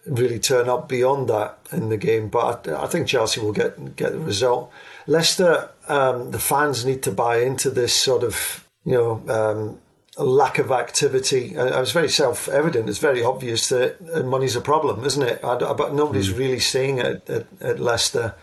really 0.06 0.40
turn 0.40 0.68
up 0.68 0.90
beyond 0.90 1.30
that 1.30 1.60
in 1.72 1.90
the 1.90 1.98
game. 1.98 2.30
But 2.30 2.68
I, 2.68 2.84
I 2.84 2.88
think 2.88 3.08
Chelsea 3.08 3.42
will 3.42 3.54
get 3.54 3.96
get 3.96 4.14
the 4.14 4.20
result. 4.20 4.72
Leicester, 5.08 5.70
um, 5.88 6.32
the 6.32 6.40
fans 6.40 6.86
need 6.86 7.04
to 7.04 7.12
buy 7.12 7.38
into 7.38 7.70
this 7.70 7.94
sort 7.94 8.24
of 8.24 8.68
you 8.86 8.94
know. 8.94 9.24
Um, 9.28 9.80
lack 10.18 10.60
of 10.60 10.72
activity. 10.72 11.58
Uh, 11.58 11.82
it's 11.82 11.94
very 11.94 12.10
self-evident. 12.10 12.90
It's 12.90 13.00
very 13.00 13.24
obvious 13.24 13.70
that 13.70 14.26
money's 14.26 14.58
a 14.58 14.62
problem, 14.62 15.06
isn't 15.06 15.24
it? 15.24 15.42
but 15.42 15.94
nobody's 15.94 16.32
mm. 16.32 16.38
really 16.38 16.60
seeing 16.60 17.00
it 17.00 17.28
at, 17.30 17.48
at 17.62 17.80
Leicester, 17.80 18.36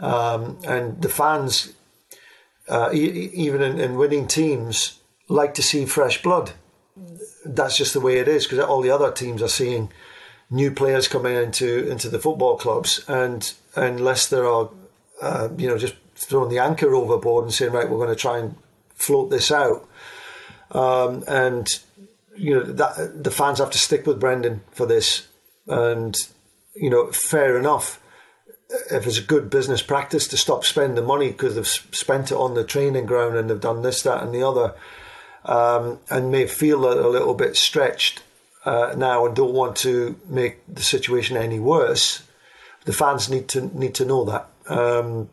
um, 0.00 0.58
and 0.64 1.00
the 1.02 1.10
fans 1.10 1.74
uh, 2.68 2.90
e- 2.92 3.30
even 3.34 3.62
in, 3.62 3.80
in, 3.80 3.96
winning 3.96 4.26
teams, 4.26 5.00
like 5.28 5.54
to 5.54 5.62
see 5.62 5.84
fresh 5.84 6.22
blood. 6.22 6.52
That's 7.44 7.76
just 7.76 7.92
the 7.92 8.00
way 8.00 8.18
it 8.18 8.28
is 8.28 8.46
because 8.46 8.60
all 8.60 8.82
the 8.82 8.90
other 8.90 9.10
teams 9.10 9.42
are 9.42 9.48
seeing 9.48 9.90
new 10.50 10.70
players 10.70 11.08
coming 11.08 11.34
into 11.34 11.88
into 11.90 12.08
the 12.08 12.18
football 12.18 12.56
clubs, 12.56 13.04
and 13.08 13.52
unless 13.74 14.28
there 14.28 14.46
are, 14.46 14.70
uh, 15.20 15.48
you 15.56 15.66
know, 15.66 15.78
just 15.78 15.94
throwing 16.14 16.50
the 16.50 16.58
anchor 16.58 16.94
overboard 16.94 17.44
and 17.44 17.54
saying, 17.54 17.72
right, 17.72 17.90
we're 17.90 17.96
going 17.96 18.08
to 18.08 18.14
try 18.14 18.38
and 18.38 18.54
float 18.94 19.30
this 19.30 19.50
out. 19.50 19.88
Um, 20.70 21.24
and 21.26 21.68
you 22.36 22.54
know 22.54 22.62
that 22.62 23.24
the 23.24 23.30
fans 23.30 23.58
have 23.58 23.70
to 23.70 23.78
stick 23.78 24.06
with 24.06 24.20
Brendan 24.20 24.62
for 24.70 24.86
this, 24.86 25.28
and 25.66 26.16
you 26.74 26.90
know, 26.90 27.10
fair 27.12 27.58
enough. 27.58 27.98
If 28.90 29.06
it's 29.06 29.18
a 29.18 29.22
good 29.22 29.50
business 29.50 29.82
practice 29.82 30.26
to 30.28 30.36
stop 30.36 30.64
spending 30.64 31.04
money 31.04 31.28
because 31.28 31.56
they've 31.56 31.66
spent 31.66 32.30
it 32.30 32.36
on 32.36 32.54
the 32.54 32.64
training 32.64 33.06
ground 33.06 33.36
and 33.36 33.50
they've 33.50 33.60
done 33.60 33.82
this, 33.82 34.02
that, 34.02 34.22
and 34.22 34.34
the 34.34 34.46
other, 34.46 34.74
um, 35.44 35.98
and 36.10 36.30
may 36.30 36.46
feel 36.46 36.84
a, 36.86 37.06
a 37.06 37.10
little 37.10 37.34
bit 37.34 37.56
stretched 37.56 38.22
uh, 38.64 38.94
now 38.96 39.26
and 39.26 39.36
don't 39.36 39.52
want 39.52 39.76
to 39.76 40.18
make 40.26 40.60
the 40.72 40.82
situation 40.82 41.36
any 41.36 41.58
worse, 41.58 42.22
the 42.84 42.92
fans 42.92 43.28
need 43.28 43.48
to 43.48 43.76
need 43.78 43.94
to 43.94 44.04
know 44.04 44.24
that. 44.24 44.48
Um, 44.66 45.28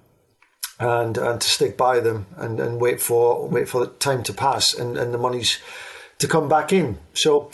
and 0.80 1.17
and 1.17 1.41
to 1.41 1.49
stick 1.49 1.78
by 1.78 1.99
them 1.99 2.25
and, 2.38 2.60
and 2.60 2.80
wait 2.80 3.02
for 3.02 3.47
wait 3.49 3.67
for 3.67 3.86
the 3.86 3.91
time 3.93 4.23
to 4.23 4.34
pass 4.34 4.73
and, 4.73 4.97
and 4.97 5.13
the 5.13 5.17
money's 5.17 5.60
to 6.19 6.28
come 6.28 6.47
back 6.47 6.71
in. 6.71 6.97
So 7.13 7.52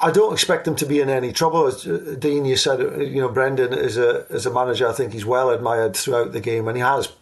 I 0.00 0.10
don't 0.10 0.32
expect 0.32 0.64
them 0.64 0.76
to 0.76 0.86
be 0.86 1.00
in 1.00 1.08
any 1.08 1.32
trouble. 1.32 1.66
As 1.66 1.86
uh, 1.86 2.14
Dean, 2.18 2.44
you 2.44 2.56
said, 2.56 2.80
uh, 2.80 2.98
you 2.98 3.20
know, 3.20 3.28
Brendan 3.28 3.72
is 3.72 3.98
a 3.98 4.26
as 4.30 4.46
a 4.46 4.52
manager. 4.52 4.88
I 4.88 4.92
think 4.92 5.12
he's 5.12 5.26
well 5.26 5.50
admired 5.50 5.96
throughout 5.96 6.32
the 6.32 6.40
game, 6.40 6.68
and 6.68 6.76
he 6.76 6.82
has 6.82 7.12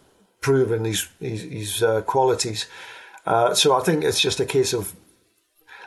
proven 0.41 0.85
his 0.85 1.07
his, 1.19 1.41
his 1.41 1.83
uh, 1.83 2.01
qualities. 2.01 2.67
Uh, 3.25 3.53
so 3.53 3.75
I 3.75 3.81
think 3.81 4.03
it's 4.03 4.21
just 4.21 4.39
a 4.39 4.45
case 4.45 4.73
of 4.73 4.95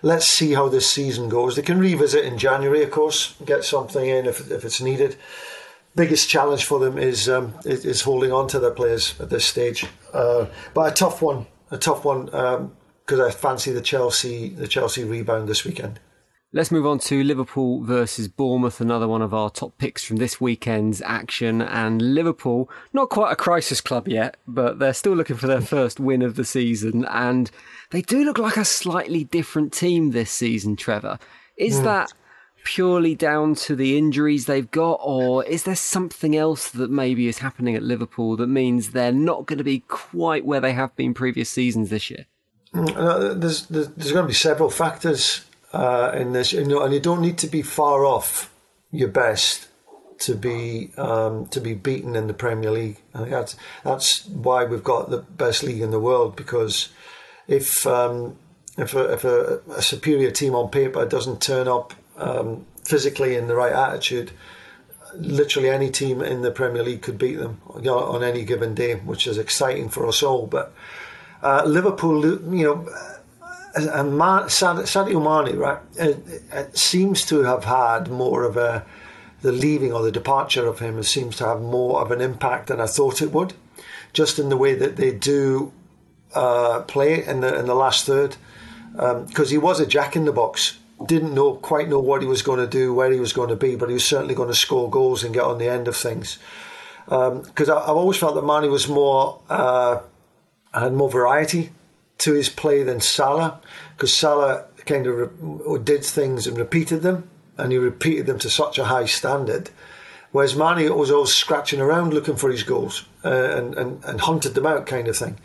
let's 0.03 0.26
see 0.26 0.53
how 0.53 0.68
this 0.68 0.90
season 0.90 1.29
goes. 1.29 1.57
They 1.57 1.62
can 1.62 1.79
revisit 1.79 2.24
in 2.24 2.38
January, 2.38 2.83
of 2.83 2.90
course, 2.90 3.35
get 3.44 3.64
something 3.64 4.07
in 4.07 4.26
if 4.26 4.50
if 4.50 4.64
it's 4.64 4.81
needed 4.81 5.16
biggest 5.94 6.29
challenge 6.29 6.64
for 6.64 6.79
them 6.79 6.98
is 6.98 7.29
um, 7.29 7.55
is, 7.64 8.03
holding 8.03 8.33
on 8.33 8.48
to 8.48 8.59
their 8.59 8.70
players 8.70 9.18
at 9.20 9.31
this 9.31 9.44
stage. 9.44 9.87
Uh, 10.12 10.46
but 10.74 10.92
a 10.92 10.94
tough 10.94 11.22
one, 11.22 11.46
a 11.70 11.79
tough 11.79 12.05
one 12.05 12.26
because 12.26 13.20
um, 13.20 13.26
I 13.26 13.31
fancy 13.31 13.72
the 13.72 13.81
Chelsea 13.81 14.50
the 14.50 14.68
Chelsea 14.68 15.05
rebound 15.05 15.48
this 15.48 15.64
weekend. 15.64 16.00
Let's 16.52 16.72
move 16.72 16.84
on 16.84 16.98
to 17.00 17.22
Liverpool 17.22 17.84
versus 17.84 18.26
Bournemouth, 18.26 18.80
another 18.80 19.06
one 19.06 19.22
of 19.22 19.32
our 19.32 19.50
top 19.50 19.78
picks 19.78 20.02
from 20.02 20.16
this 20.16 20.40
weekend's 20.40 21.00
action. 21.02 21.62
And 21.62 22.02
Liverpool, 22.02 22.68
not 22.92 23.08
quite 23.08 23.30
a 23.30 23.36
crisis 23.36 23.80
club 23.80 24.08
yet, 24.08 24.36
but 24.48 24.80
they're 24.80 24.92
still 24.92 25.14
looking 25.14 25.36
for 25.36 25.46
their 25.46 25.60
first 25.60 26.00
win 26.00 26.22
of 26.22 26.34
the 26.34 26.44
season. 26.44 27.04
And 27.04 27.52
they 27.90 28.02
do 28.02 28.24
look 28.24 28.36
like 28.36 28.56
a 28.56 28.64
slightly 28.64 29.22
different 29.22 29.72
team 29.72 30.10
this 30.10 30.32
season, 30.32 30.74
Trevor. 30.74 31.20
Is 31.56 31.78
mm. 31.78 31.84
that 31.84 32.12
purely 32.64 33.14
down 33.14 33.54
to 33.54 33.76
the 33.76 33.96
injuries 33.96 34.46
they've 34.46 34.72
got, 34.72 34.98
or 35.04 35.44
is 35.44 35.62
there 35.62 35.76
something 35.76 36.36
else 36.36 36.72
that 36.72 36.90
maybe 36.90 37.28
is 37.28 37.38
happening 37.38 37.76
at 37.76 37.84
Liverpool 37.84 38.36
that 38.38 38.48
means 38.48 38.90
they're 38.90 39.12
not 39.12 39.46
going 39.46 39.58
to 39.58 39.64
be 39.64 39.84
quite 39.86 40.44
where 40.44 40.60
they 40.60 40.72
have 40.72 40.96
been 40.96 41.14
previous 41.14 41.48
seasons 41.48 41.90
this 41.90 42.10
year? 42.10 42.26
Mm, 42.74 43.40
there's, 43.40 43.66
there's, 43.66 43.88
there's 43.90 44.10
going 44.10 44.24
to 44.24 44.28
be 44.28 44.34
several 44.34 44.68
factors 44.68 45.44
uh, 45.72 46.12
in 46.14 46.33
this, 46.33 46.52
know, 46.52 46.83
and 46.83 46.92
you 46.92 47.00
don't 47.00 47.20
need 47.20 47.38
to 47.38 47.46
be 47.46 47.62
far 47.62 48.04
off 48.04 48.52
your 48.90 49.09
best 49.09 49.68
to 50.20 50.35
be 50.35 50.90
um, 50.98 51.46
to 51.46 51.61
be 51.61 51.74
beaten 51.74 52.14
in 52.14 52.26
the 52.26 52.35
Premier 52.35 52.70
League. 52.70 52.98
I 53.14 53.18
think 53.18 53.30
that's 53.30 53.56
that's 53.85 54.26
why 54.26 54.64
we've 54.64 54.85
got 54.85 55.11
the 55.11 55.18
best 55.18 55.62
league 55.62 55.80
in 55.80 55.90
the 55.90 56.00
world 56.00 56.37
because 56.37 56.90
if 57.48 57.87
um, 57.87 58.37
if, 58.76 58.94
a, 58.94 59.12
if 59.12 59.24
a, 59.24 59.61
a, 59.70 59.83
superior 59.83 60.30
team 60.30 60.54
on 60.54 60.70
paper 60.70 61.04
doesn't 61.06 61.42
turn 61.42 61.68
up 61.68 61.92
um, 62.16 62.66
physically 62.85 63.37
in 63.37 63.46
the 63.46 63.54
right 63.54 63.72
attitude, 63.72 64.30
literally 65.14 65.68
any 65.68 65.90
team 65.90 66.22
in 66.22 66.42
the 66.42 66.50
Premier 66.50 66.83
League 66.83 67.02
could 67.02 67.18
beat 67.18 67.37
them 67.37 67.61
you 67.76 67.83
know, 67.83 67.98
on 67.98 68.22
any 68.22 68.44
given 68.44 68.74
day, 68.74 68.94
which 68.94 69.26
is 69.26 69.38
exciting 69.38 69.88
for 69.88 70.06
us 70.06 70.22
all. 70.22 70.46
But 70.46 70.72
uh, 71.42 71.64
Liverpool, 71.66 72.24
you 72.54 72.64
know, 72.64 72.88
and 73.74 74.18
Man, 74.18 74.44
Sadio 74.44 75.46
Mane, 75.46 75.56
right, 75.56 75.78
it, 75.96 76.42
it, 76.52 76.76
seems 76.76 77.24
to 77.26 77.42
have 77.42 77.64
had 77.64 78.09
more 78.09 78.44
of 78.44 78.56
a 78.56 78.85
the 79.42 79.52
leaving 79.52 79.92
or 79.92 80.02
the 80.02 80.12
departure 80.12 80.66
of 80.66 80.80
him 80.80 81.02
seems 81.02 81.37
to 81.37 81.46
have 81.46 81.62
more 81.62 82.02
of 82.02 82.11
an 82.11 82.20
impact 82.20 82.66
than 82.66 82.80
I 82.80 82.87
thought 82.87 83.22
it 83.22 83.33
would, 83.33 83.54
just 84.12 84.38
in 84.38 84.50
the 84.50 84.56
way 84.56 84.74
that 84.74 84.96
they 84.96 85.12
do 85.12 85.72
uh, 86.35 86.80
play 86.83 87.24
in 87.24 87.40
the 87.40 87.59
in 87.59 87.66
the 87.66 87.74
last 87.74 88.06
third, 88.06 88.37
because 88.92 89.46
um, 89.46 89.50
he 89.50 89.59
was 89.59 89.80
a 89.80 89.87
jack 89.87 90.16
in 90.16 90.24
the 90.24 90.33
box. 90.33 90.78
Didn't 91.06 91.35
know 91.35 91.54
quite 91.54 91.88
know 91.88 92.00
what 92.00 92.20
he 92.20 92.28
was 92.28 92.42
going 92.42 92.61
to 92.61 92.66
do, 92.66 92.92
where 92.92 93.11
he 93.11 93.20
was 93.20 93.33
going 93.33 93.48
to 93.48 93.56
be, 93.56 93.74
but 93.76 93.88
he 93.88 93.94
was 93.94 94.04
certainly 94.04 94.35
going 94.35 94.50
to 94.50 94.54
score 94.54 94.90
goals 94.90 95.24
and 95.24 95.33
get 95.33 95.44
on 95.44 95.56
the 95.56 95.68
end 95.68 95.88
of 95.88 95.96
things. 95.96 96.38
Because 97.06 97.68
um, 97.70 97.78
I've 97.78 97.96
always 97.96 98.18
felt 98.18 98.35
that 98.35 98.44
Mane 98.44 98.70
was 98.70 98.87
more 98.87 99.40
uh, 99.48 100.00
had 100.74 100.92
more 100.92 101.09
variety 101.09 101.70
to 102.20 102.33
his 102.33 102.48
play 102.48 102.83
than 102.83 103.00
Salah, 103.00 103.61
because 103.96 104.16
Salah 104.16 104.66
kind 104.87 105.06
of 105.06 105.16
re- 105.16 105.78
did 105.83 106.04
things 106.04 106.46
and 106.46 106.56
repeated 106.56 107.02
them, 107.02 107.28
and 107.56 107.72
he 107.72 107.78
repeated 107.78 108.26
them 108.26 108.38
to 108.38 108.50
such 108.50 108.78
a 108.78 108.85
high 108.85 109.06
standard. 109.06 109.70
Whereas 110.33 110.54
Mane 110.54 110.96
was 110.96 111.11
always 111.11 111.35
scratching 111.35 111.80
around 111.80 112.14
looking 112.14 112.37
for 112.37 112.50
his 112.50 112.62
goals 112.62 113.04
uh, 113.24 113.28
and, 113.28 113.74
and, 113.74 114.04
and 114.04 114.20
hunted 114.20 114.54
them 114.54 114.66
out, 114.66 114.87
kind 114.87 115.09
of 115.09 115.16
thing. 115.16 115.38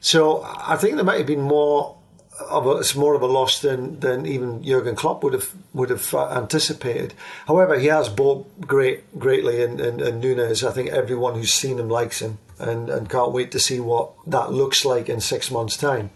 So 0.00 0.42
I 0.44 0.76
think 0.76 0.94
there 0.94 1.04
might 1.04 1.18
have 1.18 1.26
been 1.26 1.40
more 1.40 1.96
of 2.38 2.66
a, 2.66 2.70
it's 2.72 2.94
more 2.94 3.14
of 3.14 3.22
a 3.22 3.26
loss 3.26 3.60
than, 3.60 4.00
than 4.00 4.26
even 4.26 4.62
Jurgen 4.62 4.96
Klopp 4.96 5.22
would 5.22 5.32
have 5.32 5.52
would 5.72 5.90
have 5.90 6.14
uh, 6.14 6.30
anticipated. 6.30 7.14
However, 7.46 7.78
he 7.78 7.86
has 7.86 8.08
bought 8.08 8.60
great 8.60 9.18
greatly 9.18 9.62
and, 9.62 9.80
in, 9.80 10.00
in 10.00 10.20
Nunez. 10.20 10.62
I 10.62 10.72
think 10.72 10.90
everyone 10.90 11.34
who's 11.34 11.54
seen 11.54 11.78
him 11.78 11.88
likes 11.88 12.20
him 12.20 12.38
and, 12.58 12.88
and 12.88 13.10
can't 13.10 13.32
wait 13.32 13.50
to 13.52 13.58
see 13.58 13.80
what 13.80 14.12
that 14.26 14.52
looks 14.52 14.84
like 14.84 15.08
in 15.08 15.20
six 15.20 15.50
months' 15.50 15.76
time. 15.76 16.10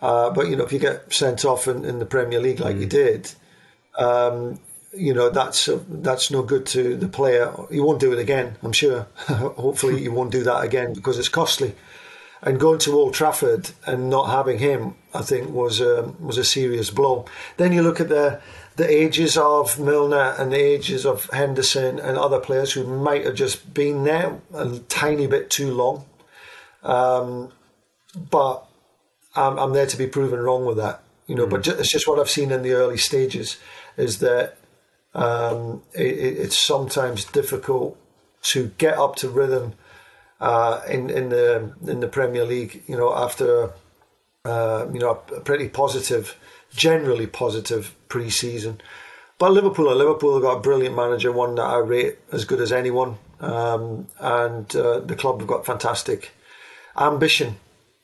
Uh, 0.00 0.30
but 0.30 0.48
you 0.48 0.56
know, 0.56 0.64
if 0.64 0.72
you 0.72 0.78
get 0.78 1.12
sent 1.12 1.44
off 1.44 1.68
in, 1.68 1.84
in 1.84 1.98
the 1.98 2.06
Premier 2.06 2.40
League 2.40 2.60
like 2.60 2.76
mm. 2.76 2.80
you 2.80 2.86
did, 2.86 3.32
um, 3.96 4.58
you 4.94 5.14
know 5.14 5.30
that's 5.30 5.68
uh, 5.68 5.78
that's 5.88 6.30
no 6.30 6.42
good 6.42 6.66
to 6.66 6.96
the 6.96 7.08
player. 7.08 7.52
He 7.70 7.80
won't 7.80 8.00
do 8.00 8.12
it 8.12 8.18
again. 8.18 8.56
I'm 8.62 8.72
sure. 8.72 9.06
Hopefully, 9.26 10.00
he 10.00 10.08
won't 10.08 10.32
do 10.32 10.42
that 10.44 10.64
again 10.64 10.92
because 10.92 11.18
it's 11.18 11.28
costly 11.28 11.74
and 12.42 12.58
going 12.58 12.78
to 12.80 12.92
Old 12.92 13.14
Trafford 13.14 13.70
and 13.86 14.10
not 14.10 14.30
having 14.30 14.58
him, 14.58 14.94
I 15.14 15.22
think, 15.22 15.50
was 15.50 15.80
a, 15.80 16.12
was 16.18 16.38
a 16.38 16.44
serious 16.44 16.90
blow. 16.90 17.24
Then 17.56 17.72
you 17.72 17.82
look 17.82 18.00
at 18.00 18.08
the 18.08 18.40
the 18.76 18.90
ages 18.90 19.36
of 19.36 19.78
Milner 19.78 20.34
and 20.38 20.52
the 20.52 20.56
ages 20.56 21.04
of 21.04 21.28
Henderson 21.30 21.98
and 21.98 22.16
other 22.16 22.40
players 22.40 22.72
who 22.72 22.84
might 22.84 23.24
have 23.24 23.34
just 23.34 23.74
been 23.74 24.04
there 24.04 24.40
a 24.54 24.78
tiny 24.88 25.26
bit 25.26 25.50
too 25.50 25.72
long. 25.72 26.06
Um, 26.82 27.52
but 28.30 28.66
I'm, 29.36 29.58
I'm, 29.58 29.72
there 29.72 29.86
to 29.86 29.96
be 29.96 30.06
proven 30.06 30.40
wrong 30.40 30.64
with 30.64 30.78
that, 30.78 31.02
you 31.26 31.34
know. 31.34 31.46
Mm. 31.46 31.50
But 31.50 31.68
it's 31.68 31.90
just 31.90 32.08
what 32.08 32.18
I've 32.18 32.30
seen 32.30 32.50
in 32.50 32.62
the 32.62 32.72
early 32.72 32.96
stages 32.96 33.58
is 33.96 34.18
that 34.20 34.56
um, 35.14 35.82
it, 35.92 36.06
it's 36.16 36.58
sometimes 36.58 37.24
difficult 37.24 37.98
to 38.44 38.68
get 38.78 38.96
up 38.96 39.16
to 39.16 39.28
rhythm 39.28 39.74
uh, 40.42 40.82
in 40.88 41.08
in 41.08 41.28
the 41.28 41.72
in 41.86 42.00
the 42.00 42.08
Premier 42.08 42.44
League. 42.44 42.82
You 42.86 42.96
know, 42.96 43.14
after 43.14 43.72
uh, 44.44 44.86
you 44.92 44.98
know 44.98 45.22
a 45.34 45.40
pretty 45.40 45.68
positive, 45.68 46.36
generally 46.74 47.26
positive 47.26 47.94
pre-season. 48.08 48.80
But 49.38 49.52
Liverpool 49.52 49.88
are 49.88 49.94
Liverpool. 49.94 50.34
They've 50.34 50.42
got 50.42 50.58
a 50.58 50.60
brilliant 50.60 50.96
manager, 50.96 51.32
one 51.32 51.54
that 51.54 51.62
I 51.64 51.78
rate 51.78 52.18
as 52.32 52.44
good 52.44 52.60
as 52.60 52.72
anyone, 52.72 53.18
um, 53.40 54.08
and 54.18 54.74
uh, 54.76 55.00
the 55.00 55.16
club 55.16 55.40
have 55.40 55.48
got 55.48 55.64
fantastic 55.64 56.32
ambition. 56.96 57.56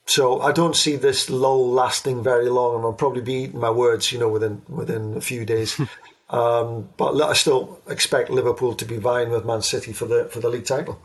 So 0.05 0.41
I 0.41 0.51
don't 0.51 0.75
see 0.75 0.95
this 0.95 1.29
lull 1.29 1.69
lasting 1.69 2.23
very 2.23 2.49
long, 2.49 2.75
and 2.75 2.83
I'll 2.85 2.93
probably 2.93 3.21
be 3.21 3.43
eating 3.43 3.59
my 3.59 3.69
words, 3.69 4.11
you 4.11 4.19
know, 4.19 4.29
within 4.29 4.61
within 4.69 5.17
a 5.17 5.21
few 5.21 5.45
days. 5.45 5.79
um, 6.29 6.89
but 6.95 7.21
I 7.21 7.33
still 7.33 7.81
expect 7.87 8.29
Liverpool 8.29 8.75
to 8.75 8.85
be 8.85 8.97
vying 8.97 9.29
with 9.29 9.45
Man 9.45 9.61
City 9.61 9.91
for 9.91 10.05
the 10.05 10.25
for 10.31 10.39
the 10.39 10.49
league 10.49 10.65
title 10.65 10.99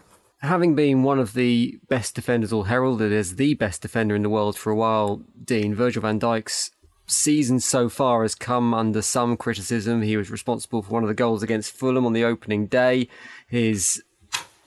having 0.45 0.75
been 0.75 1.03
one 1.03 1.19
of 1.19 1.33
the 1.33 1.79
best 1.89 2.15
defenders 2.15 2.53
or 2.53 2.67
heralded 2.67 3.13
as 3.13 3.37
the 3.37 3.55
best 3.55 3.83
defender 3.83 4.15
in 4.15 4.23
the 4.23 4.29
world 4.29 4.57
for 4.57 4.71
a 4.71 4.77
while, 4.77 5.23
Dean, 5.43 5.75
Virgil 5.75 6.03
van 6.03 6.19
Dijk's 6.21 6.71
season 7.07 7.61
so 7.61 7.89
far 7.89 8.23
has 8.23 8.35
come 8.35 8.73
under 8.73 9.03
some 9.03 9.37
criticism. 9.37 10.03
He 10.03 10.17
was 10.17 10.31
responsible 10.31 10.83
for 10.83 10.91
one 10.91 11.03
of 11.03 11.09
the 11.09 11.15
goals 11.15 11.43
against 11.43 11.73
Fulham 11.73 12.07
on 12.07 12.13
the 12.13 12.25
opening 12.25 12.67
day. 12.67 13.09
His 13.47 14.03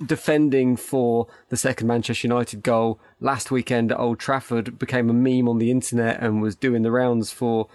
defending 0.06 0.78
for 0.78 1.28
the 1.50 1.58
second 1.58 1.88
Manchester 1.88 2.28
United 2.28 2.62
goal 2.62 3.00
last 3.20 3.50
weekend 3.50 3.92
at 3.92 4.00
Old 4.00 4.20
Trafford 4.20 4.78
became 4.78 5.10
a 5.10 5.14
meme 5.14 5.50
on 5.50 5.58
the 5.58 5.72
internet 5.72 6.22
and 6.22 6.42
was 6.42 6.56
doing 6.56 6.84
the 6.84 6.92
rounds 6.92 7.32
for 7.32 7.68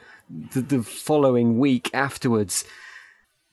the, 0.53 0.61
the 0.61 0.83
following 0.83 1.59
week 1.59 1.91
afterwards 1.93 2.65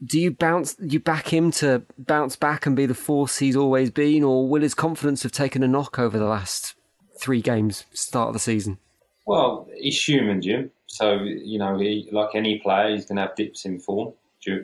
do 0.04 0.20
you 0.20 0.32
bounce 0.32 0.76
you 0.80 1.00
back 1.00 1.34
him 1.34 1.52
to 1.52 1.84
bounce 1.98 2.36
back 2.36 2.66
and 2.66 2.76
be 2.76 2.86
the 2.86 2.94
force 2.94 3.40
he's 3.40 3.56
always 3.56 3.92
been, 3.92 4.24
or 4.24 4.48
will 4.48 4.62
his 4.62 4.74
confidence 4.74 5.24
have 5.24 5.32
taken 5.32 5.64
a 5.64 5.68
knock 5.68 6.00
over 6.00 6.18
the 6.18 6.26
last 6.26 6.76
three 7.20 7.42
games 7.42 7.86
start 7.94 8.30
of 8.30 8.34
the 8.34 8.40
season? 8.40 8.78
Well, 9.26 9.68
he's 9.76 10.02
human, 10.02 10.42
Jim. 10.42 10.72
So 10.88 11.20
you 11.24 11.60
know, 11.60 11.78
he, 11.78 12.10
like 12.12 12.34
any 12.34 12.60
player, 12.60 12.92
he's 12.92 13.06
going 13.06 13.18
to 13.18 13.24
have 13.24 13.36
dips 13.36 13.66
in 13.66 13.80
form 13.80 14.14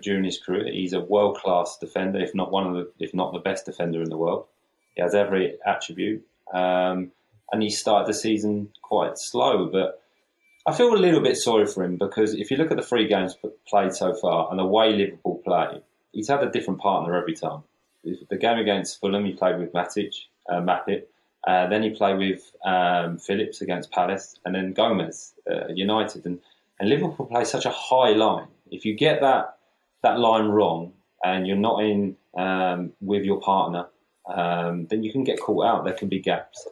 during 0.01 0.23
his 0.23 0.39
career. 0.39 0.71
He's 0.71 0.93
a 0.93 1.01
world 1.01 1.37
class 1.37 1.77
defender, 1.79 2.19
if 2.19 2.33
not 2.33 2.51
one 2.51 2.67
of 2.67 2.73
the, 2.73 2.91
if 2.99 3.13
not 3.13 3.33
the 3.33 3.39
best 3.39 3.65
defender 3.65 4.01
in 4.01 4.09
the 4.09 4.17
world. 4.17 4.45
He 4.95 5.01
has 5.01 5.13
every 5.13 5.57
attribute. 5.65 6.25
Um, 6.53 7.11
and 7.51 7.61
he 7.61 7.69
started 7.69 8.07
the 8.07 8.13
season 8.13 8.69
quite 8.81 9.17
slow. 9.17 9.69
But 9.71 10.01
I 10.67 10.73
feel 10.73 10.93
a 10.93 10.97
little 10.97 11.21
bit 11.21 11.37
sorry 11.37 11.67
for 11.67 11.83
him 11.83 11.97
because 11.97 12.33
if 12.33 12.49
you 12.49 12.57
look 12.57 12.71
at 12.71 12.77
the 12.77 12.83
three 12.83 13.07
games 13.07 13.35
played 13.67 13.93
so 13.93 14.15
far 14.15 14.49
and 14.49 14.57
the 14.57 14.65
way 14.65 14.93
Liverpool 14.93 15.41
play, 15.45 15.81
he's 16.11 16.27
had 16.27 16.41
a 16.43 16.49
different 16.49 16.79
partner 16.79 17.15
every 17.15 17.35
time. 17.35 17.63
The 18.03 18.37
game 18.37 18.57
against 18.57 18.99
Fulham, 18.99 19.25
he 19.25 19.33
played 19.33 19.59
with 19.59 19.73
Matip, 19.73 20.11
uh. 20.49 21.01
Uh, 21.47 21.67
then 21.67 21.83
he 21.83 21.91
played 21.91 22.17
with 22.17 22.51
um, 22.65 23.19
Phillips 23.19 23.61
against 23.61 23.91
Palace, 23.91 24.39
and 24.43 24.55
then 24.55 24.73
Gomez, 24.73 25.33
uh, 25.49 25.67
United, 25.69 26.25
and, 26.25 26.39
and 26.79 26.89
Liverpool 26.89 27.27
play 27.27 27.45
such 27.45 27.65
a 27.65 27.69
high 27.69 28.11
line. 28.11 28.47
If 28.71 28.85
you 28.85 28.95
get 28.95 29.21
that 29.21 29.57
that 30.01 30.19
line 30.19 30.47
wrong, 30.47 30.93
and 31.23 31.45
you're 31.45 31.57
not 31.57 31.83
in 31.83 32.15
um, 32.35 32.93
with 33.01 33.23
your 33.23 33.39
partner, 33.41 33.87
um, 34.27 34.87
then 34.87 35.03
you 35.03 35.11
can 35.11 35.23
get 35.23 35.39
caught 35.39 35.65
out. 35.65 35.83
There 35.83 35.93
can 35.93 36.09
be 36.09 36.19
gaps. 36.19 36.67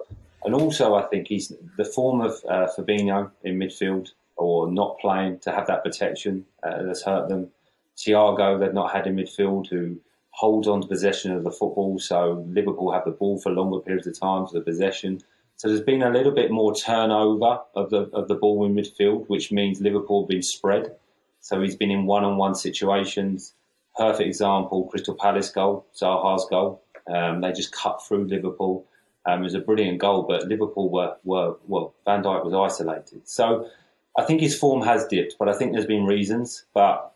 And 0.46 0.54
also, 0.54 0.96
I 0.96 1.04
think 1.04 1.28
he's 1.28 1.54
the 1.78 1.86
form 1.86 2.22
of 2.22 2.34
uh, 2.48 2.68
Fabinho 2.76 3.32
in 3.44 3.58
midfield 3.58 4.12
or 4.36 4.72
not 4.72 5.00
playing 5.00 5.40
to 5.40 5.52
have 5.52 5.68
that 5.68 5.84
protection 5.84 6.46
uh, 6.64 6.84
that's 6.84 7.04
hurt 7.04 7.30
them. 7.30 7.50
Thiago, 7.98 8.60
they've 8.60 8.74
not 8.74 8.92
had 8.92 9.08
in 9.08 9.16
midfield 9.16 9.68
who 9.68 10.00
holds 10.32 10.68
on 10.68 10.82
to 10.82 10.88
possession 10.88 11.32
of 11.32 11.44
the 11.44 11.52
football. 11.52 12.00
So 12.00 12.44
Liverpool 12.50 12.92
have 12.92 13.06
the 13.06 13.12
ball 13.12 13.40
for 13.40 13.52
longer 13.52 13.80
periods 13.80 14.08
of 14.08 14.20
time 14.20 14.48
to 14.48 14.54
the 14.54 14.62
possession. 14.62 15.22
So 15.56 15.68
there's 15.68 15.82
been 15.82 16.02
a 16.02 16.10
little 16.10 16.32
bit 16.32 16.52
more 16.52 16.76
turnover 16.76 17.60
of 17.76 17.90
the 17.92 18.10
of 18.14 18.28
the 18.28 18.36
ball 18.36 18.66
in 18.66 18.74
midfield, 18.74 19.30
which 19.30 19.52
means 19.52 19.80
Liverpool 19.80 20.24
have 20.24 20.30
been 20.30 20.42
spread. 20.42 20.96
So 21.40 21.62
he's 21.62 21.76
been 21.76 21.92
in 21.92 22.06
one-on-one 22.06 22.56
situations. 22.56 23.54
Perfect 23.96 24.28
example: 24.28 24.88
Crystal 24.88 25.14
Palace 25.14 25.52
goal, 25.52 25.86
Zaha's 25.96 26.48
goal. 26.50 26.82
Um, 27.08 27.42
they 27.42 27.52
just 27.52 27.72
cut 27.72 28.04
through 28.06 28.26
Liverpool. 28.26 28.88
Um, 29.26 29.42
it 29.42 29.44
was 29.44 29.54
a 29.54 29.60
brilliant 29.60 30.00
goal, 30.00 30.24
but 30.24 30.48
Liverpool 30.48 30.90
were, 30.90 31.16
were 31.24 31.56
well. 31.68 31.94
Van 32.06 32.24
Dijk 32.24 32.44
was 32.44 32.54
isolated, 32.54 33.28
so 33.28 33.68
I 34.18 34.24
think 34.24 34.42
his 34.42 34.58
form 34.58 34.82
has 34.84 35.06
dipped. 35.08 35.38
But 35.40 35.48
I 35.50 35.54
think 35.54 35.72
there's 35.72 35.86
been 35.86 36.06
reasons. 36.06 36.66
But 36.74 37.14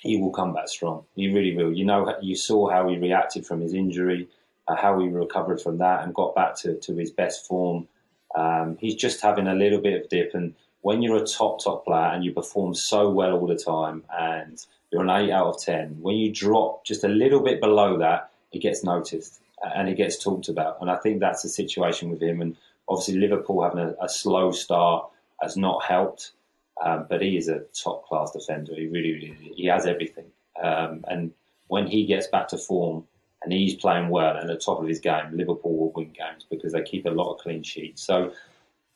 he 0.00 0.16
will 0.16 0.30
come 0.30 0.54
back 0.54 0.68
strong. 0.68 1.04
He 1.14 1.28
really 1.28 1.54
will. 1.54 1.72
You 1.72 1.84
know, 1.84 2.14
you 2.22 2.34
saw 2.34 2.70
how 2.70 2.88
he 2.88 2.96
reacted 2.96 3.46
from 3.46 3.60
his 3.60 3.74
injury, 3.74 4.28
uh, 4.66 4.76
how 4.76 4.98
he 4.98 5.08
recovered 5.08 5.60
from 5.60 5.78
that, 5.78 6.02
and 6.02 6.14
got 6.14 6.34
back 6.34 6.56
to, 6.60 6.76
to 6.76 6.96
his 6.96 7.10
best 7.10 7.46
form. 7.46 7.86
Um, 8.34 8.78
he's 8.80 8.94
just 8.94 9.20
having 9.20 9.46
a 9.46 9.54
little 9.54 9.80
bit 9.80 10.00
of 10.00 10.08
dip, 10.08 10.34
and 10.34 10.54
when 10.82 11.02
you're 11.02 11.22
a 11.22 11.26
top 11.26 11.62
top 11.62 11.84
player 11.84 12.06
and 12.06 12.24
you 12.24 12.32
perform 12.32 12.74
so 12.74 13.10
well 13.10 13.32
all 13.32 13.46
the 13.46 13.56
time, 13.56 14.04
and 14.18 14.64
you're 14.90 15.02
an 15.02 15.10
eight 15.10 15.30
out 15.30 15.48
of 15.48 15.60
ten, 15.60 15.98
when 16.00 16.16
you 16.16 16.32
drop 16.32 16.84
just 16.84 17.04
a 17.04 17.08
little 17.08 17.40
bit 17.40 17.60
below 17.60 17.98
that, 17.98 18.30
it 18.52 18.60
gets 18.60 18.82
noticed 18.82 19.40
and 19.62 19.88
he 19.88 19.94
gets 19.94 20.22
talked 20.22 20.48
about. 20.48 20.78
And 20.80 20.90
I 20.90 20.96
think 20.96 21.20
that's 21.20 21.42
the 21.42 21.48
situation 21.48 22.10
with 22.10 22.22
him. 22.22 22.40
And 22.40 22.56
obviously, 22.88 23.18
Liverpool 23.18 23.62
having 23.62 23.80
a, 23.80 23.94
a 24.02 24.08
slow 24.08 24.52
start 24.52 25.08
has 25.42 25.56
not 25.56 25.84
helped. 25.84 26.32
Um, 26.82 27.06
but 27.10 27.20
he 27.20 27.36
is 27.36 27.48
a 27.48 27.60
top 27.74 28.06
class 28.06 28.30
defender. 28.30 28.74
He 28.74 28.86
really, 28.86 29.12
really, 29.12 29.52
he 29.54 29.66
has 29.66 29.84
everything. 29.84 30.24
Um, 30.62 31.04
and 31.08 31.32
when 31.68 31.86
he 31.86 32.06
gets 32.06 32.26
back 32.26 32.48
to 32.48 32.58
form 32.58 33.04
and 33.42 33.52
he's 33.52 33.74
playing 33.74 34.08
well 34.08 34.36
and 34.36 34.50
at 34.50 34.54
the 34.54 34.56
top 34.56 34.80
of 34.80 34.88
his 34.88 34.98
game, 34.98 35.26
Liverpool 35.32 35.76
will 35.76 35.92
win 35.92 36.12
games 36.12 36.46
because 36.50 36.72
they 36.72 36.82
keep 36.82 37.04
a 37.04 37.10
lot 37.10 37.34
of 37.34 37.40
clean 37.40 37.62
sheets. 37.62 38.02
So 38.02 38.32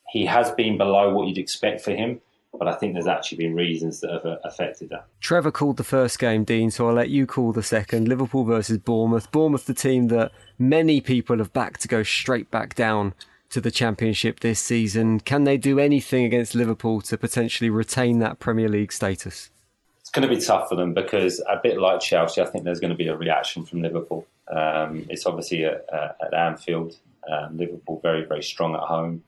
he 0.08 0.24
has 0.26 0.50
been 0.52 0.78
below 0.78 1.12
what 1.12 1.28
you'd 1.28 1.38
expect 1.38 1.82
for 1.82 1.92
him. 1.92 2.20
But 2.58 2.68
I 2.68 2.74
think 2.74 2.94
there's 2.94 3.06
actually 3.06 3.38
been 3.38 3.54
reasons 3.54 4.00
that 4.00 4.10
have 4.10 4.24
uh, 4.24 4.36
affected 4.44 4.90
that. 4.90 5.06
Trevor 5.20 5.50
called 5.50 5.76
the 5.76 5.84
first 5.84 6.18
game, 6.18 6.44
Dean, 6.44 6.70
so 6.70 6.88
I'll 6.88 6.94
let 6.94 7.10
you 7.10 7.26
call 7.26 7.52
the 7.52 7.62
second. 7.62 8.08
Liverpool 8.08 8.44
versus 8.44 8.78
Bournemouth. 8.78 9.30
Bournemouth, 9.32 9.66
the 9.66 9.74
team 9.74 10.08
that 10.08 10.32
many 10.58 11.00
people 11.00 11.38
have 11.38 11.52
backed 11.52 11.80
to 11.82 11.88
go 11.88 12.02
straight 12.02 12.50
back 12.50 12.74
down 12.74 13.14
to 13.50 13.60
the 13.60 13.70
Championship 13.70 14.40
this 14.40 14.60
season. 14.60 15.20
Can 15.20 15.44
they 15.44 15.56
do 15.56 15.78
anything 15.78 16.24
against 16.24 16.54
Liverpool 16.54 17.00
to 17.02 17.16
potentially 17.16 17.70
retain 17.70 18.18
that 18.18 18.38
Premier 18.38 18.68
League 18.68 18.92
status? 18.92 19.50
It's 20.00 20.10
going 20.10 20.28
to 20.28 20.34
be 20.34 20.40
tough 20.40 20.68
for 20.68 20.76
them 20.76 20.92
because, 20.92 21.40
a 21.40 21.58
bit 21.62 21.78
like 21.78 22.00
Chelsea, 22.00 22.40
I 22.40 22.46
think 22.46 22.64
there's 22.64 22.80
going 22.80 22.90
to 22.90 22.96
be 22.96 23.08
a 23.08 23.16
reaction 23.16 23.64
from 23.64 23.82
Liverpool. 23.82 24.26
Um, 24.48 25.06
it's 25.08 25.26
obviously 25.26 25.64
at, 25.64 25.86
at 25.92 26.34
Anfield. 26.34 26.96
Um, 27.30 27.56
Liverpool 27.56 28.00
very, 28.02 28.24
very 28.24 28.42
strong 28.42 28.74
at 28.74 28.80
home. 28.80 29.22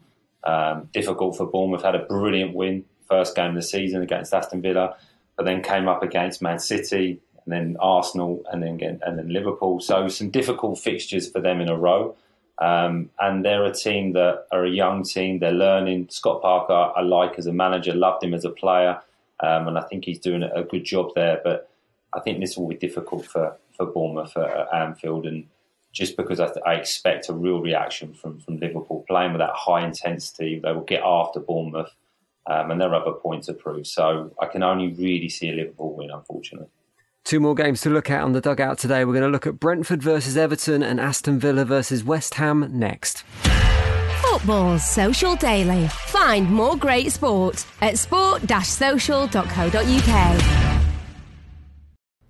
Um, 0.44 0.88
difficult 0.92 1.36
for 1.36 1.46
Bournemouth. 1.46 1.82
Had 1.82 1.94
a 1.94 2.04
brilliant 2.04 2.54
win 2.54 2.84
first 3.08 3.34
game 3.34 3.50
of 3.50 3.54
the 3.56 3.62
season 3.62 4.02
against 4.02 4.34
Aston 4.34 4.62
Villa, 4.62 4.96
but 5.36 5.44
then 5.44 5.62
came 5.62 5.88
up 5.88 6.02
against 6.02 6.42
Man 6.42 6.58
City 6.58 7.20
and 7.44 7.52
then 7.52 7.76
Arsenal 7.80 8.42
and 8.50 8.62
then 8.62 9.00
and 9.02 9.18
then 9.18 9.28
Liverpool. 9.28 9.80
So 9.80 10.08
some 10.08 10.30
difficult 10.30 10.78
fixtures 10.78 11.30
for 11.30 11.40
them 11.40 11.60
in 11.60 11.68
a 11.68 11.76
row. 11.76 12.16
Um, 12.58 13.10
and 13.20 13.44
they're 13.44 13.64
a 13.64 13.74
team 13.74 14.14
that 14.14 14.46
are 14.50 14.64
a 14.64 14.70
young 14.70 15.04
team. 15.04 15.38
They're 15.38 15.52
learning. 15.52 16.08
Scott 16.10 16.40
Parker, 16.40 16.92
I 16.96 17.02
like 17.02 17.38
as 17.38 17.46
a 17.46 17.52
manager, 17.52 17.94
loved 17.94 18.24
him 18.24 18.32
as 18.32 18.46
a 18.46 18.50
player, 18.50 19.00
um, 19.40 19.68
and 19.68 19.78
I 19.78 19.82
think 19.82 20.06
he's 20.06 20.18
doing 20.18 20.42
a 20.42 20.62
good 20.62 20.84
job 20.84 21.10
there. 21.14 21.40
But 21.44 21.68
I 22.14 22.20
think 22.20 22.40
this 22.40 22.56
will 22.56 22.68
be 22.68 22.76
difficult 22.76 23.26
for 23.26 23.56
for 23.76 23.84
Bournemouth 23.84 24.36
at 24.38 24.72
Anfield, 24.74 25.26
and 25.26 25.46
just 25.92 26.16
because 26.16 26.40
I, 26.40 26.46
th- 26.46 26.64
I, 26.66 26.74
expect 26.74 27.28
a 27.28 27.34
real 27.34 27.60
reaction 27.60 28.14
from 28.14 28.40
from 28.40 28.58
Liverpool 28.58 29.04
playing 29.06 29.32
with 29.32 29.40
that 29.40 29.54
high 29.54 29.84
intensity, 29.84 30.58
they 30.58 30.72
will 30.72 30.80
get 30.80 31.02
after 31.04 31.40
Bournemouth, 31.40 31.94
um, 32.46 32.70
and 32.70 32.80
there 32.80 32.88
are 32.88 33.02
other 33.02 33.12
points 33.12 33.46
to 33.46 33.54
prove. 33.54 33.86
So 33.86 34.32
I 34.40 34.46
can 34.46 34.62
only 34.62 34.92
really 34.92 35.28
see 35.28 35.50
a 35.50 35.52
Liverpool 35.52 35.96
win, 35.96 36.10
unfortunately. 36.10 36.68
Two 37.24 37.40
more 37.40 37.56
games 37.56 37.80
to 37.80 37.90
look 37.90 38.08
at 38.08 38.22
on 38.22 38.32
the 38.32 38.40
dugout 38.40 38.78
today. 38.78 39.04
We're 39.04 39.12
going 39.12 39.24
to 39.24 39.30
look 39.30 39.48
at 39.48 39.58
Brentford 39.58 40.00
versus 40.00 40.36
Everton 40.36 40.84
and 40.84 41.00
Aston 41.00 41.40
Villa 41.40 41.64
versus 41.64 42.04
West 42.04 42.34
Ham 42.34 42.68
next. 42.70 43.24
Football 44.22 44.78
Social 44.78 45.34
Daily. 45.34 45.88
Find 45.88 46.48
more 46.48 46.76
great 46.76 47.10
sport 47.10 47.66
at 47.80 47.98
sport-social.co.uk. 47.98 50.42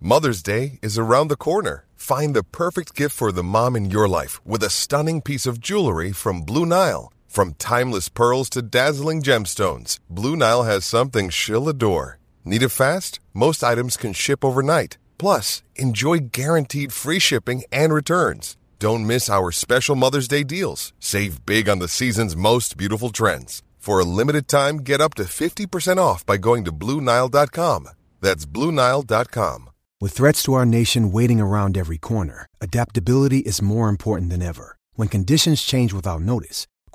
Mother's 0.00 0.42
Day 0.42 0.78
is 0.82 0.98
around 0.98 1.28
the 1.28 1.36
corner. 1.36 1.84
Find 1.94 2.34
the 2.34 2.44
perfect 2.44 2.94
gift 2.94 3.14
for 3.14 3.32
the 3.32 3.42
mom 3.42 3.76
in 3.76 3.90
your 3.90 4.08
life 4.08 4.44
with 4.46 4.62
a 4.62 4.70
stunning 4.70 5.20
piece 5.20 5.46
of 5.46 5.60
jewelry 5.60 6.12
from 6.12 6.42
Blue 6.42 6.64
Nile. 6.64 7.12
From 7.36 7.52
timeless 7.58 8.08
pearls 8.08 8.48
to 8.52 8.62
dazzling 8.62 9.20
gemstones, 9.20 9.98
Blue 10.08 10.36
Nile 10.36 10.62
has 10.62 10.86
something 10.86 11.28
she'll 11.28 11.68
adore. 11.68 12.18
Need 12.46 12.62
it 12.62 12.70
fast? 12.70 13.20
Most 13.34 13.62
items 13.62 13.98
can 13.98 14.14
ship 14.14 14.42
overnight. 14.42 14.96
Plus, 15.18 15.62
enjoy 15.74 16.30
guaranteed 16.32 16.94
free 16.94 17.18
shipping 17.18 17.64
and 17.70 17.92
returns. 17.92 18.56
Don't 18.78 19.06
miss 19.06 19.28
our 19.28 19.52
special 19.52 19.96
Mother's 19.96 20.28
Day 20.28 20.44
deals. 20.44 20.94
Save 20.98 21.44
big 21.44 21.68
on 21.68 21.78
the 21.78 21.88
season's 21.88 22.34
most 22.34 22.78
beautiful 22.78 23.10
trends. 23.10 23.62
For 23.76 24.00
a 24.00 24.06
limited 24.06 24.48
time, 24.48 24.78
get 24.78 25.02
up 25.02 25.12
to 25.16 25.24
50% 25.24 25.98
off 25.98 26.24
by 26.24 26.38
going 26.38 26.64
to 26.64 26.72
Bluenile.com. 26.72 27.90
That's 28.22 28.46
Bluenile.com. 28.46 29.68
With 30.00 30.12
threats 30.12 30.42
to 30.44 30.54
our 30.54 30.64
nation 30.64 31.12
waiting 31.12 31.42
around 31.42 31.76
every 31.76 31.98
corner, 31.98 32.46
adaptability 32.62 33.40
is 33.40 33.60
more 33.60 33.90
important 33.90 34.30
than 34.30 34.40
ever. 34.40 34.78
When 34.94 35.08
conditions 35.08 35.60
change 35.60 35.92
without 35.92 36.22
notice, 36.22 36.66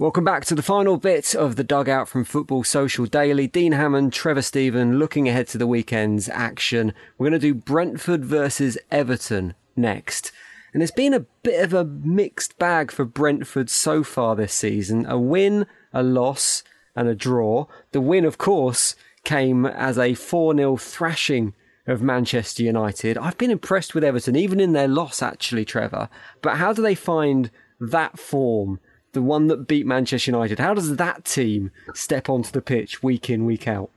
Welcome 0.00 0.22
back 0.22 0.44
to 0.44 0.54
the 0.54 0.62
final 0.62 0.96
bit 0.96 1.34
of 1.34 1.56
the 1.56 1.64
dugout 1.64 2.08
from 2.08 2.22
Football 2.22 2.62
Social 2.62 3.04
Daily. 3.04 3.48
Dean 3.48 3.72
Hammond, 3.72 4.12
Trevor 4.12 4.42
Steven, 4.42 4.96
looking 4.96 5.28
ahead 5.28 5.48
to 5.48 5.58
the 5.58 5.66
weekend's 5.66 6.28
action. 6.28 6.94
We're 7.18 7.30
going 7.30 7.40
to 7.40 7.48
do 7.48 7.52
Brentford 7.52 8.24
versus 8.24 8.78
Everton 8.92 9.54
next. 9.74 10.30
And 10.72 10.84
it's 10.84 10.92
been 10.92 11.12
a 11.12 11.26
bit 11.42 11.64
of 11.64 11.74
a 11.74 11.84
mixed 11.84 12.60
bag 12.60 12.92
for 12.92 13.04
Brentford 13.04 13.68
so 13.68 14.04
far 14.04 14.36
this 14.36 14.54
season. 14.54 15.04
A 15.06 15.18
win, 15.18 15.66
a 15.92 16.04
loss, 16.04 16.62
and 16.94 17.08
a 17.08 17.14
draw. 17.16 17.66
The 17.90 18.00
win, 18.00 18.24
of 18.24 18.38
course, 18.38 18.94
came 19.24 19.66
as 19.66 19.98
a 19.98 20.14
4 20.14 20.54
0 20.54 20.76
thrashing 20.76 21.54
of 21.88 22.02
Manchester 22.02 22.62
United. 22.62 23.18
I've 23.18 23.36
been 23.36 23.50
impressed 23.50 23.96
with 23.96 24.04
Everton, 24.04 24.36
even 24.36 24.60
in 24.60 24.74
their 24.74 24.86
loss, 24.86 25.22
actually, 25.22 25.64
Trevor. 25.64 26.08
But 26.40 26.58
how 26.58 26.72
do 26.72 26.82
they 26.82 26.94
find 26.94 27.50
that 27.80 28.16
form, 28.16 28.78
the 29.18 29.22
one 29.22 29.48
that 29.48 29.66
beat 29.66 29.84
Manchester 29.84 30.30
United? 30.30 30.60
How 30.60 30.74
does 30.74 30.94
that 30.96 31.24
team 31.24 31.72
step 31.92 32.28
onto 32.28 32.52
the 32.52 32.62
pitch 32.62 33.02
week 33.02 33.28
in, 33.28 33.46
week 33.46 33.66
out? 33.66 33.90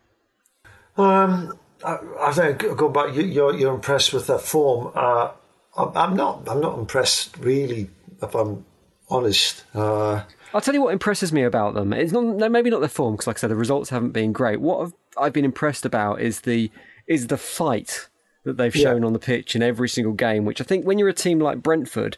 Um, 0.97 1.57
I, 1.85 1.99
I 2.19 2.31
think 2.31 2.59
go 2.75 2.89
back. 2.89 3.13
You, 3.13 3.45
are 3.45 3.53
you're 3.53 3.73
impressed 3.73 4.13
with 4.13 4.25
their 4.25 4.39
form. 4.39 4.91
Uh, 4.95 5.29
I'm 5.77 6.15
not. 6.15 6.47
I'm 6.47 6.59
not 6.59 6.79
impressed 6.79 7.37
really. 7.37 7.89
If 8.21 8.33
I'm 8.33 8.65
honest. 9.09 9.63
Uh, 9.75 10.23
I'll 10.53 10.61
tell 10.61 10.73
you 10.73 10.81
what 10.81 10.93
impresses 10.93 11.31
me 11.31 11.43
about 11.43 11.75
them. 11.75 11.93
It's 11.93 12.11
not 12.11 12.51
maybe 12.51 12.71
not 12.71 12.79
their 12.79 12.89
form 12.89 13.13
because, 13.13 13.27
like 13.27 13.37
I 13.37 13.41
said, 13.41 13.51
the 13.51 13.55
results 13.55 13.91
haven't 13.91 14.11
been 14.11 14.33
great. 14.33 14.59
What 14.59 14.91
I've 15.17 15.33
been 15.33 15.45
impressed 15.45 15.85
about 15.85 16.19
is 16.19 16.41
the 16.41 16.71
is 17.05 17.27
the 17.27 17.37
fight 17.37 18.09
that 18.43 18.57
they've 18.57 18.75
shown 18.75 19.03
on 19.03 19.13
the 19.13 19.19
pitch 19.19 19.55
in 19.55 19.61
every 19.61 19.87
single 19.87 20.13
game, 20.13 20.45
which 20.45 20.59
I 20.59 20.63
think 20.63 20.83
when 20.83 20.97
you're 20.97 21.09
a 21.09 21.13
team 21.13 21.39
like 21.39 21.61
Brentford, 21.61 22.17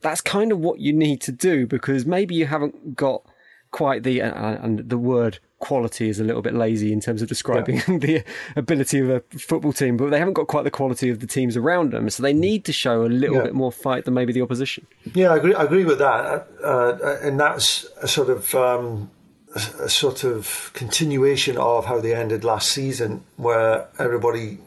that's 0.00 0.20
kind 0.20 0.52
of 0.52 0.58
what 0.58 0.80
you 0.80 0.92
need 0.92 1.20
to 1.22 1.32
do 1.32 1.66
because 1.66 2.06
maybe 2.06 2.34
you 2.34 2.46
haven't 2.46 2.96
got 2.96 3.22
quite 3.70 4.02
the 4.02 4.20
uh, 4.22 4.58
and 4.62 4.88
the 4.88 4.98
word 4.98 5.38
quality 5.60 6.08
is 6.08 6.18
a 6.18 6.24
little 6.24 6.42
bit 6.42 6.54
lazy 6.54 6.92
in 6.92 7.00
terms 7.00 7.22
of 7.22 7.28
describing 7.28 7.76
yeah. 7.76 7.84
the 7.98 8.24
ability 8.56 8.98
of 8.98 9.10
a 9.10 9.20
football 9.38 9.72
team, 9.72 9.96
but 9.96 10.10
they 10.10 10.18
haven't 10.18 10.34
got 10.34 10.46
quite 10.46 10.64
the 10.64 10.70
quality 10.70 11.10
of 11.10 11.20
the 11.20 11.26
teams 11.26 11.56
around 11.56 11.92
them. 11.92 12.08
So 12.10 12.22
they 12.22 12.32
need 12.32 12.64
to 12.64 12.72
show 12.72 13.04
a 13.04 13.06
little 13.06 13.36
yeah. 13.36 13.42
bit 13.44 13.54
more 13.54 13.70
fight 13.70 14.06
than 14.06 14.14
maybe 14.14 14.32
the 14.32 14.42
opposition. 14.42 14.86
Yeah, 15.14 15.32
I 15.32 15.36
agree. 15.36 15.54
I 15.54 15.64
agree 15.64 15.84
with 15.84 15.98
that, 15.98 16.48
uh, 16.64 17.18
and 17.22 17.38
that's 17.38 17.86
a 18.02 18.08
sort 18.08 18.30
of 18.30 18.54
um, 18.54 19.10
a 19.54 19.88
sort 19.88 20.24
of 20.24 20.70
continuation 20.74 21.56
of 21.58 21.84
how 21.86 22.00
they 22.00 22.14
ended 22.14 22.42
last 22.42 22.72
season, 22.72 23.22
where 23.36 23.86
everybody, 23.98 24.58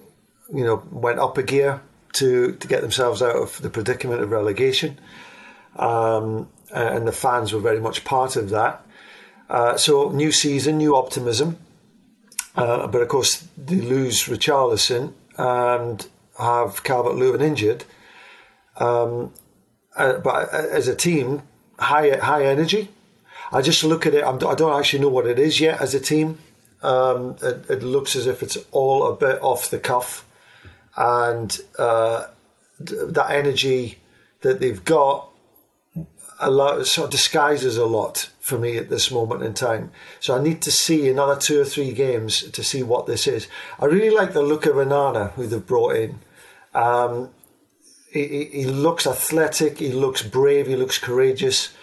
you 0.54 0.64
know, 0.64 0.84
went 0.92 1.20
up 1.20 1.38
a 1.38 1.44
gear 1.44 1.82
to 2.14 2.54
to 2.54 2.68
get 2.68 2.82
themselves 2.82 3.22
out 3.22 3.36
of 3.36 3.62
the 3.62 3.70
predicament 3.70 4.22
of 4.22 4.32
relegation, 4.32 5.00
um, 5.76 6.50
and 6.74 7.08
the 7.08 7.12
fans 7.12 7.54
were 7.54 7.60
very 7.60 7.80
much 7.80 8.06
part 8.06 8.36
of 8.36 8.50
that. 8.50 8.86
Uh, 9.50 9.78
so 9.78 10.10
new 10.10 10.32
season, 10.32 10.78
new 10.78 10.96
optimism. 10.96 11.58
Uh, 12.56 12.88
but 12.88 13.02
of 13.02 13.08
course, 13.08 13.48
they 13.58 13.82
lose 13.82 14.26
Richarlison 14.26 15.14
and 15.38 16.08
have 16.40 16.84
Calvert 16.84 17.16
Lewin 17.16 17.42
injured. 17.42 17.84
Um, 18.78 19.34
uh, 19.96 20.18
but 20.20 20.54
as 20.54 20.88
a 20.88 20.96
team, 20.96 21.44
high 21.80 22.18
high 22.18 22.46
energy. 22.46 22.90
I 23.52 23.62
just 23.62 23.84
look 23.84 24.06
at 24.06 24.16
it. 24.16 24.24
I'm, 24.24 24.36
I 24.36 24.56
do 24.56 24.66
not 24.66 24.80
actually 24.80 25.00
know 25.00 25.10
what 25.10 25.28
it 25.28 25.38
is 25.38 25.60
yet 25.60 25.80
as 25.80 25.94
a 25.94 26.00
team. 26.00 26.40
Um, 26.82 27.38
it, 27.42 27.70
it, 27.70 27.84
looks 27.84 28.16
as 28.16 28.28
if 28.28 28.42
it's 28.44 28.58
all 28.72 29.08
a 29.08 29.16
bit 29.16 29.42
off 29.42 29.70
the 29.70 29.80
cuff, 29.80 30.26
and 30.96 31.60
uh, 31.78 32.28
that 32.80 33.32
energy 33.32 34.00
that 34.42 34.60
they've 34.60 34.84
got 34.84 35.30
a 36.40 36.52
lot 36.52 36.86
sort 36.86 37.06
of 37.06 37.12
disguises 37.12 37.78
a 37.78 37.86
lot 37.86 38.30
for 38.40 38.60
me 38.60 38.78
at 38.78 38.90
this 38.90 39.10
moment 39.10 39.44
in 39.44 39.54
time. 39.54 39.92
So 40.20 40.38
I 40.38 40.42
need 40.42 40.62
to 40.64 40.72
see 40.72 41.10
another 41.10 41.40
two 41.40 41.62
or 41.62 41.66
three 41.66 41.94
games 41.94 42.42
to 42.52 42.64
see 42.64 42.84
what 42.84 43.08
this 43.08 43.28
is. 43.28 43.48
I 43.80 43.86
really 43.86 44.10
like 44.10 44.34
the 44.34 44.42
look 44.42 44.66
of 44.66 44.76
Onana, 44.76 45.32
who 45.32 45.48
they've 45.48 45.66
brought 45.66 45.96
in. 45.96 46.20
Um, 46.74 47.30
he, 48.12 48.46
he, 48.46 48.66
looks 48.66 49.08
athletic, 49.08 49.80
he 49.80 49.92
looks 49.92 50.22
brave, 50.22 50.68
he 50.68 50.76
looks 50.76 50.98
courageous. 50.98 51.74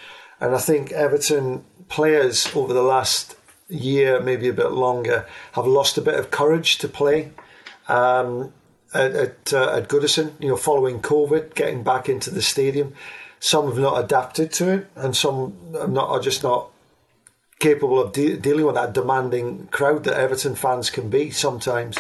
And 0.41 0.55
I 0.55 0.59
think 0.59 0.93
Everton 0.93 1.65
players 1.89 2.55
over 2.55 2.73
the 2.73 2.83
last 2.83 3.37
year, 3.69 4.21
maybe 4.21 4.49
a 4.49 4.53
bit 4.53 4.73
longer, 4.73 5.27
have 5.53 5.67
lost 5.67 5.97
a 5.97 6.03
bit 6.03 6.15
of 6.15 6.31
courage 6.31 6.79
to 6.79 6.89
play. 6.89 7.33
Um, 7.89 8.53
at 8.95 9.13
at, 9.13 9.53
uh, 9.53 9.77
at 9.77 9.89
Goodison, 9.89 10.33
you 10.41 10.49
know, 10.49 10.57
following 10.57 11.01
COVID, 11.01 11.55
getting 11.55 11.83
back 11.83 12.09
into 12.09 12.31
the 12.31 12.43
stadium. 12.43 12.95
Some 13.39 13.67
have 13.67 13.79
not 13.79 14.03
adapted 14.03 14.53
to 14.53 14.69
it, 14.69 14.91
and 14.97 15.17
some 15.17 15.57
are, 15.79 15.89
not, 15.89 16.11
are 16.11 16.21
just 16.21 16.43
not 16.43 16.71
capable 17.59 18.01
of 18.01 18.13
de- 18.13 18.37
dealing 18.37 18.67
with 18.67 18.75
that 18.75 18.93
demanding 18.93 19.69
crowd 19.69 20.05
that 20.05 20.15
Everton 20.15 20.55
fans 20.55 20.91
can 20.91 21.09
be 21.09 21.31
sometimes. 21.31 21.97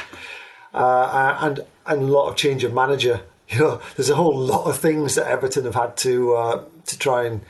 Uh, 0.75 1.37
and 1.41 1.61
and 1.87 2.03
a 2.03 2.07
lot 2.07 2.29
of 2.29 2.37
change 2.37 2.65
of 2.65 2.73
manager. 2.73 3.23
You 3.51 3.59
know, 3.59 3.81
there's 3.97 4.09
a 4.09 4.15
whole 4.15 4.39
lot 4.39 4.69
of 4.69 4.79
things 4.79 5.17
that 5.17 5.27
Everton 5.27 5.65
have 5.65 5.75
had 5.75 5.97
to 5.97 6.35
uh, 6.37 6.65
to 6.87 6.97
try 6.97 7.25
and 7.25 7.41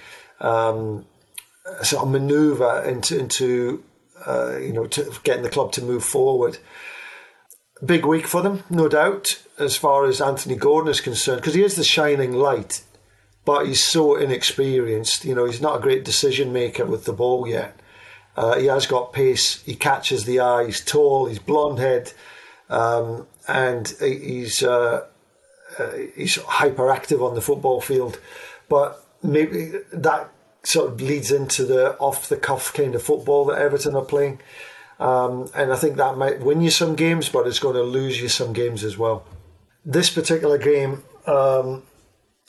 um, 0.41 1.05
sort 1.83 2.05
of 2.05 2.11
manoeuvre 2.11 2.89
into 2.89 3.19
into 3.19 3.85
uh, 4.27 4.57
you 4.57 4.73
know 4.73 4.87
getting 5.25 5.43
the 5.43 5.51
club 5.51 5.73
to 5.73 5.83
move 5.83 6.03
forward. 6.03 6.57
Big 7.85 8.05
week 8.05 8.27
for 8.27 8.43
them, 8.43 8.65
no 8.69 8.89
doubt, 8.89 9.43
as 9.59 9.77
far 9.77 10.05
as 10.05 10.21
Anthony 10.21 10.55
Gordon 10.55 10.91
is 10.91 11.01
concerned, 11.01 11.41
because 11.41 11.55
he 11.55 11.65
is 11.65 11.77
the 11.77 11.85
shining 11.85 12.33
light 12.33 12.83
but 13.45 13.67
he's 13.67 13.83
so 13.83 14.17
inexperienced. 14.17 15.25
You 15.25 15.35
know, 15.35 15.45
he's 15.45 15.61
not 15.61 15.77
a 15.77 15.83
great 15.83 16.05
decision 16.05 16.53
maker 16.53 16.85
with 16.85 17.05
the 17.05 17.13
ball 17.13 17.49
yet. 17.49 17.79
Uh, 18.37 18.57
he 18.59 18.67
has 18.67 18.87
got 18.87 19.13
pace. 19.13 19.63
He 19.63 19.75
catches 19.75 20.25
the 20.25 20.41
eye. 20.41 20.67
He's 20.67 20.85
tall. 20.85 21.27
He's 21.27 21.39
blonde 21.39 21.79
head, 21.79 22.13
um, 22.69 23.27
and 23.49 23.89
he's 24.01 24.63
uh, 24.63 25.07
uh, 25.79 25.93
he's 26.15 26.37
hyperactive 26.39 27.27
on 27.27 27.35
the 27.35 27.41
football 27.41 27.81
field. 27.81 28.21
But 28.69 29.05
maybe 29.23 29.73
that 29.93 30.31
sort 30.63 30.93
of 30.93 31.01
leads 31.01 31.33
into 31.33 31.65
the 31.65 31.97
off 31.99 32.29
the 32.29 32.37
cuff 32.37 32.73
kind 32.73 32.95
of 32.95 33.03
football 33.03 33.47
that 33.47 33.59
Everton 33.59 33.97
are 33.97 34.05
playing. 34.05 34.41
Um, 35.01 35.51
and 35.55 35.73
I 35.73 35.77
think 35.77 35.97
that 35.97 36.19
might 36.19 36.41
win 36.41 36.61
you 36.61 36.71
some 36.71 36.95
games, 36.95 37.29
but 37.31 37.47
it's 37.47 37.59
going 37.59 37.75
to 37.75 37.83
lose 37.83 38.21
you 38.21 38.29
some 38.29 38.53
games 38.53 38.85
as 38.85 38.99
well. 38.99 39.25
This 39.85 40.11
particular 40.11 40.59
game, 40.59 41.03
um, 41.27 41.85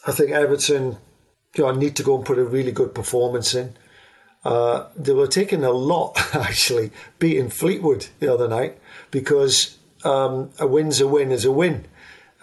I 0.05 0.11
think 0.11 0.31
Everton 0.31 0.97
you 1.55 1.63
know, 1.63 1.71
need 1.71 1.95
to 1.95 2.03
go 2.03 2.17
and 2.17 2.25
put 2.25 2.37
a 2.37 2.43
really 2.43 2.73
good 2.73 2.93
performance 2.93 3.55
in. 3.55 3.75
Uh, 4.43 4.87
they 4.97 5.13
were 5.13 5.27
taking 5.27 5.63
a 5.63 5.71
lot, 5.71 6.17
actually, 6.35 6.91
beating 7.19 7.49
Fleetwood 7.49 8.07
the 8.19 8.31
other 8.31 8.49
night 8.49 8.77
because 9.11 9.77
um, 10.03 10.49
a 10.59 10.67
win's 10.67 10.99
a 10.99 11.07
win 11.07 11.31
is 11.31 11.45
a 11.45 11.51
win. 11.51 11.85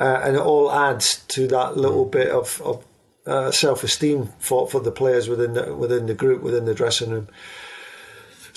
Uh, 0.01 0.21
and 0.25 0.37
it 0.37 0.43
all 0.43 0.73
adds 0.73 1.25
to 1.27 1.47
that 1.49 1.77
little 1.77 2.07
mm. 2.07 2.13
bit 2.13 2.29
of, 2.29 2.63
of 2.63 2.85
uh, 3.27 3.51
self-esteem 3.51 4.31
for, 4.39 4.69
for 4.69 4.81
the 4.81 4.93
players 4.93 5.29
within 5.29 5.53
the 5.53 5.75
within 5.75 6.07
the 6.07 6.15
group 6.15 6.41
within 6.41 6.65
the 6.65 6.75
dressing 6.75 7.11
room. 7.11 7.29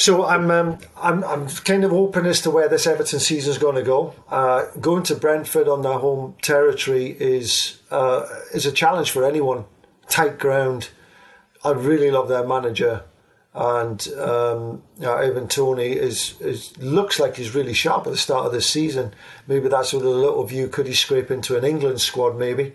So 0.01 0.25
I'm 0.25 0.49
um, 0.49 0.79
I'm 0.97 1.23
I'm 1.23 1.47
kind 1.47 1.83
of 1.83 1.93
open 1.93 2.25
as 2.25 2.41
to 2.41 2.49
where 2.49 2.67
this 2.67 2.87
Everton 2.87 3.19
season 3.19 3.51
is 3.51 3.59
going 3.59 3.75
to 3.75 3.83
go. 3.83 4.15
Uh, 4.29 4.65
going 4.79 5.03
to 5.03 5.15
Brentford 5.15 5.67
on 5.67 5.83
their 5.83 5.99
home 5.99 6.33
territory 6.41 7.15
is 7.19 7.79
uh, 7.91 8.25
is 8.51 8.65
a 8.65 8.71
challenge 8.71 9.11
for 9.11 9.23
anyone. 9.23 9.65
Tight 10.09 10.39
ground. 10.39 10.89
I 11.63 11.73
really 11.73 12.09
love 12.09 12.29
their 12.29 12.43
manager, 12.47 13.03
and 13.53 14.07
um, 14.17 14.81
Ivan 15.05 15.47
Toney 15.47 15.91
is, 15.91 16.33
is 16.41 16.75
looks 16.79 17.19
like 17.19 17.35
he's 17.35 17.53
really 17.53 17.75
sharp 17.75 18.07
at 18.07 18.09
the 18.09 18.17
start 18.17 18.47
of 18.47 18.51
this 18.53 18.65
season. 18.65 19.13
Maybe 19.45 19.69
that's 19.69 19.93
with 19.93 20.03
a 20.03 20.09
little 20.09 20.43
view. 20.45 20.67
Could 20.67 20.87
he 20.87 20.95
scrape 20.95 21.29
into 21.29 21.55
an 21.59 21.63
England 21.63 22.01
squad? 22.01 22.39
Maybe. 22.39 22.73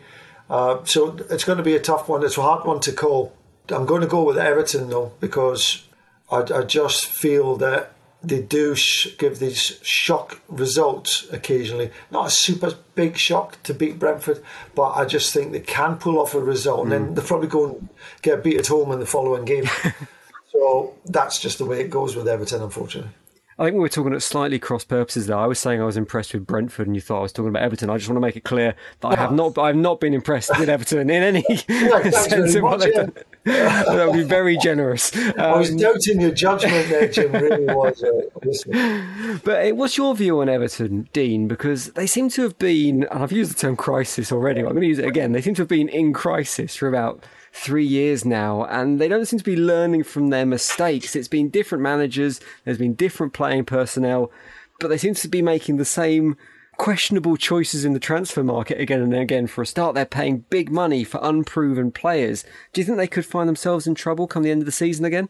Uh, 0.49 0.85
so 0.85 1.17
it's 1.29 1.43
going 1.43 1.59
to 1.59 1.65
be 1.65 1.75
a 1.75 1.81
tough 1.81 2.09
one. 2.09 2.25
It's 2.25 2.39
a 2.39 2.43
hard 2.43 2.65
one 2.65 2.79
to 2.83 2.93
call. 2.93 3.33
I'm 3.69 3.85
going 3.85 4.03
to 4.03 4.07
go 4.07 4.23
with 4.23 4.39
Everton 4.39 4.91
though 4.91 5.11
because 5.19 5.86
I, 6.31 6.39
I 6.39 6.63
just 6.63 7.07
feel 7.07 7.57
that 7.57 7.93
they 8.23 8.43
do 8.43 8.75
sh- 8.75 9.17
give 9.19 9.39
these 9.39 9.79
shock 9.83 10.41
results 10.49 11.27
occasionally. 11.33 11.91
Not 12.11 12.27
a 12.27 12.31
super 12.31 12.75
big 12.95 13.17
shock 13.17 13.63
to 13.65 13.75
beat 13.75 13.99
Brentford, 13.99 14.43
but 14.75 14.93
I 14.93 15.05
just 15.05 15.33
think 15.33 15.53
they 15.53 15.61
can 15.61 15.97
pull 15.97 16.19
off 16.19 16.35
a 16.35 16.41
result, 16.41 16.85
and 16.85 16.93
then 16.93 17.09
mm. 17.09 17.15
they'll 17.15 17.25
probably 17.25 17.49
go 17.49 17.65
and 17.67 17.89
get 18.23 18.43
beat 18.43 18.59
at 18.59 18.67
home 18.67 18.91
in 18.93 19.01
the 19.01 19.07
following 19.07 19.45
game. 19.45 19.65
so 20.53 20.95
that's 21.05 21.39
just 21.41 21.59
the 21.59 21.65
way 21.65 21.81
it 21.81 21.91
goes 21.91 22.17
with 22.17 22.27
Everton, 22.27 22.63
unfortunately. 22.63 23.13
I 23.59 23.65
think 23.65 23.75
we 23.75 23.81
were 23.81 23.89
talking 23.89 24.13
at 24.13 24.23
slightly 24.23 24.59
cross 24.59 24.85
purposes 24.85 25.29
there. 25.29 25.39
I 25.39 25.47
was 25.47 25.59
saying 25.59 25.81
I 25.81 25.87
was 25.87 25.97
impressed 25.97 26.35
with 26.35 26.47
Brentford, 26.47 26.87
and 26.87 26.95
you 26.95 27.01
thought 27.01 27.21
I 27.21 27.23
was 27.23 27.33
talking 27.33 27.49
about 27.49 27.63
Everton. 27.63 27.89
I 27.89 27.97
just 27.97 28.07
want 28.07 28.17
to 28.17 28.21
make 28.21 28.37
it 28.37 28.45
clear 28.45 28.75
that 29.01 29.09
I 29.09 29.17
have 29.17 29.33
not. 29.33 29.57
I 29.57 29.69
have 29.69 29.77
not 29.77 29.99
been 29.99 30.13
impressed 30.13 30.51
with 30.59 30.69
Everton 30.69 31.09
in 31.09 31.23
any 31.23 31.43
yeah, 31.69 32.11
sense 32.11 32.55
of 32.55 32.63
what 32.63 32.81
they've 32.81 32.93
done. 32.93 33.13
that 33.45 34.09
would 34.09 34.13
be 34.13 34.25
very 34.25 34.59
generous. 34.59 35.15
Um, 35.17 35.33
I 35.39 35.57
was 35.57 35.71
um, 35.71 35.79
doubting 35.79 36.21
your 36.21 36.33
judgment 36.33 36.91
there, 36.91 37.09
Jim. 37.09 37.33
Really 37.33 37.65
was. 37.65 38.05
Uh, 38.05 39.39
but 39.43 39.75
what's 39.75 39.97
your 39.97 40.15
view 40.15 40.41
on 40.41 40.51
Everton, 40.51 41.09
Dean? 41.15 41.49
Because 41.49 41.93
they 41.93 42.07
seem 42.07 42.29
to 42.31 42.43
have 42.43 42.59
been, 42.59 43.05
and 43.05 43.23
I've 43.23 43.33
used 43.33 43.53
the 43.53 43.59
term 43.59 43.75
crisis 43.75 44.33
already. 44.33 44.61
I'm 44.61 44.67
going 44.67 44.83
to 44.83 44.87
use 44.87 44.99
it 44.99 45.07
again. 45.07 45.33
They 45.33 45.41
seem 45.41 45.55
to 45.55 45.63
have 45.63 45.69
been 45.69 45.89
in 45.89 46.13
crisis 46.13 46.77
for 46.77 46.89
about 46.89 47.25
three 47.57 47.87
years 47.87 48.25
now, 48.25 48.65
and 48.67 49.01
they 49.01 49.09
don't 49.09 49.25
seem 49.27 49.39
to 49.39 49.45
be 49.45 49.57
learning 49.57 50.05
from 50.05 50.29
their 50.29 50.45
mistakes. 50.45 51.17
It's 51.17 51.29
been 51.29 51.49
different 51.49 51.83
managers, 51.83 52.41
there's 52.65 52.79
been 52.79 52.95
different 52.95 53.33
playing 53.33 53.65
personnel, 53.65 54.31
but 54.79 54.89
they 54.89 54.99
seem 54.99 55.15
to 55.15 55.29
be 55.29 55.43
making 55.43 55.79
the 55.79 55.85
same 55.85 56.37
questionable 56.77 57.39
choices 57.39 57.87
in 57.87 57.95
the 57.95 57.99
transfer 57.99 58.45
market 58.45 58.79
again 58.79 59.01
and 59.01 59.15
again. 59.15 59.47
For 59.47 59.63
a 59.63 59.67
start, 59.67 59.95
they're 59.95 60.05
paying 60.05 60.45
big 60.51 60.71
money 60.71 61.03
for 61.03 61.19
unproven 61.23 61.91
players. 61.91 62.45
Do 62.75 62.81
you 62.81 62.85
think 62.85 62.99
they 62.99 63.07
could 63.07 63.25
find 63.25 63.49
themselves 63.49 63.87
in 63.87 63.95
trouble 63.95 64.27
come 64.27 64.43
the 64.43 64.51
end 64.51 64.61
of 64.61 64.67
the 64.67 64.73
season 64.73 65.07
again? 65.07 65.29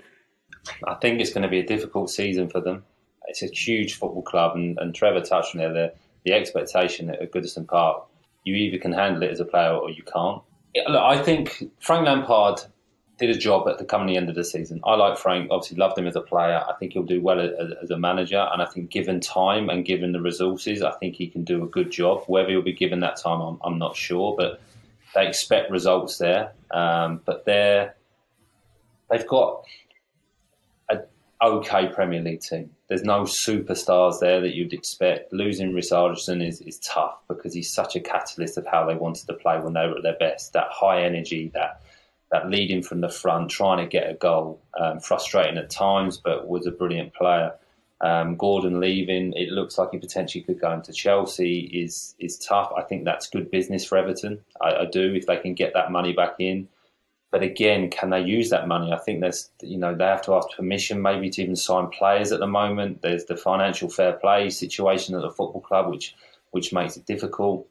I 0.86 0.94
think 0.94 1.20
it's 1.20 1.32
going 1.32 1.44
to 1.44 1.48
be 1.48 1.60
a 1.60 1.66
difficult 1.66 2.10
season 2.10 2.48
for 2.48 2.60
them. 2.60 2.82
It's 3.28 3.42
a 3.42 3.46
huge 3.46 3.94
football 3.94 4.22
club, 4.22 4.56
and, 4.56 4.76
and 4.78 4.92
Trevor 4.92 5.20
touched 5.20 5.54
on 5.54 5.60
there 5.60 5.72
the, 5.72 5.94
the 6.24 6.32
expectation 6.32 7.08
at 7.10 7.30
Goodison 7.30 7.68
Park. 7.68 8.04
You 8.42 8.56
either 8.56 8.78
can 8.78 8.92
handle 8.92 9.22
it 9.22 9.30
as 9.30 9.40
a 9.40 9.44
player 9.44 9.72
or 9.72 9.90
you 9.90 10.02
can't 10.02 10.42
look, 10.88 11.02
I 11.02 11.22
think 11.22 11.70
Frank 11.80 12.06
Lampard 12.06 12.60
did 13.18 13.30
a 13.30 13.38
job 13.38 13.66
at 13.68 13.78
the 13.78 13.84
coming 13.84 14.16
end 14.16 14.28
of 14.28 14.34
the 14.34 14.44
season. 14.44 14.80
I 14.84 14.94
like 14.94 15.16
Frank. 15.16 15.48
Obviously, 15.50 15.78
loved 15.78 15.98
him 15.98 16.06
as 16.06 16.16
a 16.16 16.20
player. 16.20 16.62
I 16.68 16.74
think 16.78 16.92
he'll 16.92 17.02
do 17.02 17.20
well 17.20 17.40
as, 17.40 17.50
as, 17.82 17.90
a 17.90 17.98
manager, 17.98 18.46
and 18.52 18.60
I 18.60 18.66
think 18.66 18.90
given 18.90 19.20
time 19.20 19.70
and 19.70 19.84
given 19.84 20.12
the 20.12 20.20
resources, 20.20 20.82
I 20.82 20.92
think 20.92 21.14
he 21.14 21.26
can 21.26 21.44
do 21.44 21.64
a 21.64 21.66
good 21.66 21.90
job. 21.90 22.24
Whether 22.26 22.50
he'll 22.50 22.62
be 22.62 22.74
given 22.74 23.00
that 23.00 23.16
time, 23.16 23.40
I'm, 23.40 23.58
I'm 23.64 23.78
not 23.78 23.96
sure, 23.96 24.34
but 24.36 24.60
they 25.14 25.26
expect 25.26 25.70
results 25.70 26.18
there. 26.18 26.52
Um, 26.70 27.22
but 27.24 27.46
they're 27.46 27.94
they've 29.10 29.26
got 29.26 29.64
okay 31.42 31.88
Premier 31.88 32.22
League 32.22 32.40
team. 32.40 32.70
There's 32.88 33.02
no 33.02 33.22
superstars 33.22 34.20
there 34.20 34.40
that 34.40 34.54
you'd 34.54 34.72
expect. 34.72 35.32
Losing 35.32 35.72
Richarlison 35.72 36.46
is, 36.46 36.60
is 36.60 36.78
tough 36.78 37.18
because 37.28 37.52
he's 37.52 37.72
such 37.72 37.96
a 37.96 38.00
catalyst 38.00 38.58
of 38.58 38.66
how 38.66 38.86
they 38.86 38.94
wanted 38.94 39.26
to 39.26 39.34
play 39.34 39.58
when 39.58 39.72
they 39.72 39.86
were 39.86 39.96
at 39.96 40.02
their 40.02 40.16
best. 40.18 40.52
That 40.52 40.68
high 40.70 41.02
energy, 41.02 41.50
that 41.54 41.82
that 42.32 42.50
leading 42.50 42.82
from 42.82 43.00
the 43.00 43.08
front, 43.08 43.50
trying 43.50 43.78
to 43.78 43.86
get 43.86 44.10
a 44.10 44.14
goal. 44.14 44.60
Um, 44.78 45.00
frustrating 45.00 45.58
at 45.58 45.70
times, 45.70 46.16
but 46.16 46.48
was 46.48 46.66
a 46.66 46.72
brilliant 46.72 47.14
player. 47.14 47.52
Um, 48.00 48.36
Gordon 48.36 48.78
leaving, 48.78 49.32
it 49.34 49.48
looks 49.48 49.78
like 49.78 49.90
he 49.92 49.98
potentially 49.98 50.44
could 50.44 50.60
go 50.60 50.72
into 50.72 50.92
Chelsea. 50.92 51.60
is 51.60 52.14
is 52.18 52.38
tough. 52.38 52.72
I 52.76 52.82
think 52.82 53.04
that's 53.04 53.28
good 53.28 53.50
business 53.50 53.84
for 53.84 53.96
Everton. 53.96 54.40
I, 54.60 54.74
I 54.74 54.84
do 54.84 55.14
if 55.14 55.26
they 55.26 55.38
can 55.38 55.54
get 55.54 55.72
that 55.74 55.90
money 55.90 56.12
back 56.12 56.34
in. 56.38 56.68
But 57.36 57.42
again, 57.42 57.90
can 57.90 58.08
they 58.08 58.22
use 58.22 58.48
that 58.48 58.66
money? 58.66 58.94
I 58.94 58.96
think 58.96 59.20
there's, 59.20 59.50
you 59.60 59.76
know, 59.76 59.94
they 59.94 60.06
have 60.06 60.22
to 60.22 60.32
ask 60.32 60.48
permission 60.56 61.02
maybe 61.02 61.28
to 61.28 61.42
even 61.42 61.54
sign 61.54 61.88
players 61.88 62.32
at 62.32 62.40
the 62.40 62.46
moment. 62.46 63.02
There's 63.02 63.26
the 63.26 63.36
financial 63.36 63.90
fair 63.90 64.14
play 64.14 64.48
situation 64.48 65.14
at 65.14 65.20
the 65.20 65.28
football 65.28 65.60
club, 65.60 65.90
which 65.90 66.14
which 66.52 66.72
makes 66.72 66.96
it 66.96 67.04
difficult. 67.04 67.68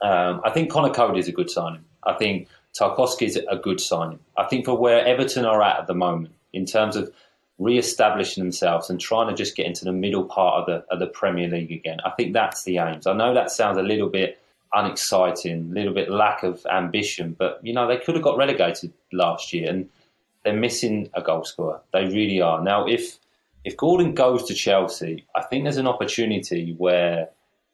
Um, 0.00 0.40
I 0.44 0.50
think 0.50 0.70
Conor 0.70 0.94
Coady 0.94 1.18
is 1.18 1.26
a 1.26 1.32
good 1.32 1.50
signing. 1.50 1.84
I 2.04 2.12
think 2.12 2.46
Tarkowski 2.78 3.26
is 3.26 3.36
a 3.36 3.56
good 3.56 3.80
signing. 3.80 4.20
I 4.38 4.44
think 4.44 4.64
for 4.64 4.78
where 4.78 5.04
Everton 5.04 5.44
are 5.44 5.60
at 5.60 5.80
at 5.80 5.86
the 5.88 5.94
moment, 5.94 6.32
in 6.52 6.64
terms 6.64 6.94
of 6.94 7.12
re-establishing 7.58 8.44
themselves 8.44 8.90
and 8.90 9.00
trying 9.00 9.28
to 9.28 9.34
just 9.34 9.56
get 9.56 9.66
into 9.66 9.84
the 9.84 9.92
middle 9.92 10.22
part 10.22 10.60
of 10.60 10.66
the 10.66 10.94
of 10.94 11.00
the 11.00 11.08
Premier 11.08 11.48
League 11.48 11.72
again, 11.72 11.98
I 12.04 12.10
think 12.10 12.32
that's 12.32 12.62
the 12.62 12.78
aims. 12.78 13.08
I 13.08 13.12
know 13.12 13.34
that 13.34 13.50
sounds 13.50 13.76
a 13.76 13.82
little 13.82 14.08
bit 14.08 14.38
unexciting, 14.74 15.70
a 15.70 15.74
little 15.74 15.94
bit 15.94 16.10
lack 16.10 16.42
of 16.42 16.64
ambition, 16.70 17.34
but 17.38 17.60
you 17.62 17.72
know 17.72 17.86
they 17.86 17.98
could 17.98 18.14
have 18.14 18.24
got 18.24 18.36
relegated 18.36 18.92
last 19.12 19.52
year, 19.52 19.70
and 19.70 19.88
they're 20.44 20.56
missing 20.56 21.10
a 21.14 21.22
goal 21.22 21.44
scorer. 21.44 21.80
They 21.92 22.04
really 22.06 22.40
are. 22.40 22.62
Now, 22.62 22.86
if 22.86 23.18
if 23.64 23.76
Gordon 23.76 24.14
goes 24.14 24.44
to 24.44 24.54
Chelsea, 24.54 25.24
I 25.34 25.42
think 25.42 25.64
there's 25.64 25.78
an 25.78 25.86
opportunity 25.86 26.74
where 26.76 27.28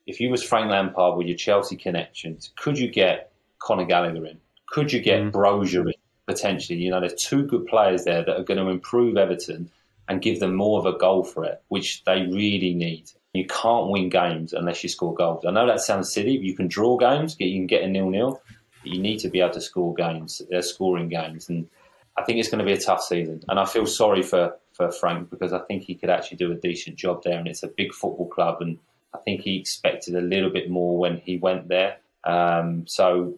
if 0.06 0.20
you 0.20 0.30
was 0.30 0.42
Frank 0.42 0.70
Lampard 0.70 1.16
with 1.16 1.26
your 1.26 1.36
Chelsea 1.36 1.76
connections, 1.76 2.52
could 2.56 2.78
you 2.78 2.88
get 2.88 3.32
Conor 3.58 3.84
Gallagher 3.84 4.26
in? 4.26 4.38
Could 4.68 4.92
you 4.92 5.00
get 5.00 5.20
mm. 5.20 5.32
Broja 5.32 5.84
in 5.86 5.94
potentially? 6.26 6.78
You 6.78 6.90
know, 6.90 7.00
there's 7.00 7.14
two 7.14 7.44
good 7.44 7.66
players 7.66 8.04
there 8.04 8.24
that 8.24 8.36
are 8.36 8.44
going 8.44 8.58
to 8.58 8.68
improve 8.68 9.16
Everton 9.16 9.70
and 10.08 10.22
give 10.22 10.40
them 10.40 10.54
more 10.54 10.78
of 10.78 10.86
a 10.86 10.98
goal 10.98 11.24
threat, 11.24 11.62
which 11.68 12.02
they 12.04 12.22
really 12.22 12.74
need. 12.74 13.10
You 13.32 13.46
can't 13.46 13.88
win 13.88 14.08
games 14.08 14.52
unless 14.52 14.82
you 14.82 14.88
score 14.88 15.14
goals. 15.14 15.44
I 15.46 15.52
know 15.52 15.66
that 15.66 15.80
sounds 15.80 16.12
silly. 16.12 16.36
You 16.36 16.54
can 16.56 16.68
draw 16.68 16.96
games, 16.96 17.36
you 17.38 17.56
can 17.56 17.66
get 17.66 17.82
a 17.82 17.88
nil-nil. 17.88 18.40
But 18.82 18.92
You 18.92 19.00
need 19.00 19.18
to 19.20 19.28
be 19.28 19.40
able 19.40 19.54
to 19.54 19.60
score 19.60 19.94
games. 19.94 20.42
They're 20.50 20.62
scoring 20.62 21.08
games, 21.08 21.48
and 21.48 21.68
I 22.16 22.24
think 22.24 22.38
it's 22.38 22.48
going 22.48 22.58
to 22.58 22.64
be 22.64 22.72
a 22.72 22.80
tough 22.80 23.02
season. 23.02 23.42
And 23.48 23.60
I 23.60 23.66
feel 23.66 23.86
sorry 23.86 24.22
for 24.22 24.56
for 24.72 24.90
Frank 24.90 25.30
because 25.30 25.52
I 25.52 25.58
think 25.60 25.82
he 25.82 25.94
could 25.94 26.10
actually 26.10 26.38
do 26.38 26.50
a 26.52 26.54
decent 26.54 26.96
job 26.96 27.22
there, 27.22 27.38
and 27.38 27.46
it's 27.46 27.62
a 27.62 27.68
big 27.68 27.92
football 27.92 28.28
club, 28.28 28.62
and 28.62 28.78
I 29.14 29.18
think 29.18 29.42
he 29.42 29.58
expected 29.58 30.14
a 30.14 30.20
little 30.20 30.50
bit 30.50 30.70
more 30.70 30.96
when 30.98 31.18
he 31.18 31.36
went 31.36 31.68
there. 31.68 31.98
Um, 32.24 32.86
so 32.86 33.34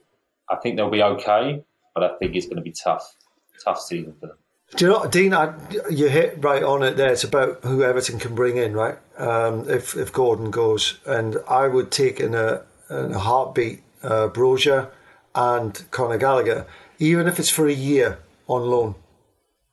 I 0.49 0.57
think 0.57 0.76
they'll 0.76 0.90
be 0.90 1.03
okay, 1.03 1.62
but 1.95 2.05
I 2.05 2.16
think 2.16 2.36
it's 2.36 2.47
going 2.47 2.57
to 2.57 2.62
be 2.62 2.72
tough, 2.72 3.16
tough 3.64 3.80
season 3.80 4.14
for 4.20 4.28
them. 4.28 4.36
Do 4.77 4.87
you 4.87 4.91
know, 4.91 5.07
Dean? 5.07 5.35
I, 5.35 5.55
you 5.91 6.09
hit 6.09 6.43
right 6.43 6.62
on 6.62 6.83
it 6.83 6.97
there. 6.97 7.12
It's 7.12 7.25
about 7.25 7.62
who 7.62 7.83
Everton 7.83 8.18
can 8.18 8.35
bring 8.35 8.57
in, 8.57 8.73
right? 8.73 8.97
Um, 9.18 9.68
if 9.68 9.95
if 9.97 10.12
Gordon 10.12 10.51
goes, 10.51 10.99
and 11.05 11.37
I 11.47 11.68
would 11.68 11.91
take 11.91 12.20
in 12.20 12.35
a 12.35 12.62
in 12.89 13.12
a 13.12 13.18
heartbeat 13.18 13.83
uh, 14.03 14.29
Broja 14.29 14.91
and 15.35 15.85
Conor 15.91 16.16
Gallagher, 16.16 16.66
even 16.99 17.27
if 17.27 17.39
it's 17.39 17.51
for 17.51 17.66
a 17.68 17.73
year 17.73 18.18
on 18.49 18.62
loan, 18.62 18.95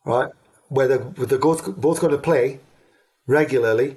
right? 0.06 0.32
Where 0.68 0.88
they're, 0.88 1.26
they're 1.26 1.40
both 1.40 1.80
both 1.80 2.02
going 2.02 2.12
to 2.12 2.18
play 2.18 2.60
regularly, 3.26 3.96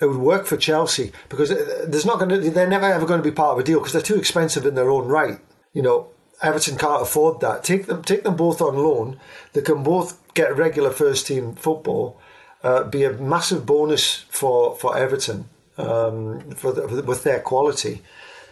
it 0.00 0.06
would 0.06 0.18
work 0.18 0.46
for 0.46 0.56
Chelsea 0.56 1.10
because 1.28 1.48
there's 1.48 2.06
not 2.06 2.20
going 2.20 2.28
to 2.28 2.50
they're 2.50 2.68
never 2.68 2.86
ever 2.86 3.06
going 3.06 3.20
to 3.20 3.28
be 3.28 3.34
part 3.34 3.54
of 3.54 3.58
a 3.58 3.64
deal 3.64 3.80
because 3.80 3.92
they're 3.92 4.02
too 4.02 4.18
expensive 4.18 4.66
in 4.66 4.76
their 4.76 4.90
own 4.90 5.08
right. 5.08 5.40
You 5.72 5.82
know, 5.82 6.08
Everton 6.42 6.76
can't 6.76 7.02
afford 7.02 7.40
that. 7.40 7.64
Take 7.64 7.86
them, 7.86 8.02
take 8.02 8.24
them 8.24 8.36
both 8.36 8.60
on 8.60 8.76
loan. 8.76 9.18
They 9.52 9.62
can 9.62 9.82
both 9.82 10.20
get 10.34 10.56
regular 10.56 10.90
first 10.90 11.26
team 11.26 11.54
football. 11.54 12.20
Uh, 12.62 12.84
be 12.84 13.04
a 13.04 13.12
massive 13.12 13.66
bonus 13.66 14.24
for 14.30 14.74
for 14.76 14.96
Everton 14.96 15.48
um, 15.76 16.40
for, 16.52 16.72
the, 16.72 17.02
with 17.02 17.24
their 17.24 17.40
quality. 17.40 18.02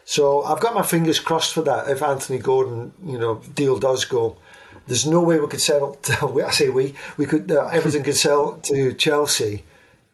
So 0.05 0.43
I've 0.43 0.61
got 0.61 0.75
my 0.75 0.83
fingers 0.83 1.21
crossed 1.21 1.55
for 1.55 1.63
that. 1.63 1.89
If 1.89 2.03
Anthony 2.03 2.39
Gordon, 2.39 2.93
you 3.05 3.19
know, 3.19 3.41
deal 3.55 3.79
does 3.79 4.05
go, 4.05 4.37
there's 4.87 5.07
no 5.07 5.23
way 5.23 5.39
we 5.39 5.47
could 5.47 5.61
sell. 5.61 5.95
To, 6.03 6.45
I 6.45 6.51
say 6.51 6.69
we, 6.69 6.95
we 7.17 7.27
could. 7.27 7.51
Uh, 7.51 7.67
Everton 7.67 8.03
could 8.03 8.17
sell 8.17 8.55
to 8.65 8.93
Chelsea 8.95 9.65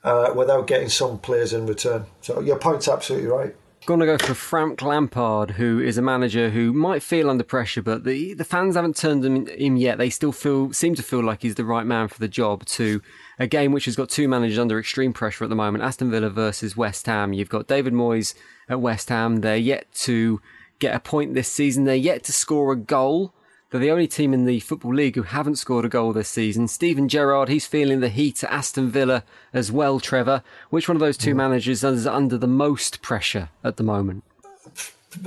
uh, 0.04 0.32
without 0.34 0.66
getting 0.66 0.88
some 0.88 1.18
players 1.18 1.52
in 1.52 1.66
return. 1.66 2.06
So 2.20 2.40
your 2.40 2.58
point's 2.58 2.88
absolutely 2.88 3.28
right. 3.28 3.56
Going 3.88 4.00
to 4.00 4.04
go 4.06 4.18
for 4.18 4.34
Frank 4.34 4.82
Lampard, 4.82 5.52
who 5.52 5.80
is 5.80 5.96
a 5.96 6.02
manager 6.02 6.50
who 6.50 6.74
might 6.74 7.02
feel 7.02 7.30
under 7.30 7.42
pressure, 7.42 7.80
but 7.80 8.04
the 8.04 8.34
the 8.34 8.44
fans 8.44 8.76
haven't 8.76 8.98
turned 8.98 9.24
him, 9.24 9.46
him 9.46 9.78
yet. 9.78 9.96
They 9.96 10.10
still 10.10 10.30
feel 10.30 10.74
seem 10.74 10.94
to 10.96 11.02
feel 11.02 11.24
like 11.24 11.40
he's 11.40 11.54
the 11.54 11.64
right 11.64 11.86
man 11.86 12.08
for 12.08 12.18
the 12.18 12.28
job. 12.28 12.66
To 12.66 13.00
a 13.38 13.46
game 13.46 13.72
which 13.72 13.86
has 13.86 13.96
got 13.96 14.10
two 14.10 14.28
managers 14.28 14.58
under 14.58 14.78
extreme 14.78 15.14
pressure 15.14 15.44
at 15.44 15.48
the 15.48 15.56
moment: 15.56 15.84
Aston 15.84 16.10
Villa 16.10 16.28
versus 16.28 16.76
West 16.76 17.06
Ham. 17.06 17.32
You've 17.32 17.48
got 17.48 17.66
David 17.66 17.94
Moyes 17.94 18.34
at 18.68 18.78
West 18.78 19.08
Ham. 19.08 19.36
They're 19.36 19.56
yet 19.56 19.90
to 20.02 20.42
get 20.80 20.94
a 20.94 21.00
point 21.00 21.32
this 21.32 21.48
season. 21.48 21.84
They're 21.84 21.96
yet 21.96 22.24
to 22.24 22.32
score 22.34 22.72
a 22.72 22.76
goal. 22.76 23.32
They're 23.70 23.80
the 23.80 23.90
only 23.90 24.08
team 24.08 24.32
in 24.32 24.46
the 24.46 24.60
Football 24.60 24.94
League 24.94 25.14
who 25.14 25.24
haven't 25.24 25.56
scored 25.56 25.84
a 25.84 25.90
goal 25.90 26.14
this 26.14 26.30
season. 26.30 26.68
Steven 26.68 27.06
Gerrard, 27.06 27.50
he's 27.50 27.66
feeling 27.66 28.00
the 28.00 28.08
heat 28.08 28.42
at 28.42 28.50
Aston 28.50 28.90
Villa 28.90 29.24
as 29.52 29.70
well, 29.70 30.00
Trevor. 30.00 30.42
Which 30.70 30.88
one 30.88 30.96
of 30.96 31.00
those 31.00 31.18
two 31.18 31.34
mm. 31.34 31.38
managers 31.38 31.84
is 31.84 32.06
under 32.06 32.38
the 32.38 32.46
most 32.46 33.02
pressure 33.02 33.50
at 33.62 33.76
the 33.76 33.82
moment? 33.82 34.24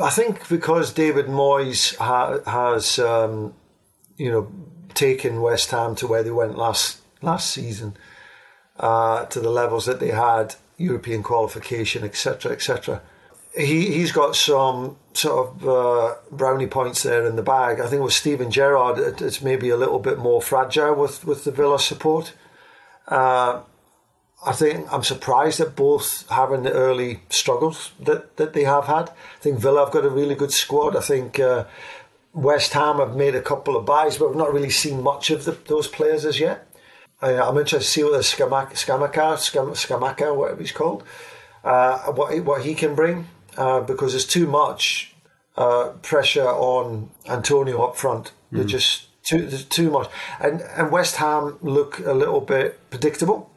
I 0.02 0.10
think 0.10 0.48
because 0.50 0.92
David 0.92 1.28
Moyes 1.28 1.96
ha- 1.98 2.40
has, 2.50 2.98
um, 2.98 3.54
you 4.18 4.32
know, 4.32 4.52
taken 4.96 5.42
West 5.42 5.70
Ham 5.70 5.94
to 5.96 6.08
where 6.08 6.24
they 6.24 6.32
went 6.32 6.58
last 6.58 7.00
last 7.22 7.52
season, 7.52 7.96
uh, 8.80 9.26
to 9.26 9.40
the 9.40 9.52
levels 9.52 9.86
that 9.86 10.00
they 10.00 10.10
had, 10.10 10.56
European 10.78 11.22
qualification, 11.22 12.04
etc., 12.04 12.52
etc 12.52 13.02
he 13.58 13.92
he's 13.92 14.12
got 14.12 14.36
some 14.36 14.98
sort 15.14 15.50
of 15.50 15.68
uh, 15.68 16.16
brownie 16.32 16.68
points 16.68 17.04
there 17.04 17.26
in 17.26 17.36
the 17.36 17.44
bag. 17.44 17.80
I 17.80 17.88
think 17.88 18.04
with 18.04 18.14
Steven 18.14 18.50
Gerrard, 18.50 18.98
it, 18.98 19.22
it's 19.22 19.42
maybe 19.42 19.70
a 19.70 19.78
little 19.78 20.00
bit 20.00 20.18
more 20.18 20.42
fragile 20.42 20.96
with 20.96 21.26
with 21.26 21.44
the 21.44 21.52
Villa 21.52 21.80
support. 21.80 22.34
Uh, 23.08 23.62
I 24.44 24.54
think 24.54 24.92
I'm 24.92 25.04
surprised 25.04 25.60
at 25.60 25.76
both 25.76 26.28
having 26.30 26.64
the 26.64 26.72
early 26.72 27.22
struggles 27.30 27.92
that, 28.00 28.38
that 28.38 28.54
they 28.54 28.64
have 28.64 28.86
had. 28.86 29.10
I 29.10 29.40
think 29.40 29.60
Villa 29.60 29.84
have 29.84 29.94
got 29.94 30.06
a 30.06 30.10
really 30.10 30.34
good 30.34 30.52
squad. 30.52 30.96
I 30.96 31.02
think 31.02 31.40
uh, 31.40 31.66
West 32.34 32.74
Ham 32.74 32.98
have 32.98 33.16
made 33.16 33.36
a 33.36 33.42
couple 33.42 33.76
of 33.76 33.86
buys, 33.86 34.18
but 34.18 34.30
we've 34.30 34.38
not 34.38 34.52
really 34.54 34.72
seen 34.72 35.04
much 35.04 35.30
of 35.30 35.46
the, 35.46 35.52
those 35.68 35.88
players 35.88 36.26
as 36.26 36.40
yet. 36.40 36.68
I, 37.22 37.34
am 37.34 37.58
interested 37.58 37.86
to 37.86 37.92
see 37.92 38.04
what 38.04 38.14
the 38.14 38.20
Scamacca, 38.20 38.72
Scamacca, 38.72 39.76
Scamacca, 39.76 40.36
whatever 40.36 40.62
he's 40.62 40.72
called, 40.72 41.04
uh, 41.64 42.12
what 42.14 42.36
what 42.44 42.64
he 42.64 42.74
can 42.74 42.96
bring 42.96 43.28
uh, 43.58 43.82
because 43.82 44.14
there's 44.14 44.26
too 44.26 44.48
much 44.48 45.14
uh, 45.58 45.90
pressure 46.02 46.48
on 46.48 47.10
Antonio 47.28 47.84
up 47.84 47.96
front. 47.96 48.32
Mm. 48.52 48.58
They're 48.58 48.66
just 48.66 49.08
too 49.24 49.46
there's 49.46 49.66
too 49.66 49.92
much, 49.92 50.10
and 50.40 50.62
and 50.62 50.92
West 50.92 51.18
Ham 51.18 51.58
look 51.62 52.00
a 52.00 52.14
little 52.14 52.42
bit 52.42 52.80
predictable 52.90 53.52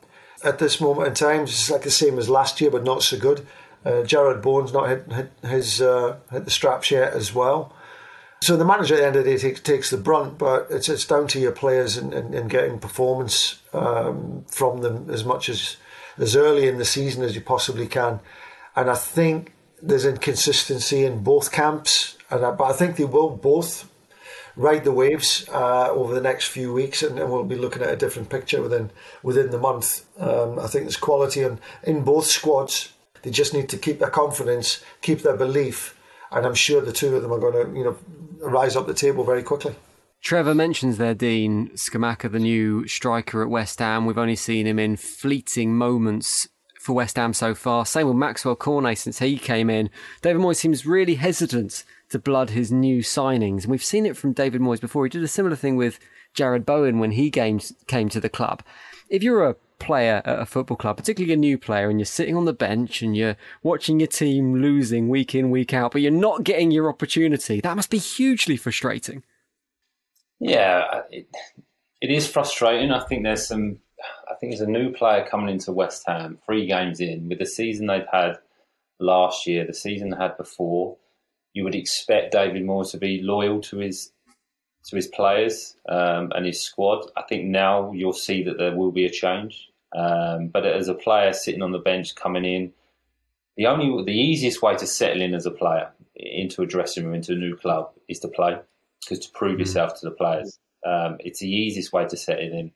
at 0.44 0.58
this 0.58 0.80
moment 0.80 1.08
in 1.08 1.14
time. 1.14 1.42
It's 1.42 1.70
like 1.70 1.82
the 1.82 1.90
same 1.90 2.18
as 2.18 2.28
last 2.28 2.60
year, 2.60 2.70
but 2.70 2.84
not 2.84 3.02
so 3.02 3.18
good. 3.18 3.46
Uh, 3.84 4.02
Jarrod 4.02 4.42
Bowen's 4.42 4.72
not 4.72 4.88
hit, 4.88 5.12
hit 5.12 5.30
his 5.42 5.80
uh, 5.80 6.16
hit 6.30 6.44
the 6.44 6.50
straps 6.50 6.90
yet 6.90 7.12
as 7.12 7.34
well. 7.34 7.74
So 8.42 8.58
the 8.58 8.64
manager 8.64 8.94
at 8.94 8.98
the 8.98 9.06
end 9.06 9.16
of 9.16 9.24
the 9.24 9.30
day 9.30 9.38
takes, 9.38 9.60
takes 9.60 9.90
the 9.90 9.96
brunt, 9.96 10.36
but 10.36 10.66
it's 10.68 10.90
it's 10.90 11.06
down 11.06 11.28
to 11.28 11.40
your 11.40 11.52
players 11.52 11.96
and, 11.96 12.12
and, 12.12 12.34
and 12.34 12.50
getting 12.50 12.78
performance 12.78 13.62
um, 13.72 14.44
from 14.48 14.82
them 14.82 15.08
as 15.10 15.24
much 15.24 15.48
as 15.48 15.78
as 16.18 16.36
early 16.36 16.68
in 16.68 16.76
the 16.76 16.84
season 16.84 17.24
as 17.24 17.34
you 17.34 17.40
possibly 17.40 17.86
can. 17.86 18.20
And 18.76 18.90
I 18.90 18.96
think 18.96 19.53
there's 19.86 20.06
inconsistency 20.06 21.04
in 21.04 21.22
both 21.22 21.52
camps, 21.52 22.16
and 22.30 22.44
I, 22.44 22.50
but 22.52 22.64
I 22.64 22.72
think 22.72 22.96
they 22.96 23.04
will 23.04 23.30
both 23.30 23.90
ride 24.56 24.84
the 24.84 24.92
waves 24.92 25.46
uh, 25.52 25.90
over 25.90 26.14
the 26.14 26.20
next 26.20 26.48
few 26.48 26.72
weeks, 26.72 27.02
and, 27.02 27.18
and, 27.18 27.30
we'll 27.30 27.44
be 27.44 27.56
looking 27.56 27.82
at 27.82 27.90
a 27.90 27.96
different 27.96 28.30
picture 28.30 28.62
within 28.62 28.90
within 29.22 29.50
the 29.50 29.58
month. 29.58 30.06
Um, 30.18 30.58
I 30.58 30.66
think 30.68 30.84
there's 30.84 30.96
quality 30.96 31.42
in, 31.42 31.58
in 31.82 32.02
both 32.02 32.26
squads. 32.26 32.92
They 33.22 33.30
just 33.30 33.52
need 33.52 33.68
to 33.70 33.78
keep 33.78 33.98
their 33.98 34.10
confidence, 34.10 34.82
keep 35.02 35.20
their 35.20 35.36
belief, 35.36 35.98
and 36.30 36.46
I'm 36.46 36.54
sure 36.54 36.80
the 36.80 36.92
two 36.92 37.14
of 37.16 37.22
them 37.22 37.32
are 37.32 37.38
going 37.38 37.66
to 37.66 37.78
you 37.78 37.84
know 37.84 37.98
rise 38.40 38.76
up 38.76 38.86
the 38.86 38.94
table 38.94 39.24
very 39.24 39.42
quickly. 39.42 39.74
Trevor 40.22 40.54
mentions 40.54 40.96
there, 40.96 41.14
Dean 41.14 41.68
Scamacca, 41.74 42.32
the 42.32 42.38
new 42.38 42.88
striker 42.88 43.42
at 43.42 43.50
West 43.50 43.78
Ham. 43.80 44.06
We've 44.06 44.16
only 44.16 44.36
seen 44.36 44.66
him 44.66 44.78
in 44.78 44.96
fleeting 44.96 45.76
moments 45.76 46.48
for 46.84 46.92
West 46.92 47.16
Ham 47.16 47.32
so 47.32 47.54
far. 47.54 47.86
Same 47.86 48.06
with 48.06 48.16
Maxwell 48.16 48.54
Cornet 48.54 48.98
since 48.98 49.18
he 49.18 49.38
came 49.38 49.70
in. 49.70 49.88
David 50.20 50.42
Moyes 50.42 50.56
seems 50.56 50.84
really 50.84 51.14
hesitant 51.14 51.82
to 52.10 52.18
blood 52.18 52.50
his 52.50 52.70
new 52.70 52.98
signings. 52.98 53.62
And 53.62 53.70
we've 53.70 53.82
seen 53.82 54.04
it 54.04 54.18
from 54.18 54.34
David 54.34 54.60
Moyes 54.60 54.82
before. 54.82 55.06
He 55.06 55.08
did 55.08 55.22
a 55.22 55.28
similar 55.28 55.56
thing 55.56 55.76
with 55.76 55.98
Jarrod 56.36 56.66
Bowen 56.66 56.98
when 56.98 57.12
he 57.12 57.30
came, 57.30 57.58
came 57.86 58.10
to 58.10 58.20
the 58.20 58.28
club. 58.28 58.62
If 59.08 59.22
you're 59.22 59.48
a 59.48 59.56
player 59.78 60.20
at 60.26 60.38
a 60.38 60.44
football 60.44 60.76
club, 60.76 60.98
particularly 60.98 61.32
a 61.32 61.38
new 61.38 61.56
player, 61.56 61.88
and 61.88 61.98
you're 61.98 62.04
sitting 62.04 62.36
on 62.36 62.44
the 62.44 62.52
bench 62.52 63.00
and 63.00 63.16
you're 63.16 63.36
watching 63.62 63.98
your 63.98 64.06
team 64.06 64.60
losing 64.60 65.08
week 65.08 65.34
in, 65.34 65.50
week 65.50 65.72
out, 65.72 65.92
but 65.92 66.02
you're 66.02 66.12
not 66.12 66.44
getting 66.44 66.70
your 66.70 66.90
opportunity, 66.90 67.60
that 67.62 67.76
must 67.76 67.90
be 67.90 67.98
hugely 67.98 68.58
frustrating. 68.58 69.22
Yeah, 70.38 71.02
it, 71.10 71.28
it 72.02 72.10
is 72.10 72.28
frustrating. 72.28 72.90
I 72.90 73.00
think 73.04 73.24
there's 73.24 73.46
some. 73.46 73.78
I 74.30 74.34
think 74.34 74.52
there's 74.52 74.60
a 74.60 74.70
new 74.70 74.92
player 74.92 75.26
coming 75.28 75.48
into 75.48 75.72
West 75.72 76.04
Ham, 76.06 76.38
three 76.44 76.66
games 76.66 77.00
in, 77.00 77.28
with 77.28 77.38
the 77.38 77.46
season 77.46 77.86
they've 77.86 78.06
had 78.10 78.38
last 78.98 79.46
year, 79.46 79.66
the 79.66 79.74
season 79.74 80.10
they 80.10 80.16
had 80.16 80.36
before. 80.36 80.96
You 81.52 81.64
would 81.64 81.74
expect 81.74 82.32
David 82.32 82.62
Moyes 82.62 82.90
to 82.92 82.98
be 82.98 83.20
loyal 83.22 83.60
to 83.62 83.78
his 83.78 84.10
to 84.86 84.96
his 84.96 85.06
players 85.06 85.76
um, 85.88 86.30
and 86.34 86.44
his 86.44 86.62
squad. 86.62 87.10
I 87.16 87.22
think 87.22 87.44
now 87.44 87.92
you'll 87.92 88.12
see 88.12 88.42
that 88.42 88.58
there 88.58 88.76
will 88.76 88.92
be 88.92 89.06
a 89.06 89.10
change. 89.10 89.70
Um, 89.96 90.48
but 90.48 90.66
as 90.66 90.88
a 90.88 90.94
player 90.94 91.32
sitting 91.32 91.62
on 91.62 91.72
the 91.72 91.78
bench 91.78 92.14
coming 92.14 92.44
in, 92.44 92.72
the 93.56 93.66
only 93.66 94.04
the 94.04 94.18
easiest 94.18 94.62
way 94.62 94.76
to 94.76 94.86
settle 94.86 95.22
in 95.22 95.34
as 95.34 95.46
a 95.46 95.50
player 95.50 95.90
into 96.16 96.62
a 96.62 96.66
dressing 96.66 97.04
room 97.04 97.14
into 97.14 97.32
a 97.32 97.36
new 97.36 97.56
club 97.56 97.92
is 98.08 98.18
to 98.20 98.28
play 98.28 98.58
because 99.02 99.24
to 99.26 99.32
prove 99.32 99.56
mm. 99.56 99.60
yourself 99.60 99.98
to 100.00 100.06
the 100.06 100.10
players, 100.14 100.58
um, 100.86 101.16
it's 101.20 101.40
the 101.40 101.48
easiest 101.48 101.92
way 101.92 102.06
to 102.06 102.16
settle 102.16 102.52
in. 102.52 102.72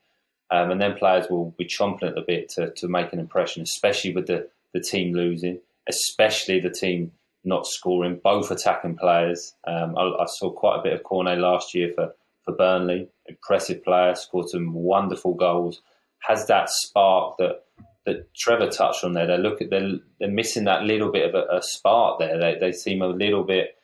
Um, 0.50 0.70
and 0.70 0.80
then 0.80 0.94
players 0.94 1.26
will 1.28 1.54
be 1.58 1.66
chomping 1.66 2.08
at 2.08 2.14
the 2.14 2.24
bit 2.26 2.48
to, 2.50 2.70
to 2.70 2.88
make 2.88 3.12
an 3.12 3.18
impression, 3.18 3.62
especially 3.62 4.14
with 4.14 4.26
the, 4.26 4.48
the 4.72 4.80
team 4.80 5.14
losing, 5.14 5.60
especially 5.88 6.60
the 6.60 6.70
team 6.70 7.12
not 7.44 7.66
scoring, 7.66 8.20
both 8.22 8.50
attacking 8.50 8.96
players. 8.96 9.54
Um, 9.66 9.96
I, 9.96 10.02
I, 10.02 10.26
saw 10.26 10.50
quite 10.50 10.78
a 10.78 10.82
bit 10.82 10.94
of 10.94 11.02
Cornet 11.02 11.38
last 11.38 11.74
year 11.74 11.92
for, 11.94 12.14
for 12.44 12.54
Burnley. 12.54 13.08
Impressive 13.26 13.84
player, 13.84 14.14
scored 14.14 14.48
some 14.48 14.72
wonderful 14.72 15.34
goals. 15.34 15.82
Has 16.20 16.46
that 16.46 16.68
spark 16.70 17.36
that 17.38 17.64
that 18.08 18.34
Trevor 18.34 18.70
touched 18.70 19.04
on 19.04 19.12
there. 19.12 19.26
They 19.26 19.36
look 19.36 19.60
at 19.60 19.70
they're, 19.70 19.98
they're 20.18 20.30
missing 20.30 20.64
that 20.64 20.84
little 20.84 21.12
bit 21.12 21.28
of 21.28 21.34
a, 21.34 21.58
a 21.58 21.62
spark 21.62 22.18
there. 22.18 22.38
They, 22.38 22.56
they 22.58 22.72
seem 22.72 23.02
a 23.02 23.08
little 23.08 23.44
bit 23.44 23.76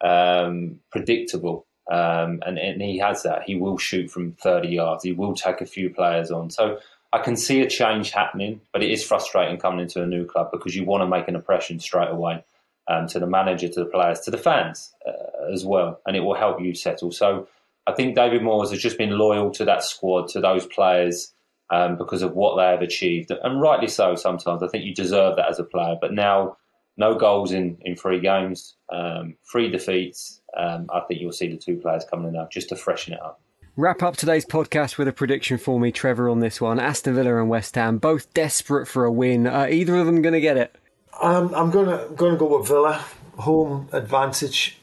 um, 0.00 0.80
predictable, 0.90 1.66
um, 1.90 2.42
and, 2.46 2.58
and 2.58 2.82
he 2.82 2.98
has 2.98 3.22
that. 3.22 3.42
He 3.44 3.54
will 3.54 3.78
shoot 3.78 4.10
from 4.10 4.32
thirty 4.32 4.68
yards. 4.68 5.04
He 5.04 5.12
will 5.12 5.34
take 5.34 5.60
a 5.60 5.66
few 5.66 5.90
players 5.90 6.30
on. 6.30 6.50
So 6.50 6.78
I 7.12 7.18
can 7.18 7.36
see 7.36 7.60
a 7.62 7.68
change 7.68 8.10
happening, 8.10 8.60
but 8.72 8.82
it 8.82 8.90
is 8.90 9.04
frustrating 9.04 9.58
coming 9.58 9.80
into 9.80 10.02
a 10.02 10.06
new 10.06 10.24
club 10.24 10.50
because 10.52 10.76
you 10.76 10.84
want 10.84 11.02
to 11.02 11.06
make 11.06 11.28
an 11.28 11.34
impression 11.34 11.80
straight 11.80 12.10
away 12.10 12.44
um, 12.86 13.06
to 13.08 13.18
the 13.18 13.26
manager, 13.26 13.68
to 13.68 13.80
the 13.84 13.90
players, 13.90 14.20
to 14.20 14.30
the 14.30 14.38
fans 14.38 14.92
uh, 15.06 15.52
as 15.52 15.64
well, 15.64 16.00
and 16.06 16.16
it 16.16 16.20
will 16.20 16.36
help 16.36 16.60
you 16.60 16.74
settle. 16.74 17.10
So 17.12 17.48
I 17.86 17.92
think 17.92 18.14
David 18.14 18.42
Moyes 18.42 18.70
has 18.70 18.80
just 18.80 18.98
been 18.98 19.16
loyal 19.16 19.50
to 19.52 19.64
that 19.64 19.82
squad, 19.82 20.28
to 20.28 20.40
those 20.40 20.66
players. 20.66 21.32
Um, 21.70 21.98
because 21.98 22.22
of 22.22 22.32
what 22.34 22.56
they 22.56 22.64
have 22.64 22.80
achieved, 22.80 23.30
and 23.30 23.60
rightly 23.60 23.88
so. 23.88 24.14
Sometimes 24.14 24.62
I 24.62 24.68
think 24.68 24.86
you 24.86 24.94
deserve 24.94 25.36
that 25.36 25.50
as 25.50 25.58
a 25.58 25.64
player, 25.64 25.96
but 26.00 26.14
now 26.14 26.56
no 26.98 27.14
goals 27.14 27.52
in, 27.52 27.78
in 27.82 27.96
three 27.96 28.20
games, 28.20 28.76
um, 28.92 29.36
three 29.50 29.70
defeats. 29.70 30.42
Um, 30.56 30.86
I 30.92 31.00
think 31.00 31.20
you'll 31.20 31.32
see 31.32 31.48
the 31.48 31.56
two 31.56 31.76
players 31.76 32.04
coming 32.04 32.28
in 32.28 32.34
now 32.34 32.48
just 32.50 32.68
to 32.70 32.76
freshen 32.76 33.14
it 33.14 33.22
up. 33.22 33.40
Wrap 33.76 34.02
up 34.02 34.16
today's 34.16 34.44
podcast 34.44 34.98
with 34.98 35.06
a 35.06 35.12
prediction 35.12 35.56
for 35.56 35.78
me, 35.78 35.92
Trevor, 35.92 36.28
on 36.28 36.40
this 36.40 36.60
one. 36.60 36.80
Aston 36.80 37.14
Villa 37.14 37.40
and 37.40 37.48
West 37.48 37.76
Ham, 37.76 37.98
both 37.98 38.34
desperate 38.34 38.86
for 38.86 39.04
a 39.04 39.12
win. 39.12 39.46
Are 39.46 39.68
either 39.70 39.96
of 39.96 40.06
them 40.06 40.20
going 40.20 40.32
to 40.32 40.40
get 40.40 40.56
it? 40.56 40.74
Um, 41.20 41.52
I'm 41.54 41.70
gonna 41.70 42.06
gonna 42.14 42.36
go 42.36 42.58
with 42.58 42.68
Villa 42.68 43.04
home 43.38 43.88
advantage. 43.92 44.78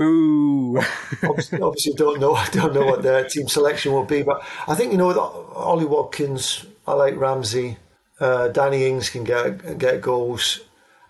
Ooh, 0.00 0.78
obviously, 1.22 1.60
obviously, 1.62 1.92
don't 1.94 2.20
know 2.20 2.34
I 2.34 2.46
don't 2.52 2.74
know 2.74 2.84
what 2.84 3.02
their 3.02 3.26
team 3.26 3.48
selection 3.48 3.92
will 3.92 4.04
be, 4.04 4.22
but 4.22 4.42
I 4.66 4.74
think 4.74 4.92
you 4.92 4.98
know 4.98 5.18
Ollie 5.18 5.86
Watkins. 5.86 6.66
I 6.86 6.92
like 6.92 7.16
Ramsey. 7.16 7.78
Uh, 8.20 8.48
Danny 8.48 8.86
Ings 8.86 9.10
can 9.10 9.24
get 9.24 9.78
get 9.78 10.00
goals, 10.00 10.60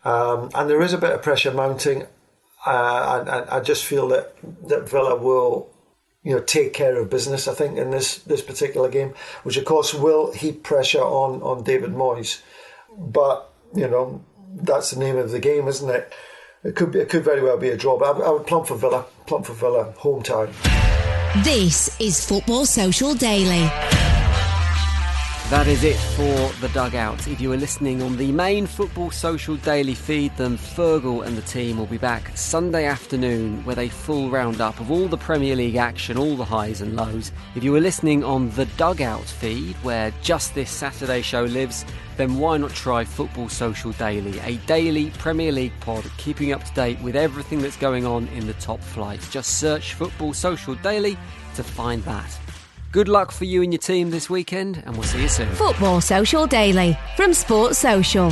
um, 0.04 0.50
and 0.54 0.68
there 0.68 0.82
is 0.82 0.92
a 0.92 0.98
bit 0.98 1.12
of 1.12 1.22
pressure 1.22 1.52
mounting. 1.52 2.06
Uh, 2.66 3.44
I 3.50 3.60
just 3.60 3.84
feel 3.84 4.08
that 4.08 4.34
that 4.68 4.88
Villa 4.88 5.16
will 5.16 5.70
you 6.22 6.34
know 6.34 6.40
take 6.40 6.72
care 6.72 6.98
of 6.98 7.10
business. 7.10 7.48
I 7.48 7.54
think 7.54 7.78
in 7.78 7.90
this 7.90 8.18
this 8.18 8.42
particular 8.42 8.88
game, 8.88 9.14
which 9.42 9.56
of 9.56 9.64
course 9.64 9.94
will 9.94 10.32
heap 10.32 10.62
pressure 10.62 11.02
on 11.02 11.42
on 11.42 11.64
David 11.64 11.92
Moyes, 11.92 12.42
but 12.96 13.50
you 13.74 13.88
know 13.88 14.22
that's 14.54 14.90
the 14.90 15.00
name 15.00 15.16
of 15.16 15.30
the 15.30 15.38
game, 15.38 15.68
isn't 15.68 15.88
it? 15.88 16.12
It 16.64 16.74
could 16.74 16.92
be, 16.92 16.98
it 16.98 17.08
could 17.08 17.24
very 17.24 17.42
well 17.42 17.56
be 17.56 17.68
a 17.68 17.76
draw, 17.76 17.98
but 17.98 18.16
I, 18.16 18.26
I 18.26 18.30
would 18.30 18.46
plump 18.46 18.66
for 18.66 18.76
Villa, 18.76 19.06
plump 19.26 19.46
for 19.46 19.52
Villa, 19.52 19.92
home 19.96 20.22
time. 20.22 20.50
This 21.44 21.98
is 22.00 22.26
Football 22.26 22.66
Social 22.66 23.14
Daily. 23.14 23.70
That 25.50 25.66
is 25.66 25.82
it 25.82 25.96
for 25.96 26.52
the 26.60 26.68
dugout. 26.74 27.26
If 27.26 27.40
you 27.40 27.50
are 27.54 27.56
listening 27.56 28.02
on 28.02 28.18
the 28.18 28.30
main 28.32 28.66
Football 28.66 29.10
Social 29.10 29.56
Daily 29.56 29.94
feed, 29.94 30.36
then 30.36 30.58
Fergal 30.58 31.24
and 31.24 31.38
the 31.38 31.42
team 31.42 31.78
will 31.78 31.86
be 31.86 31.96
back 31.96 32.36
Sunday 32.36 32.84
afternoon 32.84 33.64
with 33.64 33.78
a 33.78 33.88
full 33.88 34.28
roundup 34.28 34.78
of 34.78 34.90
all 34.90 35.08
the 35.08 35.16
Premier 35.16 35.56
League 35.56 35.76
action, 35.76 36.18
all 36.18 36.36
the 36.36 36.44
highs 36.44 36.82
and 36.82 36.96
lows. 36.96 37.32
If 37.54 37.64
you 37.64 37.74
are 37.76 37.80
listening 37.80 38.24
on 38.24 38.50
the 38.50 38.66
dugout 38.76 39.24
feed, 39.24 39.74
where 39.76 40.12
just 40.20 40.54
this 40.54 40.70
Saturday 40.70 41.22
show 41.22 41.44
lives, 41.44 41.86
then 42.18 42.36
why 42.36 42.58
not 42.58 42.72
try 42.72 43.02
Football 43.02 43.48
Social 43.48 43.92
Daily, 43.92 44.38
a 44.40 44.56
daily 44.66 45.08
Premier 45.12 45.50
League 45.50 45.80
pod 45.80 46.04
keeping 46.18 46.52
up 46.52 46.62
to 46.64 46.74
date 46.74 47.00
with 47.00 47.16
everything 47.16 47.62
that's 47.62 47.78
going 47.78 48.04
on 48.04 48.28
in 48.28 48.46
the 48.46 48.52
top 48.54 48.82
flight. 48.82 49.26
Just 49.30 49.58
search 49.58 49.94
Football 49.94 50.34
Social 50.34 50.74
Daily 50.74 51.16
to 51.54 51.64
find 51.64 52.04
that. 52.04 52.38
Good 52.90 53.08
luck 53.08 53.32
for 53.32 53.44
you 53.44 53.62
and 53.62 53.70
your 53.70 53.80
team 53.80 54.10
this 54.10 54.30
weekend, 54.30 54.82
and 54.86 54.94
we'll 54.94 55.02
see 55.02 55.20
you 55.20 55.28
soon. 55.28 55.54
Football 55.56 56.00
Social 56.00 56.46
Daily 56.46 56.98
from 57.16 57.34
Sports 57.34 57.78
Social. 57.78 58.30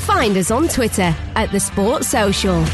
Find 0.00 0.36
us 0.36 0.52
on 0.52 0.68
Twitter 0.68 1.14
at 1.34 1.50
The 1.50 1.58
Sports 1.58 2.06
Social. 2.06 2.64